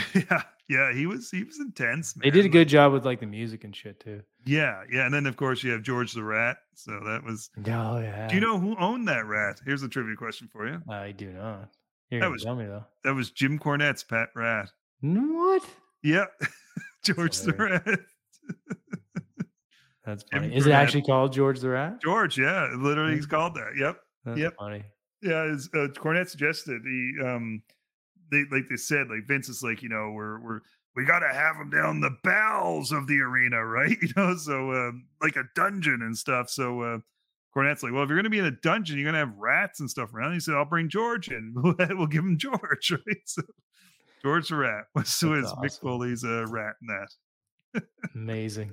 [0.14, 2.12] yeah, yeah, he was he was intense.
[2.14, 2.50] They did a man.
[2.52, 4.22] good job with like the music and shit too.
[4.44, 6.56] Yeah, yeah, and then of course you have George the Rat.
[6.74, 7.50] So that was.
[7.66, 8.28] Oh yeah.
[8.28, 9.60] Do you know who owned that rat?
[9.64, 10.80] Here's a trivia question for you.
[10.88, 11.68] I do not.
[12.10, 12.84] You're That was- tell me though.
[13.04, 14.68] That was Jim Cornette's pet rat.
[15.00, 15.62] What?
[16.02, 16.26] Yeah,
[17.04, 17.52] George the.
[17.52, 17.98] Rat.
[20.04, 20.56] That's Jim funny.
[20.56, 22.00] Is it actually called George the Rat?
[22.02, 23.72] George, yeah, literally he's called that.
[23.78, 23.96] Yep.
[24.24, 24.54] That's Yep.
[24.58, 24.82] funny.
[25.22, 27.62] yeah, as uh, Cornette suggested, he um,
[28.32, 30.60] they like they said, like Vince is like, you know, we're we're
[30.96, 33.96] we got to have them down the bowels of the arena, right?
[34.00, 36.50] You know, so um, like a dungeon and stuff.
[36.50, 36.98] So uh,
[37.54, 39.38] Cornette's like, well, if you're going to be in a dungeon, you're going to have
[39.38, 40.32] rats and stuff around.
[40.32, 41.52] He said, I'll bring George in.
[41.90, 43.16] we'll give him George, right?
[43.24, 43.42] So
[44.22, 45.58] George the rat was, was awesome.
[45.62, 47.82] Mick Foley's uh, rat in that.
[48.14, 48.72] Amazing.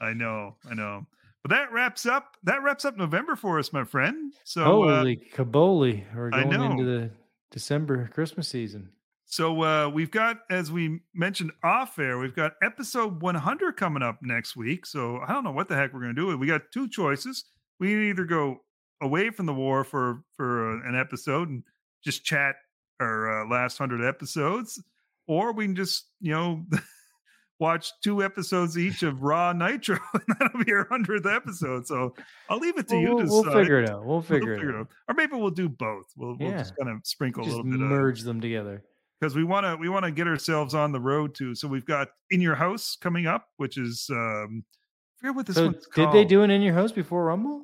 [0.00, 1.06] I know, I know.
[1.42, 2.36] But that wraps up.
[2.42, 4.32] That wraps up November for us, my friend.
[4.44, 7.10] So holy uh, caboli, we're going into the
[7.50, 8.90] December Christmas season.
[9.30, 14.18] So uh, we've got, as we mentioned off air, we've got episode 100 coming up
[14.22, 14.84] next week.
[14.84, 16.36] So I don't know what the heck we're going to do.
[16.36, 17.44] We got two choices.
[17.78, 18.62] We can either go
[19.00, 21.62] away from the war for for uh, an episode and
[22.04, 22.56] just chat
[22.98, 24.82] our uh, last hundred episodes,
[25.28, 26.66] or we can just you know
[27.60, 31.86] watch two episodes each of Raw Nitro, and that'll be our hundredth episode.
[31.86, 32.16] So
[32.48, 33.14] I'll leave it to well, you.
[33.14, 34.04] We'll, we'll figure it out.
[34.04, 34.80] We'll figure, we'll figure it, out.
[34.80, 34.88] it, out.
[35.08, 36.06] or maybe we'll do both.
[36.16, 38.82] We'll, we'll just kind of sprinkle just a little bit, merge of, them together
[39.20, 41.54] because we want to we want to get ourselves on the road too.
[41.54, 45.56] So we've got in your house coming up, which is um, I forget what this
[45.56, 47.62] so one's did they do an in your house before Rumble?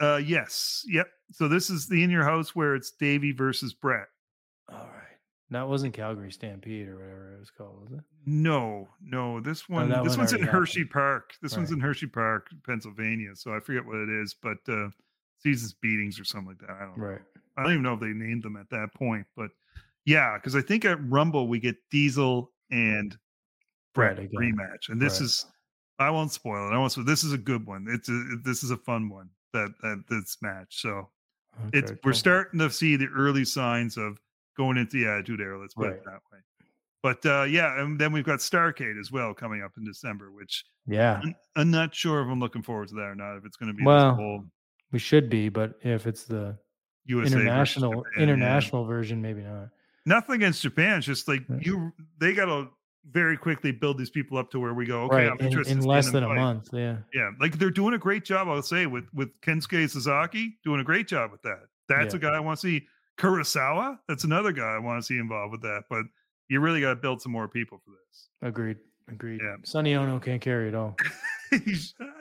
[0.00, 1.06] Uh, yes, yep.
[1.32, 4.06] So this is the in your house where it's Davey versus Bret.
[4.70, 4.88] All right.
[5.50, 8.00] That wasn't Calgary Stampede or whatever it was called, was it?
[8.26, 9.40] No, no.
[9.40, 10.90] This one, oh, this one one's in Hershey happened.
[10.90, 11.32] Park.
[11.42, 11.58] This right.
[11.58, 13.30] one's in Hershey Park, Pennsylvania.
[13.34, 14.88] So I forget what it is, but uh,
[15.38, 16.70] seasons beatings or something like that.
[16.70, 17.18] I don't right.
[17.18, 17.40] know.
[17.56, 19.50] I don't even know if they named them at that point, but
[20.04, 23.16] yeah, because I think at Rumble we get Diesel and
[23.94, 25.26] Bret right, rematch, and this right.
[25.26, 25.46] is
[25.98, 26.74] I won't spoil it.
[26.74, 27.04] I won't spoil.
[27.04, 27.86] This is a good one.
[27.88, 30.80] It's a this is a fun one that that this match.
[30.80, 31.10] So
[31.66, 32.00] okay, it's cool.
[32.04, 34.18] we're starting to see the early signs of
[34.56, 35.60] going into the Attitude Era.
[35.60, 35.96] Let's put right.
[35.96, 36.38] it that way.
[37.02, 40.64] But uh, yeah, and then we've got Starcade as well coming up in December, which
[40.86, 43.36] yeah, I'm, I'm not sure if I'm looking forward to that or not.
[43.36, 44.44] If it's going to be well, whole,
[44.90, 46.56] we should be, but if it's the
[47.04, 48.88] USA international Japan, international yeah.
[48.88, 49.68] version, maybe not.
[50.06, 50.98] Nothing against Japan.
[50.98, 52.68] It's just like you, they got to
[53.10, 55.02] very quickly build these people up to where we go.
[55.04, 55.28] Okay, right.
[55.28, 56.36] I'm interested in, in less than fight.
[56.36, 56.68] a month.
[56.72, 57.30] Yeah, yeah.
[57.40, 58.48] Like they're doing a great job.
[58.48, 61.60] I'll say with with Kensuke Sasaki doing a great job with that.
[61.88, 62.18] That's yeah.
[62.18, 62.86] a guy I want to see.
[63.16, 65.84] Kurosawa, that's another guy I want to see involved with that.
[65.88, 66.04] But
[66.48, 68.28] you really got to build some more people for this.
[68.42, 68.78] Agreed.
[69.08, 69.40] Agreed.
[69.42, 69.56] Yeah.
[69.64, 70.96] Sonny Onoo can't carry it all.
[71.52, 71.58] uh,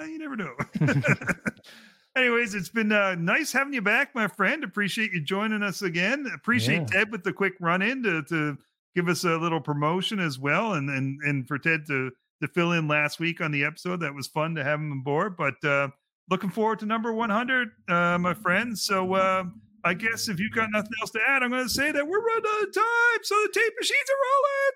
[0.05, 0.53] you never know.
[2.15, 4.63] Anyways, it's been uh, nice having you back, my friend.
[4.63, 6.29] Appreciate you joining us again.
[6.33, 6.85] Appreciate yeah.
[6.85, 8.57] Ted with the quick run in to, to
[8.95, 12.11] give us a little promotion as well, and and and for Ted to
[12.41, 14.01] to fill in last week on the episode.
[14.01, 15.35] That was fun to have him on board.
[15.35, 15.87] But uh,
[16.29, 18.77] looking forward to number 100, uh, my friend.
[18.77, 19.45] So uh,
[19.83, 22.23] I guess if you've got nothing else to add, I'm going to say that we're
[22.23, 23.23] running out of time.
[23.23, 24.73] So the tape machines are rolling.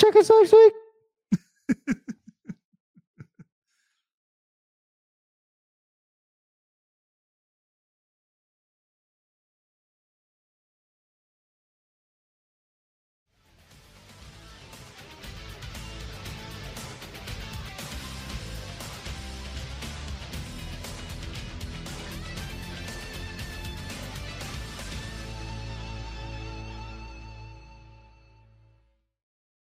[0.00, 1.96] Check us next week.